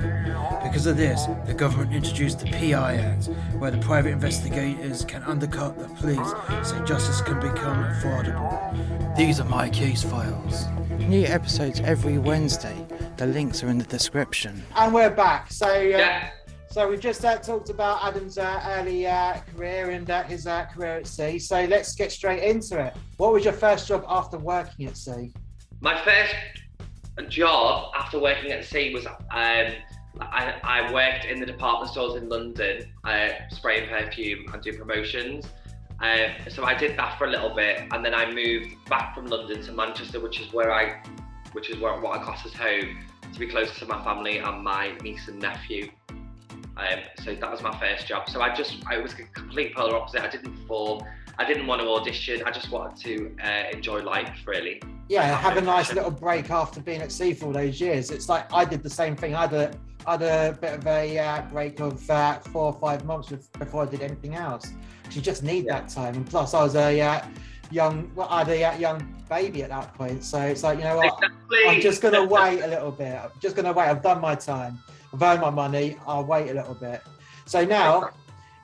Because 0.61 0.85
of 0.85 0.97
this, 0.97 1.25
the 1.47 1.55
government 1.55 1.93
introduced 1.93 2.37
the 2.37 2.51
PI 2.51 2.97
Act, 2.97 3.25
where 3.57 3.71
the 3.71 3.79
private 3.79 4.11
investigators 4.11 5.03
can 5.03 5.23
undercut 5.23 5.79
the 5.79 5.87
police 5.95 6.31
so 6.61 6.79
justice 6.85 7.21
can 7.21 7.39
become 7.39 7.83
affordable. 7.85 9.17
These 9.17 9.39
are 9.39 9.45
my 9.45 9.67
case 9.71 10.03
files. 10.03 10.67
New 10.99 11.25
episodes 11.25 11.79
every 11.79 12.19
Wednesday. 12.19 12.82
The 13.17 13.27
links 13.27 13.63
are 13.63 13.69
in 13.69 13.77
the 13.77 13.85
description. 13.85 14.63
And 14.75 14.93
we're 14.93 15.09
back. 15.09 15.51
So, 15.51 15.67
uh, 15.67 15.81
Yeah. 15.81 16.31
so 16.71 16.89
we've 16.89 16.99
just 16.99 17.23
uh, 17.23 17.37
talked 17.37 17.69
about 17.69 18.03
Adam's 18.03 18.37
uh, 18.37 18.61
early 18.77 19.05
uh, 19.05 19.37
career 19.55 19.91
and 19.91 20.09
uh, 20.09 20.23
his 20.23 20.47
uh, 20.47 20.65
career 20.65 20.97
at 20.97 21.07
sea. 21.07 21.37
So 21.37 21.63
let's 21.65 21.93
get 21.95 22.11
straight 22.11 22.43
into 22.43 22.79
it. 22.83 22.95
What 23.17 23.31
was 23.33 23.43
your 23.43 23.53
first 23.53 23.87
job 23.87 24.03
after 24.07 24.37
working 24.39 24.87
at 24.87 24.97
sea? 24.97 25.31
My 25.79 26.03
first 26.03 26.33
job 27.29 27.91
after 27.95 28.19
working 28.19 28.51
at 28.51 28.65
sea 28.65 28.93
was 28.93 29.05
um, 29.05 29.15
I, 30.19 30.55
I 30.63 30.91
worked 30.91 31.25
in 31.25 31.39
the 31.39 31.45
department 31.45 31.91
stores 31.91 32.15
in 32.21 32.29
London, 32.29 32.91
uh, 33.03 33.29
spraying 33.51 33.89
perfume 33.89 34.45
and 34.51 34.61
doing 34.61 34.77
promotions. 34.77 35.45
Uh, 36.01 36.29
so 36.49 36.63
I 36.63 36.73
did 36.73 36.97
that 36.97 37.17
for 37.17 37.25
a 37.25 37.29
little 37.29 37.53
bit, 37.55 37.81
and 37.91 38.03
then 38.03 38.13
I 38.13 38.31
moved 38.31 38.75
back 38.89 39.15
from 39.15 39.27
London 39.27 39.61
to 39.63 39.71
Manchester, 39.71 40.19
which 40.19 40.41
is 40.41 40.51
where 40.51 40.71
I, 40.73 41.01
which 41.53 41.69
is 41.69 41.79
where 41.79 41.99
what 41.99 42.19
I 42.19 42.23
class 42.23 42.45
as 42.45 42.53
home, 42.53 42.99
to 43.31 43.39
be 43.39 43.47
closer 43.47 43.73
to 43.79 43.85
my 43.85 44.03
family 44.03 44.37
and 44.39 44.63
my 44.63 44.95
niece 45.01 45.27
and 45.27 45.39
nephew. 45.39 45.89
Um, 46.75 46.99
so 47.23 47.35
that 47.35 47.51
was 47.51 47.61
my 47.61 47.77
first 47.79 48.07
job. 48.07 48.29
So 48.29 48.41
I 48.41 48.53
just, 48.53 48.77
I 48.87 48.97
was 48.97 49.13
a 49.13 49.23
complete 49.33 49.75
polar 49.75 49.95
opposite. 49.95 50.21
I 50.21 50.29
didn't 50.29 50.53
perform. 50.61 51.03
I 51.37 51.45
didn't 51.45 51.65
want 51.67 51.81
to 51.81 51.87
audition. 51.89 52.43
I 52.45 52.51
just 52.51 52.69
wanted 52.71 52.97
to 53.03 53.35
uh, 53.43 53.71
enjoy 53.71 54.01
life, 54.01 54.39
really. 54.45 54.81
Yeah, 55.09 55.23
I 55.23 55.25
have 55.25 55.57
a 55.57 55.61
nice 55.61 55.89
no 55.89 55.95
little 55.95 56.11
break 56.11 56.49
after 56.49 56.79
being 56.79 57.01
at 57.01 57.11
sea 57.11 57.33
for 57.33 57.47
all 57.47 57.51
those 57.51 57.79
years. 57.79 58.11
It's 58.11 58.29
like 58.29 58.51
I 58.53 58.65
did 58.65 58.83
the 58.83 58.89
same 58.89 59.15
thing. 59.15 59.35
I 59.35 59.41
had 59.41 59.53
a, 59.53 59.73
I 60.05 60.11
had 60.11 60.21
a 60.21 60.57
bit 60.59 60.73
of 60.75 60.87
a 60.87 61.19
uh, 61.19 61.41
break 61.51 61.79
of 61.79 62.09
uh, 62.09 62.39
four 62.39 62.65
or 62.65 62.73
five 62.73 63.05
months 63.05 63.29
before 63.29 63.83
I 63.83 63.85
did 63.85 64.01
anything 64.01 64.35
else. 64.35 64.71
You 65.11 65.21
just 65.21 65.43
need 65.43 65.65
Yeah. 65.65 65.79
that 65.79 65.89
time. 65.89 66.15
And 66.15 66.25
plus, 66.27 66.53
I 66.53 66.63
was 66.63 66.75
a 66.75 67.01
uh, 67.01 67.25
young, 67.73 68.11
well, 68.15 68.27
I 68.29 68.43
had 68.43 68.49
a 68.49 68.79
young 68.79 69.23
baby 69.29 69.63
at 69.63 69.69
that 69.69 69.93
point. 69.95 70.23
So 70.23 70.39
it's 70.39 70.63
like, 70.63 70.77
you 70.77 70.83
know 70.83 70.97
what? 70.97 71.15
Exactly. 71.15 71.59
I'm 71.67 71.81
just 71.81 72.01
going 72.01 72.13
to 72.13 72.23
wait 72.23 72.61
a 72.61 72.67
little 72.67 72.91
bit. 72.91 73.19
I'm 73.21 73.31
just 73.39 73.55
going 73.55 73.65
to 73.65 73.73
wait. 73.73 73.87
I've 73.87 74.03
done 74.03 74.21
my 74.21 74.35
time. 74.35 74.79
I've 75.13 75.21
earned 75.21 75.41
my 75.41 75.49
money. 75.49 75.97
I'll 76.05 76.25
wait 76.25 76.49
a 76.49 76.53
little 76.53 76.75
bit. 76.75 77.01
So 77.45 77.65
now 77.65 78.11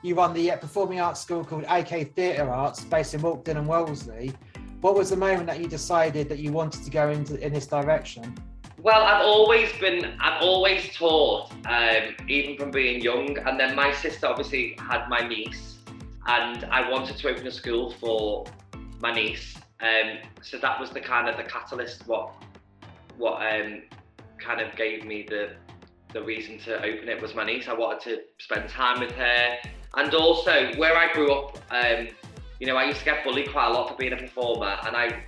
you 0.02 0.14
run 0.14 0.32
the 0.32 0.52
uh, 0.52 0.56
performing 0.56 1.00
arts 1.00 1.20
school 1.20 1.44
called 1.44 1.64
AK 1.68 2.14
Theatre 2.14 2.48
Arts 2.48 2.84
based 2.84 3.14
in 3.14 3.20
Walkden 3.20 3.56
and 3.56 3.66
Worsley. 3.66 4.32
What 4.80 4.94
was 4.94 5.10
the 5.10 5.16
moment 5.16 5.46
that 5.46 5.60
you 5.60 5.66
decided 5.66 6.28
that 6.30 6.38
you 6.38 6.52
wanted 6.52 6.84
to 6.84 6.90
go 6.90 7.10
into 7.10 7.38
in 7.44 7.52
this 7.52 7.66
direction? 7.66 8.34
Well, 8.78 9.02
I've 9.02 9.22
always 9.22 9.70
been, 9.78 10.16
I've 10.20 10.42
always 10.42 10.94
taught, 10.96 11.52
um, 11.66 12.16
even 12.28 12.56
from 12.56 12.70
being 12.70 13.02
young. 13.02 13.36
And 13.36 13.60
then 13.60 13.76
my 13.76 13.92
sister 13.92 14.26
obviously 14.26 14.74
had 14.78 15.06
my 15.08 15.20
niece, 15.20 15.76
and 16.26 16.64
I 16.64 16.90
wanted 16.90 17.18
to 17.18 17.28
open 17.28 17.46
a 17.46 17.50
school 17.50 17.90
for 17.90 18.46
my 19.00 19.12
niece. 19.12 19.56
Um, 19.80 20.18
so 20.42 20.58
that 20.58 20.78
was 20.78 20.90
the 20.90 21.00
kind 21.00 21.28
of 21.28 21.36
the 21.36 21.44
catalyst, 21.44 22.06
what, 22.06 22.32
what 23.16 23.34
um, 23.34 23.82
kind 24.38 24.60
of 24.60 24.76
gave 24.76 25.04
me 25.04 25.26
the, 25.28 25.50
the 26.12 26.22
reason 26.22 26.58
to 26.60 26.76
open 26.78 27.08
it 27.08 27.20
was 27.20 27.34
my 27.34 27.44
niece. 27.44 27.68
I 27.68 27.74
wanted 27.74 28.00
to 28.02 28.20
spend 28.38 28.68
time 28.68 29.00
with 29.00 29.12
her, 29.12 29.56
and 29.96 30.14
also 30.14 30.72
where 30.76 30.96
I 30.96 31.12
grew 31.12 31.32
up. 31.32 31.58
Um, 31.70 32.08
you 32.58 32.66
know, 32.66 32.76
I 32.76 32.84
used 32.84 32.98
to 32.98 33.04
get 33.04 33.24
bullied 33.24 33.50
quite 33.50 33.68
a 33.68 33.72
lot 33.72 33.88
for 33.88 33.96
being 33.96 34.12
a 34.12 34.16
performer, 34.16 34.76
and 34.86 34.96
I 34.96 35.24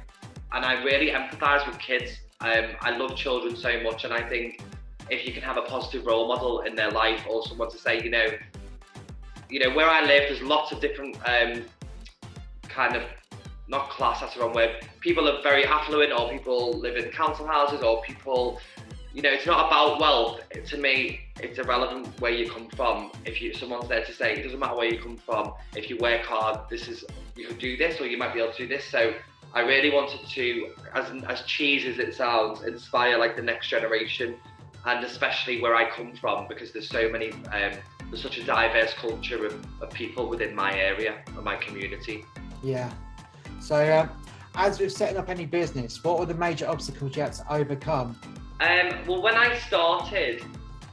and 0.52 0.64
I 0.64 0.82
really 0.82 1.10
empathise 1.10 1.66
with 1.66 1.78
kids. 1.78 2.12
Um, 2.40 2.76
I 2.82 2.96
love 2.96 3.16
children 3.16 3.56
so 3.56 3.80
much, 3.80 4.04
and 4.04 4.12
I 4.12 4.28
think 4.28 4.60
if 5.08 5.26
you 5.26 5.32
can 5.32 5.42
have 5.42 5.56
a 5.56 5.62
positive 5.62 6.06
role 6.06 6.28
model 6.28 6.60
in 6.60 6.74
their 6.74 6.90
life 6.90 7.24
or 7.28 7.46
someone 7.46 7.70
to 7.70 7.78
say, 7.78 8.02
you 8.02 8.10
know, 8.10 8.26
you 9.48 9.60
know, 9.60 9.74
where 9.74 9.88
I 9.88 10.00
live, 10.00 10.24
there's 10.28 10.42
lots 10.42 10.72
of 10.72 10.80
different 10.80 11.16
um, 11.26 11.64
kind 12.68 12.96
of 12.96 13.02
not 13.68 13.90
class, 13.90 14.20
that's 14.20 14.34
the 14.34 14.40
wrong 14.40 14.54
word. 14.54 14.84
People 15.00 15.28
are 15.28 15.42
very 15.42 15.64
affluent, 15.64 16.12
or 16.12 16.30
people 16.30 16.78
live 16.78 16.96
in 16.96 17.10
council 17.10 17.46
houses, 17.46 17.82
or 17.82 18.02
people 18.02 18.60
you 19.14 19.20
know, 19.20 19.30
it's 19.30 19.46
not 19.46 19.66
about 19.66 20.00
wealth. 20.00 20.40
To 20.66 20.76
me, 20.78 21.20
it's 21.40 21.58
irrelevant 21.58 22.08
where 22.20 22.32
you 22.32 22.50
come 22.50 22.68
from. 22.70 23.12
If 23.24 23.42
you 23.42 23.52
someone's 23.52 23.88
there 23.88 24.04
to 24.04 24.12
say 24.12 24.36
it 24.36 24.42
doesn't 24.42 24.58
matter 24.58 24.76
where 24.76 24.86
you 24.86 24.98
come 24.98 25.16
from. 25.16 25.52
If 25.76 25.90
you 25.90 25.98
work 25.98 26.22
hard, 26.22 26.60
this 26.70 26.88
is 26.88 27.04
you 27.36 27.46
can 27.46 27.58
do 27.58 27.76
this, 27.76 28.00
or 28.00 28.06
you 28.06 28.16
might 28.16 28.32
be 28.32 28.40
able 28.40 28.52
to 28.52 28.58
do 28.58 28.66
this. 28.66 28.84
So 28.84 29.12
I 29.54 29.60
really 29.60 29.90
wanted 29.90 30.26
to, 30.26 30.74
as 30.94 31.10
as 31.24 31.42
cheesy 31.42 31.90
as 31.90 31.98
it 31.98 32.14
sounds, 32.14 32.62
inspire 32.62 33.18
like 33.18 33.36
the 33.36 33.42
next 33.42 33.68
generation, 33.68 34.36
and 34.86 35.04
especially 35.04 35.60
where 35.60 35.74
I 35.74 35.90
come 35.90 36.14
from, 36.14 36.48
because 36.48 36.72
there's 36.72 36.88
so 36.88 37.10
many, 37.10 37.32
um, 37.32 37.72
there's 38.08 38.22
such 38.22 38.38
a 38.38 38.44
diverse 38.44 38.94
culture 38.94 39.44
of, 39.44 39.66
of 39.82 39.90
people 39.90 40.28
within 40.28 40.54
my 40.54 40.74
area 40.74 41.22
and 41.26 41.44
my 41.44 41.56
community. 41.56 42.24
Yeah. 42.62 42.90
So, 43.62 43.96
um, 43.96 44.10
as 44.56 44.80
with 44.80 44.92
setting 44.92 45.16
up 45.16 45.28
any 45.28 45.46
business, 45.46 46.02
what 46.02 46.18
were 46.18 46.26
the 46.26 46.34
major 46.34 46.68
obstacles 46.68 47.16
you 47.16 47.22
had 47.22 47.32
to 47.34 47.52
overcome? 47.52 48.18
Um, 48.60 49.06
well, 49.06 49.22
when 49.22 49.36
I 49.36 49.56
started, 49.60 50.42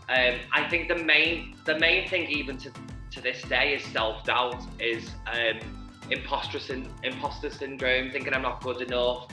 um, 0.08 0.36
I 0.54 0.68
think 0.70 0.88
the 0.88 0.96
main 0.96 1.56
the 1.66 1.80
main 1.80 2.08
thing, 2.08 2.30
even 2.30 2.58
to 2.60 2.72
to 3.12 3.22
this 3.22 3.42
day, 3.42 3.74
is 3.74 3.84
self 3.92 4.24
doubt, 4.24 4.62
is 4.80 5.10
um, 5.34 5.60
imposter 6.12 6.60
syn- 6.60 6.94
imposter 7.04 7.50
syndrome, 7.50 8.12
thinking 8.12 8.34
I'm 8.36 8.44
not 8.44 8.62
good 8.62 8.82
enough. 8.82 9.28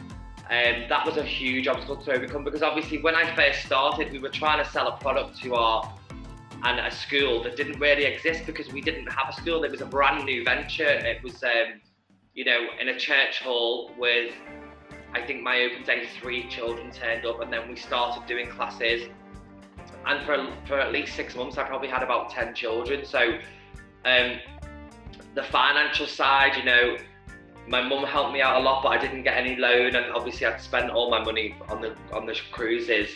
Um, 0.48 0.84
that 0.88 1.04
was 1.04 1.18
a 1.18 1.24
huge 1.24 1.66
obstacle 1.66 1.96
to 1.96 2.12
overcome 2.12 2.42
because 2.42 2.62
obviously 2.62 3.02
when 3.02 3.14
I 3.14 3.34
first 3.34 3.66
started, 3.66 4.12
we 4.12 4.18
were 4.18 4.30
trying 4.30 4.64
to 4.64 4.70
sell 4.70 4.88
a 4.88 4.96
product 4.96 5.42
to 5.42 5.54
our 5.56 5.92
and 6.62 6.80
a 6.80 6.90
school 6.90 7.42
that 7.42 7.56
didn't 7.56 7.78
really 7.78 8.04
exist 8.04 8.46
because 8.46 8.72
we 8.72 8.80
didn't 8.80 9.06
have 9.12 9.28
a 9.28 9.32
school. 9.32 9.62
It 9.64 9.70
was 9.70 9.82
a 9.82 9.86
brand 9.86 10.24
new 10.24 10.42
venture. 10.42 10.84
It 10.84 11.22
was, 11.22 11.42
um, 11.42 11.80
you 12.36 12.44
know, 12.44 12.66
in 12.78 12.88
a 12.90 12.98
church 12.98 13.40
hall 13.40 13.90
with 13.98 14.32
I 15.14 15.26
think 15.26 15.42
my 15.42 15.62
open 15.62 15.82
day 15.82 16.06
three 16.20 16.46
children 16.48 16.90
turned 16.90 17.24
up, 17.24 17.40
and 17.40 17.50
then 17.50 17.68
we 17.68 17.74
started 17.74 18.26
doing 18.26 18.48
classes. 18.48 19.08
And 20.06 20.24
for 20.24 20.46
for 20.66 20.78
at 20.78 20.92
least 20.92 21.16
six 21.16 21.34
months, 21.34 21.56
I 21.56 21.64
probably 21.64 21.88
had 21.88 22.02
about 22.02 22.30
ten 22.30 22.54
children. 22.54 23.04
So, 23.06 23.38
um, 24.04 24.38
the 25.34 25.42
financial 25.44 26.06
side, 26.06 26.56
you 26.56 26.64
know, 26.64 26.98
my 27.66 27.82
mum 27.82 28.04
helped 28.04 28.34
me 28.34 28.42
out 28.42 28.60
a 28.60 28.62
lot, 28.62 28.82
but 28.82 28.90
I 28.90 28.98
didn't 28.98 29.22
get 29.22 29.38
any 29.38 29.56
loan, 29.56 29.96
and 29.96 30.12
obviously 30.12 30.46
I'd 30.46 30.60
spent 30.60 30.90
all 30.90 31.10
my 31.10 31.24
money 31.24 31.56
on 31.70 31.80
the 31.80 31.96
on 32.12 32.26
the 32.26 32.38
cruises, 32.52 33.08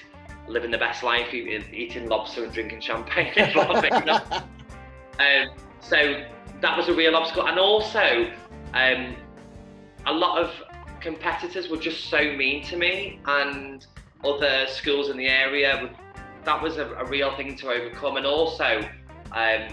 living 0.48 0.70
the 0.70 0.78
best 0.78 1.02
life, 1.02 1.34
eating, 1.34 1.62
eating 1.74 2.08
lobster 2.08 2.44
and 2.44 2.52
drinking 2.52 2.80
champagne. 2.80 3.32
um, 3.54 5.50
so 5.80 6.24
that 6.62 6.76
was 6.78 6.88
a 6.88 6.94
real 6.94 7.14
obstacle, 7.14 7.46
and 7.46 7.58
also 7.58 8.32
um, 8.74 9.16
a 10.06 10.12
lot 10.12 10.38
of 10.42 10.52
competitors 11.00 11.68
were 11.68 11.76
just 11.76 12.10
so 12.10 12.18
mean 12.36 12.62
to 12.64 12.76
me 12.76 13.20
and 13.26 13.86
other 14.24 14.66
schools 14.68 15.08
in 15.08 15.16
the 15.16 15.28
area 15.28 15.90
that 16.44 16.62
was 16.62 16.78
a, 16.78 16.86
a 16.94 17.04
real 17.06 17.34
thing 17.36 17.56
to 17.56 17.68
overcome. 17.68 18.16
And 18.16 18.26
also 18.26 18.80
um, 19.32 19.68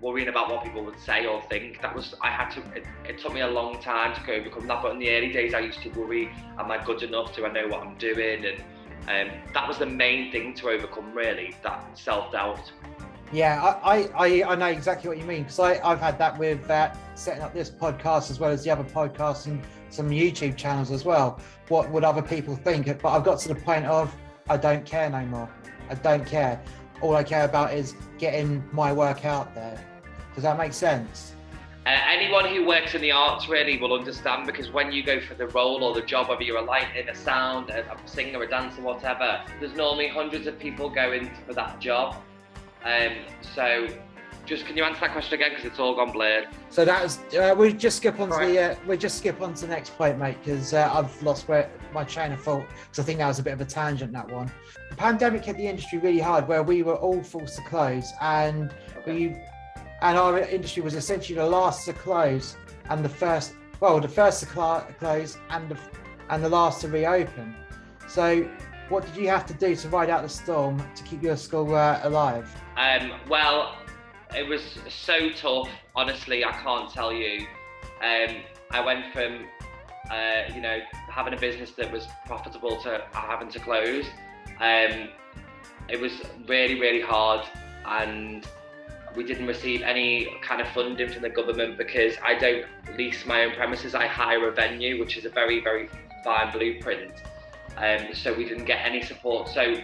worrying 0.00 0.28
about 0.28 0.50
what 0.50 0.62
people 0.62 0.84
would 0.84 0.98
say 1.00 1.26
or 1.26 1.42
think 1.42 1.80
that 1.82 1.94
was 1.94 2.14
i 2.22 2.30
had 2.30 2.48
to 2.50 2.60
it, 2.76 2.84
it, 3.08 3.18
took 3.18 3.34
me 3.34 3.40
a 3.40 3.48
long 3.48 3.80
time 3.82 4.14
to 4.14 4.32
overcome 4.32 4.66
that 4.66 4.80
but 4.80 4.92
in 4.92 4.98
the 4.98 5.10
early 5.10 5.32
days 5.32 5.54
i 5.54 5.58
used 5.58 5.82
to 5.82 5.88
worry 5.90 6.30
am 6.58 6.70
i 6.70 6.82
good 6.84 7.02
enough? 7.02 7.34
Do 7.34 7.46
i 7.46 7.52
know 7.52 7.66
what 7.68 7.82
i'm 7.86 7.96
doing? 7.98 8.44
And 8.44 8.60
um, 9.08 9.36
that 9.54 9.66
was 9.66 9.78
the 9.78 9.86
main 9.86 10.30
thing 10.30 10.54
to 10.54 10.68
overcome 10.68 11.12
really 11.14 11.54
that 11.62 11.98
self-doubt 11.98 12.70
yeah, 13.32 13.78
I, 13.82 14.08
I, 14.16 14.42
I 14.44 14.54
know 14.54 14.66
exactly 14.66 15.08
what 15.08 15.18
you 15.18 15.24
mean 15.24 15.42
because 15.42 15.58
I've 15.58 16.00
had 16.00 16.18
that 16.18 16.38
with 16.38 16.70
uh, 16.70 16.92
setting 17.14 17.42
up 17.42 17.52
this 17.52 17.70
podcast 17.70 18.30
as 18.30 18.40
well 18.40 18.50
as 18.50 18.64
the 18.64 18.70
other 18.70 18.84
podcasts 18.84 19.46
and 19.46 19.62
some 19.90 20.10
YouTube 20.10 20.56
channels 20.56 20.90
as 20.90 21.04
well. 21.04 21.40
What 21.68 21.90
would 21.90 22.04
other 22.04 22.22
people 22.22 22.56
think? 22.56 22.86
But 22.86 23.08
I've 23.08 23.24
got 23.24 23.38
to 23.40 23.48
the 23.48 23.54
point 23.54 23.86
of 23.86 24.14
I 24.48 24.56
don't 24.56 24.84
care 24.84 25.10
no 25.10 25.24
more. 25.26 25.50
I 25.90 25.94
don't 25.94 26.26
care. 26.26 26.60
All 27.00 27.14
I 27.14 27.22
care 27.22 27.44
about 27.44 27.74
is 27.74 27.94
getting 28.18 28.64
my 28.72 28.92
work 28.92 29.24
out 29.24 29.54
there. 29.54 29.78
Does 30.34 30.42
that 30.44 30.56
make 30.56 30.72
sense? 30.72 31.34
Uh, 31.86 31.90
anyone 32.06 32.44
who 32.44 32.66
works 32.66 32.94
in 32.94 33.00
the 33.00 33.10
arts 33.10 33.48
really 33.48 33.78
will 33.78 33.94
understand 33.94 34.46
because 34.46 34.70
when 34.70 34.92
you 34.92 35.02
go 35.02 35.20
for 35.20 35.34
the 35.34 35.46
role 35.48 35.82
or 35.84 35.94
the 35.94 36.02
job, 36.02 36.28
whether 36.28 36.42
you're 36.42 36.58
a 36.58 36.62
lighting, 36.62 37.08
a 37.08 37.14
sound, 37.14 37.70
a, 37.70 37.80
a 37.90 37.96
singer, 38.04 38.42
a 38.42 38.48
dancer, 38.48 38.82
whatever, 38.82 39.42
there's 39.58 39.74
normally 39.74 40.08
hundreds 40.08 40.46
of 40.46 40.58
people 40.58 40.90
going 40.90 41.30
for 41.46 41.54
that 41.54 41.80
job. 41.80 42.16
Um, 42.84 43.12
so 43.54 43.88
just 44.48 44.64
can 44.64 44.76
you 44.76 44.82
answer 44.82 45.00
that 45.00 45.12
question 45.12 45.34
again 45.34 45.50
because 45.50 45.66
it's 45.66 45.78
all 45.78 45.94
gone 45.94 46.10
blurred. 46.10 46.48
So 46.70 46.84
that 46.84 47.02
was 47.02 47.18
uh, 47.34 47.54
we 47.56 47.72
just 47.72 47.98
skip 47.98 48.18
on 48.18 48.30
to 48.30 48.34
right. 48.34 48.48
the 48.48 48.60
uh, 48.60 48.76
we 48.86 48.96
just 48.96 49.18
skip 49.18 49.40
on 49.42 49.54
to 49.54 49.60
the 49.62 49.68
next 49.68 49.96
point, 49.96 50.18
mate, 50.18 50.38
because 50.42 50.72
uh, 50.72 50.90
I've 50.92 51.22
lost 51.22 51.48
where 51.48 51.70
my 51.92 52.04
train 52.04 52.32
of 52.32 52.40
thought 52.40 52.66
because 52.84 52.98
I 52.98 53.02
think 53.02 53.18
that 53.18 53.28
was 53.28 53.38
a 53.38 53.42
bit 53.42 53.52
of 53.52 53.60
a 53.60 53.66
tangent 53.66 54.12
that 54.12 54.30
one. 54.30 54.50
The 54.90 54.96
pandemic 54.96 55.44
hit 55.44 55.56
the 55.58 55.66
industry 55.66 55.98
really 55.98 56.20
hard, 56.20 56.48
where 56.48 56.62
we 56.62 56.82
were 56.82 56.96
all 56.96 57.22
forced 57.22 57.56
to 57.56 57.62
close, 57.62 58.10
and 58.22 58.72
we 59.06 59.36
and 60.00 60.16
our 60.16 60.38
industry 60.38 60.82
was 60.82 60.94
essentially 60.94 61.38
the 61.38 61.46
last 61.46 61.84
to 61.84 61.92
close 61.92 62.56
and 62.88 63.04
the 63.04 63.08
first 63.08 63.52
well 63.80 64.00
the 64.00 64.08
first 64.08 64.40
to 64.40 64.46
close 64.46 65.38
and 65.50 65.68
the 65.68 65.76
and 66.30 66.42
the 66.42 66.48
last 66.48 66.80
to 66.80 66.88
reopen. 66.88 67.54
So 68.08 68.48
what 68.88 69.04
did 69.04 69.16
you 69.16 69.28
have 69.28 69.46
to 69.46 69.54
do 69.54 69.76
to 69.76 69.88
ride 69.88 70.10
out 70.10 70.22
the 70.22 70.28
storm 70.28 70.82
to 70.94 71.02
keep 71.04 71.22
your 71.22 71.36
school 71.36 71.74
uh, 71.74 72.00
alive? 72.02 72.50
Um, 72.76 73.12
well, 73.28 73.76
it 74.34 74.46
was 74.46 74.78
so 74.88 75.30
tough. 75.30 75.68
Honestly, 75.94 76.44
I 76.44 76.52
can't 76.52 76.90
tell 76.90 77.12
you. 77.12 77.46
Um, 78.02 78.36
I 78.70 78.84
went 78.84 79.12
from, 79.12 79.46
uh, 80.10 80.54
you 80.54 80.60
know, 80.60 80.78
having 81.10 81.34
a 81.34 81.36
business 81.36 81.72
that 81.72 81.92
was 81.92 82.06
profitable 82.26 82.80
to 82.82 83.04
having 83.12 83.48
to 83.50 83.58
close. 83.58 84.06
Um, 84.60 85.08
it 85.88 86.00
was 86.00 86.12
really, 86.46 86.78
really 86.78 87.00
hard, 87.00 87.46
and 87.84 88.46
we 89.16 89.24
didn't 89.24 89.46
receive 89.46 89.82
any 89.82 90.28
kind 90.42 90.60
of 90.60 90.68
funding 90.68 91.08
from 91.10 91.22
the 91.22 91.30
government 91.30 91.78
because 91.78 92.14
I 92.24 92.34
don't 92.34 92.66
lease 92.96 93.24
my 93.26 93.44
own 93.44 93.54
premises. 93.54 93.94
I 93.94 94.06
hire 94.06 94.48
a 94.48 94.52
venue, 94.52 95.00
which 95.00 95.16
is 95.16 95.24
a 95.24 95.30
very, 95.30 95.60
very 95.60 95.88
fine 96.22 96.52
blueprint. 96.52 97.12
Um, 97.78 98.14
so 98.14 98.34
we 98.34 98.44
didn't 98.44 98.64
get 98.64 98.84
any 98.84 99.02
support. 99.02 99.48
So 99.48 99.76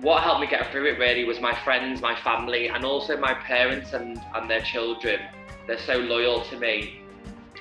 what 0.00 0.22
helped 0.22 0.40
me 0.40 0.46
get 0.46 0.70
through 0.70 0.86
it 0.86 0.98
really 0.98 1.24
was 1.24 1.40
my 1.40 1.54
friends, 1.64 2.00
my 2.00 2.14
family, 2.14 2.68
and 2.68 2.84
also 2.84 3.16
my 3.16 3.34
parents 3.34 3.92
and, 3.92 4.20
and 4.34 4.48
their 4.48 4.60
children. 4.60 5.20
They're 5.66 5.78
so 5.78 5.98
loyal 5.98 6.42
to 6.44 6.58
me. 6.58 7.00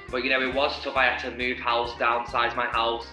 But 0.10 0.24
you 0.24 0.30
know, 0.30 0.42
it 0.42 0.54
was 0.54 0.80
tough. 0.84 0.96
I 0.96 1.06
had 1.06 1.20
to 1.30 1.36
move 1.36 1.58
house, 1.58 1.92
downsize 1.94 2.56
my 2.56 2.68
house, 2.68 3.08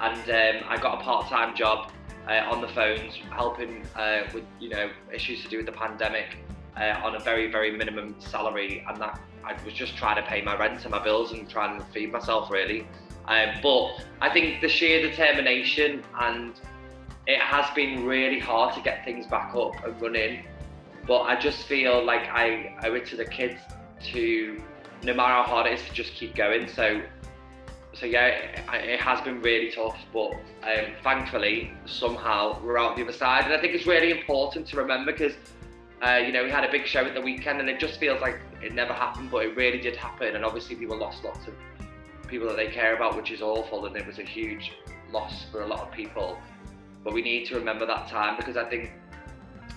and 0.00 0.18
um, 0.30 0.68
I 0.68 0.76
got 0.76 1.00
a 1.00 1.04
part-time 1.04 1.54
job 1.54 1.92
uh, 2.28 2.48
on 2.50 2.60
the 2.60 2.68
phones, 2.68 3.14
helping 3.30 3.86
uh, 3.94 4.22
with 4.32 4.44
you 4.58 4.70
know 4.70 4.90
issues 5.12 5.42
to 5.42 5.48
do 5.48 5.58
with 5.58 5.66
the 5.66 5.72
pandemic 5.72 6.38
uh, 6.76 7.00
on 7.04 7.14
a 7.14 7.20
very 7.20 7.50
very 7.50 7.70
minimum 7.76 8.16
salary, 8.18 8.84
and 8.88 9.00
that 9.00 9.20
I 9.44 9.54
was 9.64 9.74
just 9.74 9.96
trying 9.96 10.16
to 10.16 10.28
pay 10.28 10.40
my 10.42 10.56
rent 10.56 10.82
and 10.82 10.90
my 10.90 11.02
bills 11.02 11.32
and 11.32 11.48
trying 11.48 11.78
to 11.78 11.84
feed 11.86 12.10
myself 12.10 12.50
really. 12.50 12.86
Um, 13.26 13.54
but 13.62 14.04
I 14.20 14.30
think 14.30 14.60
the 14.60 14.68
sheer 14.68 15.00
determination 15.00 16.02
and 16.20 16.54
it 17.26 17.40
has 17.40 17.72
been 17.74 18.04
really 18.04 18.38
hard 18.38 18.74
to 18.74 18.80
get 18.82 19.04
things 19.04 19.26
back 19.26 19.54
up 19.54 19.72
and 19.84 20.00
running. 20.00 20.44
But 21.06 21.22
I 21.22 21.38
just 21.38 21.66
feel 21.66 22.04
like 22.04 22.28
I 22.28 22.76
owe 22.84 22.94
it 22.94 23.06
to 23.06 23.16
the 23.16 23.24
kids 23.24 23.60
to, 24.12 24.62
no 25.02 25.14
matter 25.14 25.32
how 25.32 25.42
hard 25.42 25.66
it 25.66 25.78
is, 25.78 25.86
to 25.86 25.92
just 25.92 26.12
keep 26.14 26.34
going. 26.34 26.68
So, 26.68 27.02
so 27.94 28.06
yeah, 28.06 28.26
it, 28.26 28.60
it 28.72 29.00
has 29.00 29.20
been 29.22 29.40
really 29.40 29.70
tough, 29.70 29.98
but 30.12 30.32
um, 30.62 30.94
thankfully 31.02 31.72
somehow 31.86 32.60
we're 32.62 32.78
out 32.78 32.96
the 32.96 33.02
other 33.02 33.12
side. 33.12 33.44
And 33.44 33.54
I 33.54 33.60
think 33.60 33.74
it's 33.74 33.86
really 33.86 34.10
important 34.10 34.66
to 34.68 34.76
remember 34.76 35.12
because, 35.12 35.34
uh, 36.06 36.16
you 36.16 36.32
know, 36.32 36.44
we 36.44 36.50
had 36.50 36.64
a 36.64 36.70
big 36.70 36.86
show 36.86 37.04
at 37.04 37.14
the 37.14 37.20
weekend, 37.20 37.60
and 37.60 37.68
it 37.70 37.78
just 37.78 37.98
feels 37.98 38.20
like 38.20 38.40
it 38.62 38.74
never 38.74 38.92
happened, 38.92 39.30
but 39.30 39.44
it 39.46 39.56
really 39.56 39.78
did 39.78 39.96
happen. 39.96 40.36
And 40.36 40.44
obviously, 40.44 40.76
people 40.76 40.98
lost 40.98 41.24
lots 41.24 41.46
of 41.46 41.54
people 42.34 42.48
that 42.48 42.56
they 42.56 42.66
care 42.66 42.96
about, 42.96 43.14
which 43.14 43.30
is 43.30 43.40
awful, 43.40 43.86
and 43.86 43.96
it 43.96 44.04
was 44.04 44.18
a 44.18 44.24
huge 44.24 44.72
loss 45.12 45.44
for 45.52 45.62
a 45.62 45.66
lot 45.66 45.80
of 45.86 45.92
people. 45.92 46.36
But 47.04 47.14
we 47.14 47.22
need 47.22 47.46
to 47.46 47.54
remember 47.54 47.86
that 47.86 48.08
time 48.08 48.36
because 48.36 48.56
I 48.56 48.68
think 48.68 48.90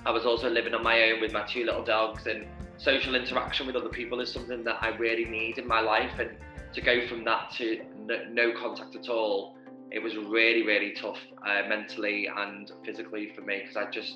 I 0.07 0.09
was 0.09 0.25
also 0.25 0.49
living 0.49 0.73
on 0.73 0.81
my 0.81 1.03
own 1.03 1.21
with 1.21 1.33
my 1.33 1.45
two 1.45 1.65
little 1.65 1.83
dogs, 1.83 2.25
and 2.25 2.47
social 2.77 3.13
interaction 3.13 3.67
with 3.67 3.75
other 3.75 3.89
people 3.89 4.19
is 4.21 4.31
something 4.31 4.63
that 4.63 4.77
I 4.81 4.89
really 4.97 5.25
need 5.25 5.59
in 5.59 5.67
my 5.67 5.81
life. 5.81 6.17
And 6.17 6.31
to 6.73 6.81
go 6.81 7.07
from 7.07 7.23
that 7.25 7.51
to 7.57 7.83
no, 8.31 8.53
contact 8.59 8.95
at 8.95 9.07
all, 9.07 9.55
it 9.91 10.01
was 10.01 10.15
really, 10.15 10.63
really 10.65 10.93
tough 10.93 11.19
uh, 11.45 11.61
mentally 11.69 12.27
and 12.35 12.71
physically 12.83 13.33
for 13.35 13.41
me 13.41 13.59
because 13.61 13.77
I 13.77 13.91
just, 13.91 14.15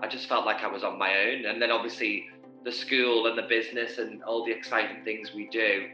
I 0.00 0.08
just 0.08 0.26
felt 0.26 0.46
like 0.46 0.62
I 0.64 0.68
was 0.68 0.84
on 0.84 0.98
my 0.98 1.14
own. 1.26 1.44
And 1.44 1.60
then 1.60 1.70
obviously 1.70 2.28
the 2.64 2.72
school 2.72 3.26
and 3.26 3.36
the 3.36 3.46
business 3.46 3.98
and 3.98 4.22
all 4.22 4.42
the 4.46 4.52
exciting 4.52 5.04
things 5.04 5.34
we 5.34 5.48
do, 5.48 5.88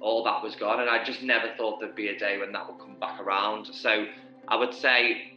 all 0.00 0.24
that 0.24 0.42
was 0.42 0.54
gone. 0.56 0.80
And 0.80 0.90
I 0.90 1.04
just 1.04 1.22
never 1.22 1.48
thought 1.56 1.80
there'd 1.80 1.94
be 1.94 2.08
a 2.08 2.18
day 2.18 2.38
when 2.38 2.52
that 2.52 2.66
would 2.68 2.78
come 2.78 2.96
back 3.00 3.20
around. 3.20 3.66
So 3.72 4.06
I 4.48 4.56
would 4.56 4.74
say 4.74 5.36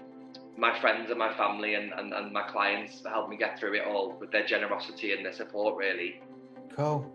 my 0.58 0.78
friends 0.80 1.10
and 1.10 1.20
my 1.20 1.34
family 1.34 1.76
and, 1.76 1.92
and, 1.94 2.14
and 2.14 2.32
my 2.32 2.44
clients 2.44 3.04
helped 3.06 3.30
me 3.30 3.38
get 3.38 3.60
through 3.60 3.74
it 3.76 3.86
all 3.86 4.16
with 4.20 4.32
their 4.32 4.46
generosity 4.46 5.14
and 5.14 5.26
their 5.26 5.34
support 5.34 5.76
really 5.76 6.22
cool 6.76 7.12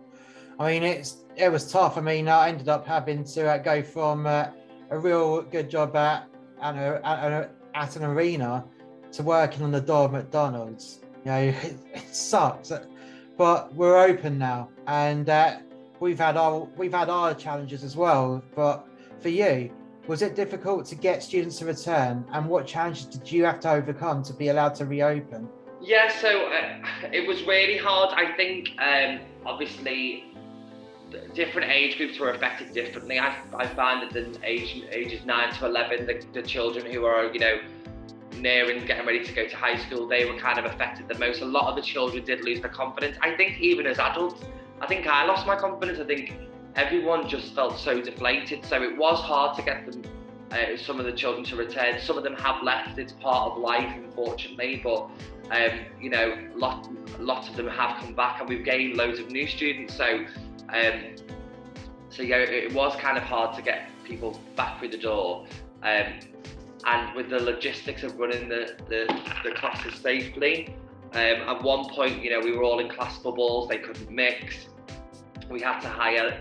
i 0.59 0.69
mean 0.69 0.83
it's 0.83 1.19
it 1.37 1.49
was 1.49 1.71
tough 1.71 1.97
i 1.97 2.01
mean 2.01 2.27
i 2.27 2.49
ended 2.49 2.67
up 2.67 2.85
having 2.85 3.23
to 3.23 3.47
uh, 3.47 3.57
go 3.57 3.81
from 3.81 4.27
uh, 4.27 4.47
a 4.89 4.99
real 4.99 5.41
good 5.43 5.69
job 5.69 5.95
at, 5.95 6.27
at, 6.61 6.75
a, 6.75 7.07
at, 7.07 7.51
at 7.75 7.95
an 7.95 8.03
arena 8.03 8.65
to 9.11 9.23
working 9.23 9.63
on 9.63 9.71
the 9.71 9.81
door 9.81 10.05
of 10.05 10.11
McDonald's. 10.11 10.99
You 11.25 11.31
know, 11.31 11.37
it, 11.37 11.55
it 11.93 12.15
sucks, 12.15 12.71
but 13.37 13.73
we're 13.73 13.97
open 13.97 14.37
now, 14.37 14.69
and 14.87 15.29
uh, 15.29 15.57
we've 15.99 16.19
had 16.19 16.37
our 16.37 16.67
we've 16.77 16.93
had 16.93 17.09
our 17.09 17.33
challenges 17.33 17.83
as 17.83 17.95
well. 17.95 18.43
But 18.55 18.85
for 19.19 19.29
you, 19.29 19.71
was 20.07 20.21
it 20.21 20.35
difficult 20.35 20.85
to 20.87 20.95
get 20.95 21.23
students 21.23 21.59
to 21.59 21.65
return, 21.65 22.25
and 22.33 22.47
what 22.47 22.65
challenges 22.65 23.05
did 23.05 23.31
you 23.31 23.45
have 23.45 23.59
to 23.61 23.71
overcome 23.71 24.23
to 24.23 24.33
be 24.33 24.49
allowed 24.49 24.75
to 24.75 24.85
reopen? 24.85 25.47
Yeah, 25.81 26.11
so 26.19 26.47
uh, 26.47 26.79
it 27.13 27.27
was 27.27 27.43
really 27.43 27.77
hard. 27.77 28.13
I 28.13 28.35
think, 28.35 28.71
um, 28.79 29.19
obviously, 29.45 30.25
different 31.33 31.71
age 31.71 31.97
groups 31.97 32.19
were 32.19 32.31
affected 32.31 32.73
differently. 32.73 33.17
I, 33.17 33.35
I 33.55 33.65
find 33.67 34.01
that 34.03 34.11
the 34.11 34.37
age, 34.43 34.83
ages 34.91 35.25
9 35.25 35.53
to 35.53 35.65
11, 35.65 36.05
the, 36.05 36.25
the 36.33 36.41
children 36.41 36.85
who 36.91 37.05
are, 37.05 37.31
you 37.31 37.39
know, 37.39 37.59
near 38.35 38.69
and 38.69 38.85
getting 38.85 39.05
ready 39.05 39.23
to 39.23 39.33
go 39.33 39.47
to 39.47 39.55
high 39.55 39.77
school, 39.77 40.07
they 40.07 40.25
were 40.25 40.37
kind 40.37 40.59
of 40.59 40.65
affected 40.65 41.07
the 41.07 41.17
most. 41.17 41.41
A 41.41 41.45
lot 41.45 41.69
of 41.69 41.75
the 41.75 41.81
children 41.81 42.23
did 42.25 42.43
lose 42.43 42.59
their 42.61 42.69
confidence. 42.69 43.17
I 43.21 43.35
think 43.35 43.59
even 43.59 43.85
as 43.85 43.99
adults, 43.99 44.43
I 44.81 44.87
think 44.87 45.07
I 45.07 45.25
lost 45.25 45.45
my 45.45 45.55
confidence. 45.55 45.99
I 45.99 46.05
think 46.05 46.33
everyone 46.75 47.27
just 47.27 47.53
felt 47.53 47.77
so 47.77 48.01
deflated. 48.01 48.65
So 48.65 48.81
it 48.81 48.97
was 48.97 49.19
hard 49.19 49.57
to 49.57 49.63
get 49.63 49.89
them, 49.89 50.03
uh, 50.51 50.77
some 50.77 50.99
of 50.99 51.05
the 51.05 51.11
children 51.11 51.43
to 51.45 51.55
return. 51.55 51.99
Some 51.99 52.17
of 52.17 52.23
them 52.23 52.35
have 52.35 52.63
left. 52.63 52.97
It's 52.97 53.13
part 53.13 53.51
of 53.51 53.57
life, 53.57 53.91
unfortunately. 53.95 54.81
But 54.83 55.09
um, 55.51 55.79
you 55.99 56.09
know, 56.09 56.37
lot, 56.55 56.87
lots 57.19 57.49
of 57.49 57.55
them 57.55 57.67
have 57.67 57.99
come 57.99 58.13
back, 58.13 58.39
and 58.39 58.49
we've 58.49 58.63
gained 58.63 58.97
loads 58.97 59.19
of 59.19 59.29
new 59.31 59.47
students. 59.47 59.95
So, 59.95 60.25
um, 60.69 61.15
so 62.09 62.23
yeah, 62.23 62.37
it 62.37 62.73
was 62.73 62.95
kind 62.97 63.17
of 63.17 63.23
hard 63.23 63.55
to 63.55 63.61
get 63.61 63.89
people 64.03 64.39
back 64.55 64.79
through 64.79 64.89
the 64.89 64.97
door. 64.97 65.45
Um, 65.83 66.19
and 66.85 67.15
with 67.15 67.29
the 67.29 67.39
logistics 67.39 68.03
of 68.03 68.17
running 68.17 68.47
the, 68.47 68.75
the, 68.87 69.21
the 69.43 69.51
classes 69.51 69.95
safely, 69.95 70.73
um, 71.13 71.49
at 71.49 71.63
one 71.63 71.89
point, 71.89 72.23
you 72.23 72.29
know, 72.29 72.39
we 72.39 72.51
were 72.51 72.63
all 72.63 72.79
in 72.79 72.89
class 72.89 73.17
bubbles, 73.17 73.67
they 73.67 73.79
couldn't 73.79 74.11
mix. 74.11 74.67
We 75.49 75.59
had 75.59 75.79
to 75.79 75.89
hire 75.89 76.39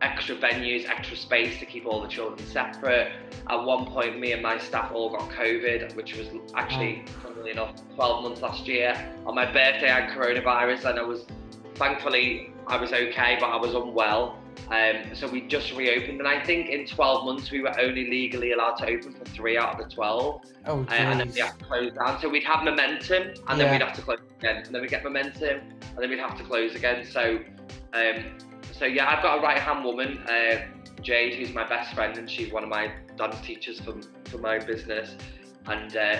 extra 0.00 0.36
venues, 0.36 0.88
extra 0.88 1.16
space 1.16 1.58
to 1.58 1.66
keep 1.66 1.86
all 1.86 2.00
the 2.00 2.08
children 2.08 2.46
separate. 2.46 3.12
At 3.48 3.64
one 3.64 3.86
point, 3.86 4.18
me 4.18 4.32
and 4.32 4.42
my 4.42 4.58
staff 4.58 4.92
all 4.92 5.10
got 5.10 5.28
COVID, 5.30 5.94
which 5.96 6.16
was 6.16 6.28
actually, 6.54 7.04
funnily 7.22 7.50
enough, 7.50 7.74
12 7.96 8.22
months 8.22 8.42
last 8.42 8.66
year. 8.66 8.94
On 9.26 9.34
my 9.34 9.44
birthday, 9.44 9.90
I 9.90 10.02
had 10.02 10.16
coronavirus, 10.16 10.84
and 10.86 10.98
I 10.98 11.02
was, 11.02 11.26
thankfully, 11.74 12.52
I 12.66 12.76
was 12.76 12.92
okay, 12.92 13.36
but 13.40 13.46
I 13.46 13.56
was 13.56 13.74
unwell. 13.74 14.39
Um, 14.68 15.14
so 15.14 15.26
we 15.28 15.40
just 15.42 15.72
reopened, 15.74 16.20
and 16.20 16.28
I 16.28 16.44
think 16.44 16.68
in 16.68 16.86
12 16.86 17.24
months 17.24 17.50
we 17.50 17.60
were 17.60 17.76
only 17.80 18.08
legally 18.08 18.52
allowed 18.52 18.74
to 18.76 18.86
open 18.86 19.12
for 19.12 19.24
three 19.24 19.58
out 19.58 19.80
of 19.80 19.88
the 19.88 19.92
12. 19.94 20.42
Oh, 20.66 20.80
uh, 20.82 20.86
and 20.92 21.18
then 21.20 21.30
we 21.32 21.40
had 21.40 21.58
to 21.58 21.64
close 21.64 21.92
down. 21.92 22.20
So 22.20 22.28
we'd 22.28 22.44
have 22.44 22.62
momentum, 22.64 23.22
and 23.22 23.34
Yeah. 23.48 23.56
then 23.56 23.70
we'd 23.72 23.82
have 23.82 23.94
to 23.94 24.02
close 24.02 24.18
again, 24.38 24.62
and 24.64 24.74
then 24.74 24.80
we 24.82 24.88
get 24.88 25.02
momentum, 25.02 25.60
and 25.60 25.98
then 25.98 26.08
we'd 26.10 26.20
have 26.20 26.36
to 26.38 26.44
close 26.44 26.74
again. 26.76 27.04
So, 27.04 27.40
um, 27.94 28.24
so 28.72 28.84
yeah, 28.84 29.08
I've 29.10 29.22
got 29.22 29.38
a 29.38 29.42
right 29.42 29.58
hand 29.58 29.84
woman, 29.84 30.18
uh, 30.28 30.60
Jade, 31.02 31.34
who's 31.34 31.52
my 31.52 31.66
best 31.66 31.92
friend, 31.94 32.16
and 32.16 32.30
she's 32.30 32.52
one 32.52 32.62
of 32.62 32.68
my 32.68 32.92
dance 33.16 33.40
teachers 33.42 33.80
for 33.80 33.94
for 34.26 34.38
my 34.38 34.58
business. 34.58 35.16
And 35.66 35.96
uh, 35.96 36.16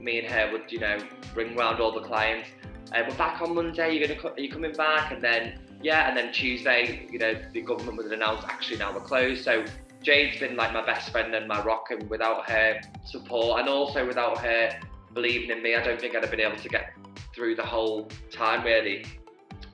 me 0.00 0.18
and 0.20 0.32
her 0.32 0.50
would, 0.52 0.72
you 0.72 0.80
know, 0.80 0.98
bring 1.34 1.54
round 1.56 1.80
all 1.80 1.92
the 1.92 2.00
clients. 2.00 2.48
Uh, 2.94 3.02
we're 3.08 3.16
back 3.16 3.40
on 3.42 3.54
Monday. 3.54 3.96
You're 3.96 4.08
gonna, 4.08 4.18
co- 4.20 4.30
are 4.30 4.40
you 4.40 4.50
coming 4.50 4.72
back? 4.72 5.12
And 5.12 5.22
then 5.22 5.58
yeah, 5.82 6.08
and 6.08 6.16
then 6.16 6.32
Tuesday, 6.32 7.06
you 7.10 7.18
know, 7.18 7.34
the 7.52 7.60
government 7.60 7.96
would 7.96 8.12
announced. 8.12 8.46
actually 8.48 8.78
now 8.78 8.92
we're 8.92 9.00
closed. 9.00 9.44
So 9.44 9.64
Jade's 10.02 10.38
been 10.38 10.56
like 10.56 10.72
my 10.72 10.84
best 10.84 11.10
friend 11.10 11.34
and 11.34 11.46
my 11.48 11.62
rock, 11.62 11.90
and 11.90 12.08
without 12.08 12.48
her 12.48 12.80
support, 13.04 13.60
and 13.60 13.68
also 13.68 14.06
without 14.06 14.38
her 14.38 14.78
believing 15.12 15.50
in 15.50 15.62
me, 15.62 15.74
I 15.74 15.82
don't 15.82 16.00
think 16.00 16.14
I'd 16.14 16.22
have 16.22 16.30
been 16.30 16.40
able 16.40 16.56
to 16.56 16.68
get 16.68 16.92
through 17.34 17.56
the 17.56 17.66
whole 17.66 18.08
time 18.30 18.64
really. 18.64 19.04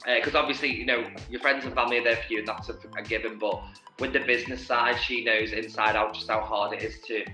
Uh, 0.07 0.15
because 0.15 0.37
obviously, 0.37 0.73
you 0.73 0.87
know, 0.87 1.05
your 1.29 1.41
friends 1.41 1.65
and 1.65 1.75
family 1.75 1.99
are 1.99 2.05
there 2.05 2.17
for 2.17 2.33
you, 2.33 2.39
and 2.39 2.49
that's 2.49 2.69
a, 2.69 2.77
a 2.97 3.03
given. 3.03 3.39
But 3.39 3.63
with 3.99 4.13
the 4.13 4.21
business 4.21 4.65
side, 4.65 4.99
she 5.01 5.25
knows 5.25 5.53
inside 5.53 5.97
out 5.97 6.15
just 6.15 6.29
how 6.29 6.41
hard 6.41 6.73
it 6.73 6.83
is 6.83 7.01
to 7.07 7.25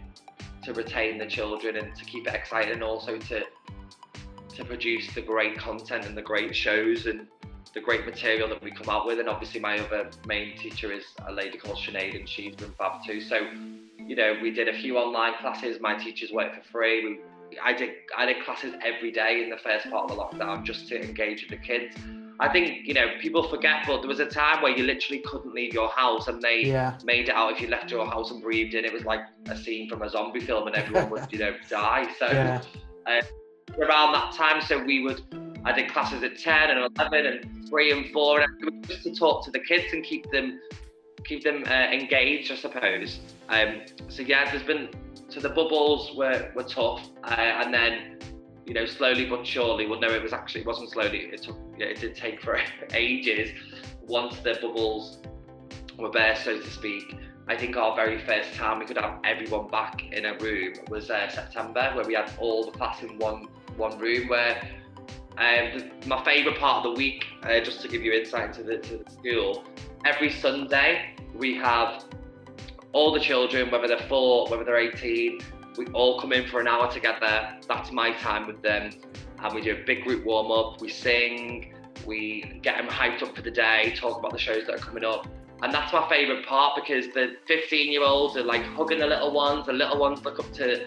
to 0.62 0.72
retain 0.72 1.18
the 1.18 1.26
children 1.26 1.76
and 1.76 1.94
to 1.94 2.04
keep 2.06 2.26
it 2.26 2.34
exciting, 2.34 2.72
and 2.72 2.82
also 2.82 3.18
to 3.18 3.44
to 4.54 4.64
produce 4.64 5.12
the 5.14 5.20
great 5.20 5.58
content 5.58 6.06
and 6.06 6.16
the 6.16 6.22
great 6.22 6.54
shows 6.54 7.06
and 7.06 7.26
the 7.74 7.80
great 7.80 8.06
material 8.06 8.48
that 8.48 8.62
we 8.62 8.70
come 8.70 8.88
out 8.88 9.06
with. 9.06 9.18
And 9.20 9.28
obviously, 9.28 9.60
my 9.60 9.78
other 9.78 10.08
main 10.26 10.56
teacher 10.56 10.92
is 10.92 11.04
a 11.28 11.32
lady 11.32 11.58
called 11.58 11.76
Sinead, 11.78 12.16
and 12.18 12.28
she's 12.28 12.54
been 12.54 12.72
fab 12.78 13.04
too. 13.04 13.20
So, 13.20 13.36
you 13.98 14.16
know, 14.16 14.36
we 14.40 14.50
did 14.50 14.68
a 14.68 14.78
few 14.78 14.96
online 14.98 15.34
classes. 15.40 15.78
My 15.80 15.94
teachers 15.94 16.30
worked 16.32 16.56
for 16.56 16.70
free. 16.70 17.04
We, 17.04 17.58
I 17.62 17.72
did 17.72 17.90
I 18.16 18.26
did 18.26 18.42
classes 18.44 18.74
every 18.84 19.12
day 19.12 19.42
in 19.42 19.50
the 19.50 19.58
first 19.58 19.90
part 19.90 20.10
of 20.10 20.16
the 20.16 20.22
lockdown 20.22 20.64
just 20.64 20.88
to 20.88 21.00
engage 21.02 21.42
with 21.42 21.50
the 21.50 21.64
kids. 21.66 21.96
I 22.40 22.48
think 22.52 22.86
you 22.86 22.94
know 22.94 23.06
people 23.20 23.48
forget, 23.48 23.84
but 23.86 24.00
there 24.00 24.08
was 24.08 24.18
a 24.20 24.26
time 24.26 24.60
where 24.62 24.76
you 24.76 24.82
literally 24.84 25.22
couldn't 25.24 25.54
leave 25.54 25.72
your 25.72 25.88
house, 25.88 26.26
and 26.28 26.40
they 26.42 26.62
Yeah. 26.64 26.98
made 27.04 27.28
it 27.28 27.34
out 27.34 27.52
if 27.52 27.60
you 27.60 27.68
left 27.68 27.90
your 27.90 28.06
house 28.06 28.30
and 28.30 28.42
breathed 28.42 28.74
in. 28.74 28.84
It 28.84 28.92
was 28.92 29.04
like 29.04 29.20
a 29.46 29.56
scene 29.56 29.88
from 29.88 30.02
a 30.02 30.08
zombie 30.08 30.40
film, 30.40 30.66
and 30.66 30.74
everyone 30.76 31.10
would 31.10 31.26
you 31.32 31.38
know 31.38 31.54
die. 31.68 32.08
So 32.18 32.26
Yeah. 32.30 32.60
Um, 33.06 33.20
around 33.78 34.12
that 34.12 34.32
time, 34.32 34.60
so 34.60 34.82
we 34.82 35.02
would 35.02 35.22
I 35.64 35.72
did 35.72 35.90
classes 35.90 36.22
at 36.22 36.38
ten 36.38 36.70
and 36.70 36.78
eleven 36.80 37.26
and 37.26 37.68
three 37.68 37.90
and 37.92 38.10
four, 38.12 38.40
and 38.40 38.50
it 38.60 38.64
was 38.64 38.88
just 38.88 39.02
to 39.04 39.14
talk 39.14 39.44
to 39.46 39.50
the 39.50 39.60
kids 39.60 39.92
and 39.92 40.04
keep 40.04 40.30
them 40.30 40.60
keep 41.24 41.42
them 41.42 41.64
uh, 41.66 41.90
engaged, 41.90 42.52
I 42.52 42.56
suppose. 42.56 43.20
Um, 43.48 43.80
so 44.08 44.22
yeah, 44.22 44.50
there's 44.50 44.62
been 44.62 44.88
so 45.28 45.40
the 45.40 45.48
bubbles 45.48 46.14
were 46.16 46.50
were 46.54 46.64
tough, 46.64 47.08
uh, 47.24 47.30
and 47.30 47.72
then 47.72 48.18
you 48.66 48.74
know 48.74 48.86
slowly 48.86 49.26
but 49.26 49.46
surely. 49.46 49.86
Well, 49.86 50.00
no, 50.00 50.10
it 50.10 50.22
was 50.22 50.32
actually 50.32 50.62
it 50.62 50.66
wasn't 50.66 50.90
slowly. 50.90 51.18
It 51.32 51.42
took 51.42 51.58
yeah, 51.78 51.86
it 51.86 52.00
did 52.00 52.14
take 52.14 52.42
for 52.42 52.60
ages. 52.92 53.50
Once 54.02 54.38
the 54.40 54.58
bubbles 54.60 55.18
were 55.98 56.10
bare, 56.10 56.36
so 56.36 56.58
to 56.58 56.70
speak. 56.70 57.16
I 57.46 57.56
think 57.56 57.76
our 57.76 57.94
very 57.94 58.18
first 58.24 58.54
time 58.54 58.78
we 58.78 58.86
could 58.86 58.96
have 58.96 59.20
everyone 59.22 59.68
back 59.68 60.02
in 60.12 60.24
a 60.24 60.36
room 60.38 60.74
was 60.88 61.10
uh, 61.10 61.28
September, 61.28 61.92
where 61.94 62.06
we 62.06 62.14
had 62.14 62.30
all 62.38 62.64
the 62.64 62.70
class 62.70 63.02
in 63.02 63.18
one 63.18 63.48
one 63.76 63.98
room. 63.98 64.28
Where 64.28 64.56
um, 65.36 65.90
my 66.06 66.24
favourite 66.24 66.58
part 66.58 66.84
of 66.86 66.94
the 66.94 66.98
week, 66.98 67.26
uh, 67.42 67.60
just 67.60 67.82
to 67.82 67.88
give 67.88 68.02
you 68.02 68.12
insight 68.12 68.56
into 68.56 68.62
the, 68.62 68.78
to 68.78 68.98
the 68.98 69.10
school, 69.10 69.64
every 70.04 70.30
Sunday 70.30 71.14
we 71.34 71.54
have 71.56 72.04
all 72.92 73.12
the 73.12 73.20
children, 73.20 73.70
whether 73.70 73.88
they're 73.88 74.08
four, 74.08 74.48
whether 74.48 74.64
they're 74.64 74.78
18, 74.78 75.40
we 75.76 75.86
all 75.88 76.20
come 76.20 76.32
in 76.32 76.48
for 76.48 76.60
an 76.60 76.68
hour 76.68 76.90
together. 76.90 77.58
That's 77.68 77.90
my 77.90 78.12
time 78.12 78.46
with 78.46 78.62
them. 78.62 78.90
And 79.42 79.54
we 79.54 79.60
do 79.60 79.72
a 79.72 79.84
big 79.84 80.04
group 80.04 80.24
warm 80.24 80.50
up, 80.52 80.80
we 80.80 80.88
sing, 80.88 81.74
we 82.06 82.60
get 82.62 82.78
them 82.78 82.86
hyped 82.86 83.22
up 83.22 83.34
for 83.34 83.42
the 83.42 83.50
day, 83.50 83.92
talk 83.96 84.18
about 84.18 84.32
the 84.32 84.38
shows 84.38 84.66
that 84.66 84.76
are 84.76 84.78
coming 84.78 85.04
up. 85.04 85.26
And 85.62 85.72
that's 85.72 85.92
my 85.92 86.06
favourite 86.08 86.44
part 86.46 86.74
because 86.74 87.06
the 87.14 87.36
15 87.46 87.92
year 87.92 88.02
olds 88.02 88.36
are 88.36 88.42
like 88.42 88.62
hugging 88.62 88.98
the 88.98 89.06
little 89.06 89.32
ones, 89.32 89.66
the 89.66 89.72
little 89.72 89.98
ones 89.98 90.24
look 90.24 90.38
up 90.38 90.52
to, 90.54 90.86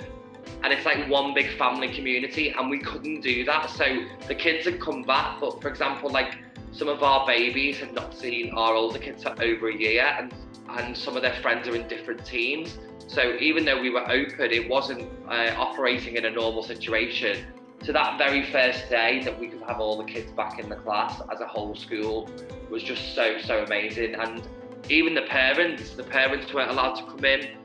and 0.64 0.74
it's 0.74 0.86
like 0.86 1.10
one 1.10 1.34
big 1.34 1.58
family 1.58 1.94
community. 1.94 2.50
And 2.50 2.70
we 2.70 2.80
couldn't 2.80 3.22
do 3.22 3.44
that. 3.46 3.70
So 3.70 3.86
the 4.28 4.36
kids 4.36 4.66
had 4.66 4.80
come 4.80 5.04
back, 5.04 5.40
but 5.40 5.62
for 5.62 5.70
example, 5.70 6.12
like 6.12 6.38
some 6.72 6.90
of 6.90 7.02
our 7.02 7.26
babies 7.26 7.80
had 7.80 7.94
not 7.94 8.16
seen 8.16 8.54
our 8.56 8.76
older 8.76 9.00
kids 9.00 9.24
for 9.24 9.36
over 9.42 9.70
a 9.70 9.76
year, 9.76 10.04
and, 10.04 10.34
and 10.70 10.96
some 10.96 11.16
of 11.16 11.24
their 11.24 11.36
friends 11.42 11.68
are 11.68 11.76
in 11.76 11.88
different 11.88 12.24
teams. 12.26 12.78
So 13.08 13.38
even 13.40 13.66
though 13.66 13.82
we 13.82 13.90
were 13.90 14.08
open, 14.12 14.52
it 14.52 14.70
wasn't 14.70 15.10
uh, 15.28 15.56
operating 15.58 16.18
in 16.18 16.26
a 16.26 16.30
normal 16.30 16.62
situation. 16.62 17.48
So 17.84 17.94
that 17.94 18.18
very 18.18 18.52
first 18.52 18.90
day 18.90 19.22
that 19.24 19.40
we 19.40 19.48
could 19.48 19.62
have 19.62 19.80
all 19.80 19.98
the 19.98 20.04
kids 20.04 20.32
back 20.32 20.60
in 20.60 20.68
the 20.68 20.76
class 20.76 21.22
as 21.32 21.40
a 21.40 21.48
whole 21.48 21.76
school 21.76 22.30
was 22.70 22.84
just 22.84 23.16
so 23.16 23.40
so 23.40 23.64
amazing. 23.64 24.16
And 24.16 24.48
even 24.90 25.14
the 25.14 25.24
parents, 25.24 25.92
the 25.92 26.04
parents 26.04 26.54
weren't 26.54 26.72
allowed 26.72 26.96
to 26.96 27.04
come 27.04 27.26
in. 27.26 27.58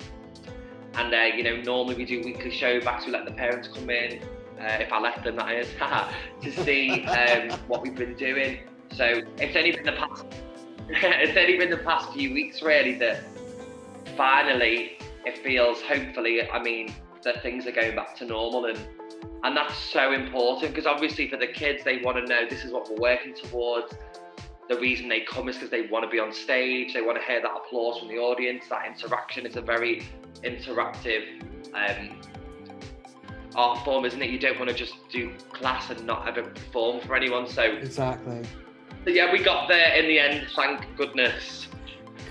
And 0.94 1.14
uh, 1.14 1.36
you 1.36 1.42
know, 1.42 1.56
normally 1.56 1.94
we 1.94 2.04
do 2.04 2.22
weekly 2.22 2.50
show 2.50 2.80
backs. 2.80 3.06
We 3.06 3.12
let 3.12 3.24
the 3.24 3.32
parents 3.32 3.68
come 3.68 3.88
in, 3.88 4.22
uh, 4.60 4.78
if 4.80 4.92
I 4.92 5.00
let 5.00 5.22
them, 5.24 5.36
that 5.36 5.52
is, 5.52 5.68
to 6.42 6.64
see 6.64 7.04
um, 7.06 7.50
what 7.68 7.82
we've 7.82 7.94
been 7.94 8.14
doing. 8.14 8.58
So 8.92 9.22
it's 9.38 9.56
only 9.56 9.72
been 9.72 9.84
the 9.84 9.92
past, 9.92 10.24
it's 10.88 11.36
only 11.36 11.56
been 11.56 11.70
the 11.70 11.78
past 11.78 12.12
few 12.12 12.34
weeks 12.34 12.60
really 12.62 12.94
that 12.98 13.22
finally 14.16 14.98
it 15.24 15.38
feels. 15.38 15.80
Hopefully, 15.82 16.48
I 16.50 16.62
mean, 16.62 16.94
that 17.22 17.42
things 17.42 17.66
are 17.66 17.72
going 17.72 17.94
back 17.94 18.16
to 18.16 18.24
normal 18.24 18.66
and 18.66 18.78
and 19.44 19.56
that's 19.56 19.76
so 19.76 20.12
important 20.12 20.72
because 20.72 20.86
obviously 20.86 21.28
for 21.28 21.36
the 21.36 21.46
kids 21.46 21.82
they 21.84 21.98
want 21.98 22.16
to 22.16 22.24
know 22.26 22.46
this 22.48 22.64
is 22.64 22.72
what 22.72 22.88
we're 22.88 23.00
working 23.00 23.34
towards 23.34 23.92
the 24.74 24.80
reason 24.80 25.08
they 25.08 25.20
come 25.20 25.48
is 25.48 25.56
because 25.56 25.70
they 25.70 25.82
want 25.82 26.04
to 26.04 26.10
be 26.10 26.18
on 26.18 26.32
stage 26.32 26.94
they 26.94 27.02
want 27.02 27.18
to 27.18 27.24
hear 27.24 27.40
that 27.40 27.52
applause 27.56 27.98
from 27.98 28.08
the 28.08 28.18
audience 28.18 28.64
that 28.68 28.86
interaction 28.86 29.46
is 29.46 29.56
a 29.56 29.60
very 29.60 30.06
interactive 30.44 31.42
um, 31.74 32.20
art 33.54 33.84
form 33.84 34.04
isn't 34.04 34.22
it 34.22 34.30
you 34.30 34.38
don't 34.38 34.58
want 34.58 34.70
to 34.70 34.74
just 34.74 34.94
do 35.10 35.32
class 35.52 35.90
and 35.90 36.04
not 36.06 36.26
ever 36.26 36.42
perform 36.42 37.00
for 37.00 37.14
anyone 37.14 37.46
so, 37.46 37.62
Exactly. 37.62 38.42
so 39.04 39.10
yeah 39.10 39.30
we 39.32 39.42
got 39.42 39.68
there 39.68 39.94
in 39.94 40.06
the 40.06 40.18
end 40.18 40.46
thank 40.54 40.84
goodness 40.96 41.68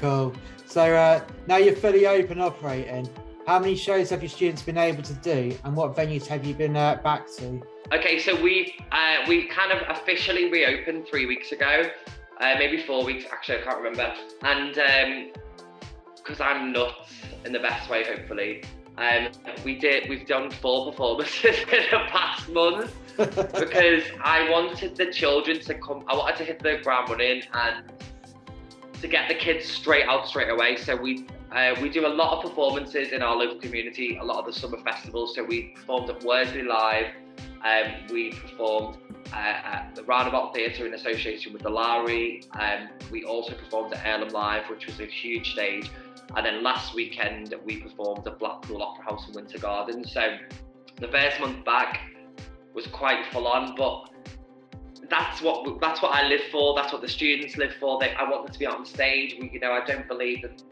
Cool. 0.02 0.34
So 0.66 0.96
uh, 0.96 1.24
now 1.48 1.58
you're 1.58 1.76
fully 1.76 2.08
open 2.08 2.42
operating. 2.42 3.06
How 3.46 3.54
How 3.54 3.60
many 3.60 3.76
shows 3.76 4.10
have 4.10 4.24
your 4.24 4.30
students 4.30 4.64
been 4.64 4.78
able 4.78 5.04
to 5.04 5.14
do, 5.14 5.56
and 5.64 5.76
what 5.76 5.96
venues 5.96 6.26
have 6.26 6.44
you 6.44 6.56
been 6.56 6.76
uh, 6.76 7.00
back 7.04 7.28
to? 7.38 7.62
Okay, 7.94 8.18
so 8.18 8.42
we 8.42 8.74
uh, 8.92 9.18
we 9.28 9.48
kind 9.48 9.72
of 9.72 9.84
officially 9.90 10.50
reopened 10.50 11.08
three 11.08 11.28
weeks 11.28 11.52
ago, 11.52 11.90
uh, 12.42 12.56
maybe 12.58 12.84
four 12.84 13.06
weeks 13.06 13.26
actually. 13.32 13.60
I 13.60 13.62
can't 13.62 13.78
remember. 13.78 14.14
And 14.44 15.32
because 16.16 16.42
um, 16.42 16.48
I'm 16.48 16.74
nuts 16.74 17.12
in 17.46 17.54
the 17.54 17.60
best 17.60 17.90
way, 17.90 18.04
hopefully, 18.04 18.64
um, 18.98 19.30
we 19.64 19.78
did. 19.78 20.10
We've 20.10 20.28
done 20.28 20.52
four 20.52 20.92
performances 20.92 21.44
in 21.72 21.84
the 21.92 22.02
past 22.08 22.50
month 22.50 22.94
because 23.18 24.04
I 24.24 24.50
wanted 24.50 24.96
the 24.96 25.12
children 25.12 25.60
to 25.62 25.76
come. 25.76 26.04
I 26.08 26.16
wanted 26.16 26.38
to 26.38 26.44
hit 26.44 26.60
the 26.60 26.80
ground 26.84 27.10
running 27.10 27.44
and 27.54 27.92
to 29.02 29.08
get 29.08 29.28
the 29.28 29.36
kids 29.36 29.66
straight 29.66 30.06
out 30.08 30.28
straight 30.28 30.50
away. 30.50 30.76
So 30.78 30.96
we 30.96 31.26
uh, 31.52 31.76
we 31.82 31.90
do 31.90 32.06
a 32.06 32.08
lot 32.08 32.38
of 32.38 32.50
performances 32.50 33.12
in 33.12 33.22
our 33.22 33.36
local 33.36 33.60
community, 33.60 34.18
a 34.18 34.24
lot 34.24 34.40
of 34.40 34.54
the 34.54 34.60
summer 34.60 34.80
festivals. 34.80 35.36
So 35.36 35.44
we 35.44 35.74
performed 35.76 36.10
at 36.10 36.24
Worsley 36.24 36.64
Live. 36.64 37.08
Um, 37.64 37.94
we 38.12 38.32
performed 38.32 38.98
uh, 39.34 39.36
at 39.36 39.92
the 39.96 40.04
Roundabout 40.04 40.54
Theatre 40.54 40.86
in 40.86 40.94
association 40.94 41.54
with 41.54 41.62
the 41.62 41.70
Lowry. 41.70 42.44
Um, 42.60 42.90
we 43.12 43.24
also 43.24 43.54
performed 43.54 43.94
at 43.94 44.04
Irlam 44.04 44.32
Live, 44.32 44.70
which 44.70 44.88
was 44.88 45.00
a 45.00 45.06
huge 45.06 45.54
stage. 45.54 45.90
And 46.36 46.46
then 46.46 46.64
last 46.64 46.96
weekend 46.96 47.54
we 47.66 47.78
performed 47.78 48.26
at 48.28 48.40
Blackpool 48.40 48.82
Opera 48.82 49.06
House 49.06 49.28
in 49.28 49.34
Winter 49.34 49.58
Garden. 49.58 50.06
So 50.06 50.38
the 50.98 51.08
first 51.08 51.40
month 51.40 51.64
back 51.66 52.00
was 52.74 52.88
quite 52.88 53.26
full 53.28 53.48
on, 53.48 53.76
but 53.76 54.10
that's 55.10 55.42
what 55.42 55.80
that's 55.82 56.02
what 56.02 56.14
I 56.14 56.28
live 56.28 56.42
for. 56.52 56.74
That's 56.76 56.94
what 56.94 57.02
the 57.02 57.08
students 57.08 57.58
live 57.58 57.74
for. 57.80 58.00
They, 58.00 58.14
I 58.14 58.24
want 58.30 58.46
them 58.46 58.54
to 58.54 58.60
be 58.60 58.66
on 58.66 58.86
stage. 58.86 59.36
We, 59.40 59.50
you 59.52 59.60
know, 59.60 59.74
I 59.74 59.86
don't 59.86 60.08
believe 60.08 60.44
that 60.44 60.64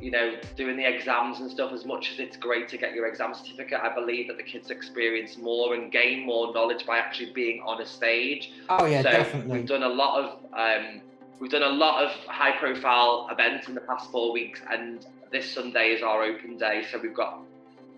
you 0.00 0.10
know, 0.10 0.36
doing 0.56 0.76
the 0.76 0.86
exams 0.86 1.40
and 1.40 1.50
stuff, 1.50 1.72
as 1.72 1.84
much 1.84 2.12
as 2.12 2.18
it's 2.18 2.36
great 2.36 2.68
to 2.68 2.78
get 2.78 2.94
your 2.94 3.06
exam 3.06 3.34
certificate, 3.34 3.80
I 3.82 3.94
believe 3.94 4.28
that 4.28 4.36
the 4.36 4.42
kids 4.42 4.70
experience 4.70 5.36
more 5.36 5.74
and 5.74 5.90
gain 5.90 6.24
more 6.24 6.52
knowledge 6.52 6.86
by 6.86 6.98
actually 6.98 7.32
being 7.32 7.62
on 7.66 7.80
a 7.80 7.86
stage. 7.86 8.52
Oh 8.68 8.86
yeah, 8.86 9.02
so 9.02 9.10
definitely. 9.10 9.58
We've 9.58 9.68
done 9.68 9.82
a 9.82 9.88
lot 9.88 10.22
of 10.22 10.38
um, 10.54 11.00
we've 11.40 11.50
done 11.50 11.62
a 11.62 11.68
lot 11.68 12.04
of 12.04 12.10
high 12.26 12.56
profile 12.56 13.28
events 13.30 13.68
in 13.68 13.74
the 13.74 13.80
past 13.80 14.10
four 14.10 14.32
weeks, 14.32 14.60
and 14.70 15.04
this 15.30 15.52
Sunday 15.52 15.88
is 15.88 16.02
our 16.02 16.22
open 16.22 16.56
day. 16.56 16.84
So 16.90 16.98
we've 16.98 17.14
got 17.14 17.40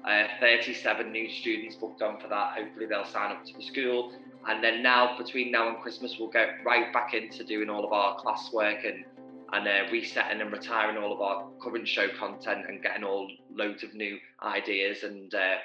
uh, 0.05 0.25
37 0.41 1.13
new 1.13 1.31
students 1.31 1.77
booked 1.77 2.03
on 2.03 2.19
for 2.19 2.29
that. 2.29 2.55
Hopefully 2.57 2.87
they'll 2.87 3.05
sign 3.05 3.33
up 3.33 3.45
to 3.47 3.53
the 3.55 3.63
school. 3.63 4.13
And 4.49 4.65
then 4.65 4.83
now, 4.83 5.19
between 5.19 5.53
now 5.53 5.69
and 5.69 5.79
Christmas, 5.79 6.17
we'll 6.19 6.31
get 6.31 6.65
right 6.65 6.91
back 6.95 7.13
into 7.13 7.45
doing 7.45 7.69
all 7.69 7.85
of 7.85 7.93
our 7.93 8.19
classwork 8.19 8.89
and 8.89 9.05
and 9.53 9.67
uh, 9.67 9.91
resetting 9.91 10.41
and 10.41 10.53
retiring 10.53 10.97
all 10.97 11.13
of 11.13 11.21
our 11.21 11.49
current 11.61 11.87
show 11.87 12.09
content 12.19 12.67
and 12.69 12.83
getting 12.83 13.05
all 13.05 13.31
loads 13.53 13.83
of 13.83 13.95
new 13.95 14.19
ideas. 14.43 15.03
And 15.03 15.35
uh, 15.35 15.57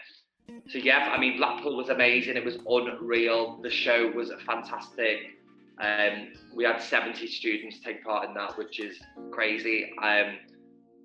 so, 0.69 0.77
yeah, 0.77 1.11
I 1.13 1.19
mean, 1.19 1.37
Blackpool 1.37 1.75
was 1.75 1.89
amazing. 1.89 2.37
It 2.37 2.45
was 2.45 2.57
unreal. 2.67 3.59
The 3.61 3.69
show 3.69 4.11
was 4.15 4.31
fantastic. 4.45 5.17
Um, 5.79 6.33
we 6.55 6.63
had 6.63 6.81
70 6.81 7.27
students 7.27 7.79
take 7.79 8.03
part 8.03 8.27
in 8.27 8.33
that, 8.35 8.57
which 8.57 8.79
is 8.79 8.97
crazy. 9.31 9.91
Um, 10.01 10.37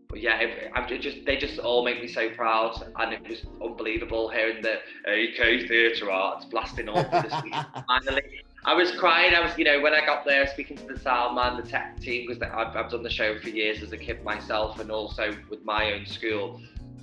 but 0.09 0.20
yeah, 0.20 0.41
it, 0.41 0.72
it, 0.74 1.01
just 1.01 1.24
they 1.24 1.37
just 1.37 1.61
all 1.61 1.85
make 1.85 2.01
me 2.03 2.09
so 2.09 2.31
proud, 2.31 2.83
and 2.99 3.12
it 3.12 3.28
was 3.28 3.47
unbelievable 3.62 4.28
hearing 4.28 4.61
the 4.61 4.78
AK 5.07 5.68
Theatre 5.68 6.11
Arts 6.11 6.47
blasting 6.47 6.89
off 6.89 7.09
this 7.22 7.33
week. 7.45 7.55
Finally, 7.87 8.43
I 8.64 8.74
was 8.74 8.90
crying. 8.92 9.34
I 9.34 9.40
was, 9.40 9.56
you 9.56 9.64
know, 9.64 9.80
when 9.80 9.94
I 9.94 10.04
got 10.04 10.26
there 10.26 10.46
speaking 10.46 10.76
to 10.76 10.86
the 10.86 10.98
sound 10.98 11.34
man, 11.34 11.56
the 11.56 11.66
tech 11.66 11.98
team, 11.98 12.26
because 12.28 12.42
I've, 12.42 12.76
I've 12.76 12.90
done 12.90 13.02
the 13.02 13.11
show 13.11 13.38
for 13.38 13.48
years 13.48 13.82
as 13.82 13.92
a 13.92 13.96
kid 13.96 14.22
myself 14.22 14.80
and 14.80 14.90
also 14.90 15.34
with 15.48 15.64
my 15.64 15.94
own 15.94 16.04
school. 16.04 16.61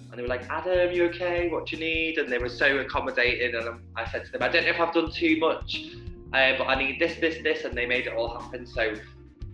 And 0.10 0.18
they 0.18 0.22
were 0.22 0.28
like, 0.28 0.48
Adam, 0.50 0.94
you 0.94 1.06
okay? 1.06 1.50
What 1.50 1.66
do 1.66 1.76
you 1.76 1.84
need? 1.84 2.20
And 2.20 2.32
they 2.32 2.38
were 2.38 2.50
so 2.50 2.78
accommodating. 2.78 3.56
And 3.56 3.80
I 3.96 4.10
said 4.10 4.26
to 4.26 4.32
them, 4.32 4.44
I 4.44 4.50
don't 4.50 4.66
know 4.66 4.70
if 4.70 4.80
I've 4.80 4.94
done 4.94 5.12
too 5.12 5.38
much, 5.40 5.96
uh, 6.32 6.54
but 6.58 6.66
I 6.66 6.76
need 6.76 7.00
this, 7.00 7.16
this, 7.20 7.42
this. 7.42 7.66
And 7.66 7.76
they 7.76 7.88
made 7.88 8.06
it 8.06 8.14
all 8.14 8.40
happen. 8.40 8.68
So 8.68 8.94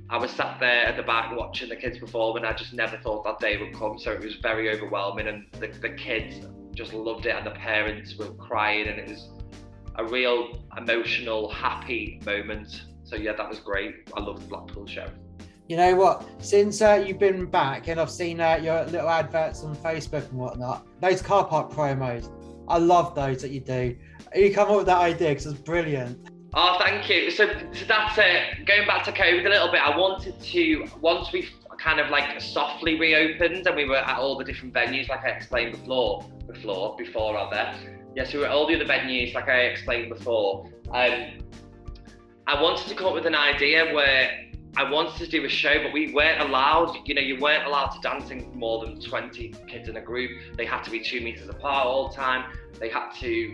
I 0.10 0.18
was 0.18 0.30
sat 0.30 0.60
there 0.60 0.86
at 0.86 0.98
the 0.98 1.04
back 1.04 1.34
watching 1.36 1.70
the 1.70 1.76
kids 1.78 2.00
perform, 2.00 2.36
and 2.36 2.46
I 2.46 2.52
just 2.52 2.74
never 2.74 2.98
thought 2.98 3.24
that 3.24 3.40
day 3.40 3.58
would 3.58 3.74
come. 3.74 3.98
So 3.98 4.12
it 4.12 4.20
was 4.20 4.36
very 4.36 4.70
overwhelming. 4.70 5.28
And 5.28 5.46
the, 5.54 5.68
the 5.68 5.92
kids 5.92 6.46
just 6.76 6.94
loved 6.94 7.26
it, 7.28 7.36
and 7.36 7.46
the 7.46 7.52
parents 7.52 8.18
were 8.18 8.32
crying. 8.34 8.90
And 8.90 9.00
it 9.00 9.08
was 9.08 9.30
a 9.96 10.06
real 10.06 10.58
emotional, 10.78 11.50
happy 11.50 12.20
moment. 12.26 12.84
So 13.04 13.16
yeah, 13.16 13.34
that 13.34 13.48
was 13.48 13.60
great. 13.60 14.10
I 14.16 14.22
love 14.22 14.42
the 14.42 14.48
Blackpool 14.48 14.88
show. 14.88 15.08
You 15.68 15.78
know 15.78 15.96
what? 15.96 16.28
Since 16.40 16.82
uh, 16.82 17.04
you've 17.06 17.20
been 17.20 17.46
back 17.46 17.88
and 17.88 18.00
I've 18.00 18.12
seen 18.12 18.42
uh, 18.42 18.60
your 18.62 18.84
little 18.86 19.10
adverts 19.10 19.64
on 19.64 19.76
Facebook 19.78 20.30
and 20.30 20.40
whatnot, 20.40 20.86
those 21.00 21.22
car 21.22 21.46
park 21.46 21.72
promos, 21.72 22.30
I 22.68 22.78
love 22.78 23.16
those 23.16 23.42
that 23.42 23.52
you 23.52 23.60
do. 23.60 23.96
You 24.36 24.54
come 24.54 24.70
up 24.70 24.78
with 24.78 24.86
that 24.88 24.98
idea 24.98 25.30
because 25.30 25.46
it's 25.46 25.60
brilliant. 25.60 26.30
Oh, 26.54 26.78
thank 26.80 27.10
you. 27.10 27.32
So, 27.32 27.48
so 27.72 27.86
that's 27.88 28.18
it. 28.18 28.66
Going 28.66 28.86
back 28.86 29.04
to 29.06 29.12
COVID 29.12 29.46
a 29.46 29.50
little 29.50 29.72
bit, 29.72 29.82
I 29.82 29.98
wanted 29.98 30.40
to 30.40 30.86
once 31.02 31.32
we 31.32 31.50
kind 31.80 32.00
of 32.00 32.10
like 32.10 32.40
softly 32.40 33.00
reopened 33.00 33.66
and 33.66 33.76
we 33.76 33.86
were 33.86 33.98
at 33.98 34.18
all 34.18 34.38
the 34.38 34.44
different 34.44 34.74
venues, 34.74 35.10
like 35.10 35.24
I 35.24 35.30
explained 35.30 35.72
before, 35.74 36.26
before, 36.48 36.96
before 36.98 37.36
rather 37.36 37.74
yeah, 38.16 38.24
so 38.24 38.46
all 38.46 38.68
the 38.68 38.76
other 38.76 38.86
venues, 38.86 39.34
like 39.34 39.50
I 39.50 39.62
explained 39.62 40.10
before, 40.10 40.70
um, 40.92 41.40
I 42.46 42.62
wanted 42.62 42.88
to 42.90 42.96
come 42.96 43.08
up 43.08 43.14
with 43.14 43.26
an 43.26 43.36
idea 43.36 43.94
where 43.94 44.44
I 44.76 44.90
wanted 44.90 45.18
to 45.18 45.28
do 45.28 45.46
a 45.46 45.50
show, 45.50 45.82
but 45.84 45.94
we 45.94 46.14
weren't 46.14 46.42
allowed, 46.42 46.98
you 47.06 47.14
know, 47.14 47.22
you 47.22 47.40
weren't 47.40 47.66
allowed 47.66 47.90
to 47.90 48.00
dancing 48.02 48.52
more 48.58 48.86
than 48.86 49.00
20 49.00 49.54
kids 49.68 49.88
in 49.88 49.98
a 49.98 50.02
group. 50.02 50.32
They 50.58 50.66
had 50.66 50.84
to 50.84 50.92
be 50.92 51.00
two 51.00 51.22
meters 51.22 51.48
apart 51.48 51.86
all 51.86 52.10
the 52.10 52.16
time. 52.16 52.52
They 52.80 52.90
had 52.90 53.12
to, 53.20 53.54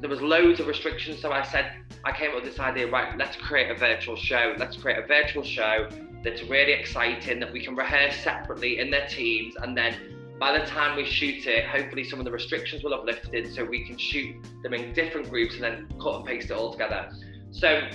there 0.00 0.10
was 0.10 0.20
loads 0.20 0.60
of 0.60 0.66
restrictions. 0.66 1.20
So 1.20 1.32
I 1.32 1.42
said, 1.42 1.72
I 2.04 2.12
came 2.12 2.30
up 2.30 2.36
with 2.36 2.44
this 2.44 2.60
idea, 2.60 2.90
right, 2.90 3.16
let's 3.18 3.36
create 3.36 3.70
a 3.70 3.74
virtual 3.74 4.16
show. 4.16 4.54
Let's 4.58 4.76
create 4.76 4.98
a 4.98 5.06
virtual 5.06 5.42
show 5.42 5.88
that's 6.22 6.42
really 6.42 6.72
exciting, 6.72 7.40
that 7.40 7.52
we 7.52 7.64
can 7.64 7.74
rehearse 7.74 8.16
separately 8.16 8.78
in 8.78 8.90
their 8.90 9.06
teams 9.08 9.56
and 9.56 9.76
then 9.76 10.13
by 10.38 10.58
the 10.58 10.66
time 10.66 10.96
we 10.96 11.04
shoot 11.04 11.46
it, 11.46 11.66
hopefully 11.66 12.04
some 12.04 12.18
of 12.18 12.24
the 12.24 12.30
restrictions 12.30 12.82
will 12.82 12.96
have 12.96 13.04
lifted 13.04 13.52
so 13.54 13.64
we 13.64 13.84
can 13.84 13.96
shoot 13.96 14.34
them 14.62 14.74
in 14.74 14.92
different 14.92 15.30
groups 15.30 15.54
and 15.54 15.62
then 15.62 15.88
cut 16.00 16.16
and 16.16 16.24
paste 16.24 16.50
it 16.50 16.54
all 16.54 16.72
together. 16.72 17.10
So 17.52 17.88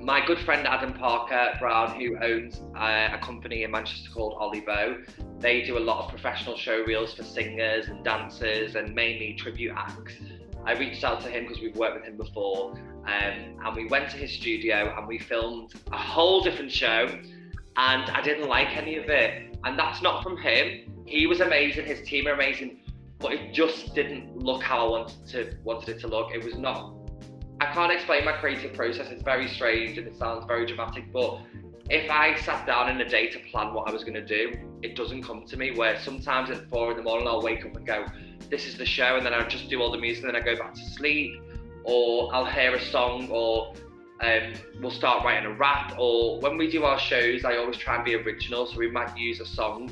my 0.00 0.24
good 0.26 0.38
friend 0.40 0.66
Adam 0.66 0.92
Parker 0.92 1.56
Brown, 1.58 1.98
who 1.98 2.18
owns 2.18 2.60
uh, 2.76 3.08
a 3.12 3.18
company 3.22 3.62
in 3.62 3.70
Manchester 3.70 4.10
called 4.12 4.34
Olivo, 4.38 5.02
they 5.38 5.62
do 5.62 5.78
a 5.78 5.80
lot 5.80 6.04
of 6.04 6.10
professional 6.10 6.56
show 6.56 6.82
reels 6.82 7.14
for 7.14 7.22
singers 7.22 7.88
and 7.88 8.04
dancers 8.04 8.74
and 8.74 8.94
mainly 8.94 9.34
tribute 9.34 9.72
acts. 9.74 10.12
I 10.66 10.72
reached 10.74 11.02
out 11.04 11.22
to 11.22 11.28
him 11.28 11.44
because 11.44 11.62
we've 11.62 11.76
worked 11.76 11.96
with 11.96 12.04
him 12.04 12.18
before, 12.18 12.72
um, 12.72 13.58
and 13.64 13.76
we 13.76 13.86
went 13.86 14.10
to 14.10 14.16
his 14.18 14.32
studio 14.32 14.94
and 14.96 15.06
we 15.06 15.18
filmed 15.18 15.72
a 15.90 15.96
whole 15.96 16.42
different 16.42 16.70
show, 16.70 17.06
and 17.76 18.10
I 18.10 18.20
didn't 18.20 18.48
like 18.48 18.76
any 18.76 18.96
of 18.96 19.08
it. 19.08 19.56
And 19.64 19.78
that's 19.78 20.02
not 20.02 20.22
from 20.22 20.36
him 20.36 20.93
he 21.06 21.26
was 21.26 21.40
amazing. 21.40 21.86
His 21.86 22.06
team 22.06 22.26
are 22.26 22.32
amazing, 22.32 22.80
but 23.18 23.32
it 23.32 23.52
just 23.52 23.94
didn't 23.94 24.36
look 24.36 24.62
how 24.62 24.86
I 24.86 24.90
wanted 24.90 25.28
to 25.28 25.56
wanted 25.64 25.96
it 25.96 26.00
to 26.00 26.08
look. 26.08 26.34
It 26.34 26.44
was 26.44 26.56
not. 26.56 26.94
I 27.60 27.66
can't 27.72 27.92
explain 27.92 28.24
my 28.24 28.32
creative 28.32 28.74
process. 28.74 29.08
It's 29.10 29.22
very 29.22 29.48
strange 29.48 29.96
and 29.98 30.06
it 30.06 30.16
sounds 30.18 30.44
very 30.46 30.66
dramatic, 30.66 31.12
but 31.12 31.40
if 31.90 32.10
I 32.10 32.34
sat 32.40 32.66
down 32.66 32.90
in 32.90 33.00
a 33.00 33.08
day 33.08 33.28
to 33.28 33.38
plan 33.50 33.74
what 33.74 33.88
I 33.88 33.92
was 33.92 34.02
going 34.02 34.14
to 34.14 34.24
do, 34.24 34.58
it 34.82 34.96
doesn't 34.96 35.22
come 35.22 35.44
to 35.46 35.56
me. 35.56 35.70
Where 35.72 35.98
sometimes 36.00 36.50
at 36.50 36.68
four 36.68 36.90
in 36.90 36.96
the 36.96 37.02
morning 37.02 37.28
I'll 37.28 37.42
wake 37.42 37.64
up 37.64 37.76
and 37.76 37.86
go, 37.86 38.06
"This 38.50 38.66
is 38.66 38.76
the 38.76 38.86
show," 38.86 39.16
and 39.16 39.24
then 39.24 39.34
I'll 39.34 39.48
just 39.48 39.68
do 39.68 39.80
all 39.82 39.90
the 39.90 39.98
music, 39.98 40.24
and 40.24 40.34
then 40.34 40.42
I 40.42 40.44
go 40.44 40.56
back 40.56 40.74
to 40.74 40.84
sleep, 40.90 41.40
or 41.84 42.34
I'll 42.34 42.46
hear 42.46 42.74
a 42.74 42.80
song, 42.80 43.28
or 43.30 43.74
um, 44.22 44.54
we'll 44.80 44.90
start 44.90 45.24
writing 45.24 45.46
a 45.46 45.54
rap. 45.54 45.94
Or 45.98 46.40
when 46.40 46.56
we 46.56 46.70
do 46.70 46.84
our 46.84 46.98
shows, 46.98 47.44
I 47.44 47.56
always 47.56 47.76
try 47.76 47.96
and 47.96 48.04
be 48.04 48.14
original, 48.14 48.66
so 48.66 48.78
we 48.78 48.90
might 48.90 49.16
use 49.16 49.40
a 49.40 49.46
song 49.46 49.90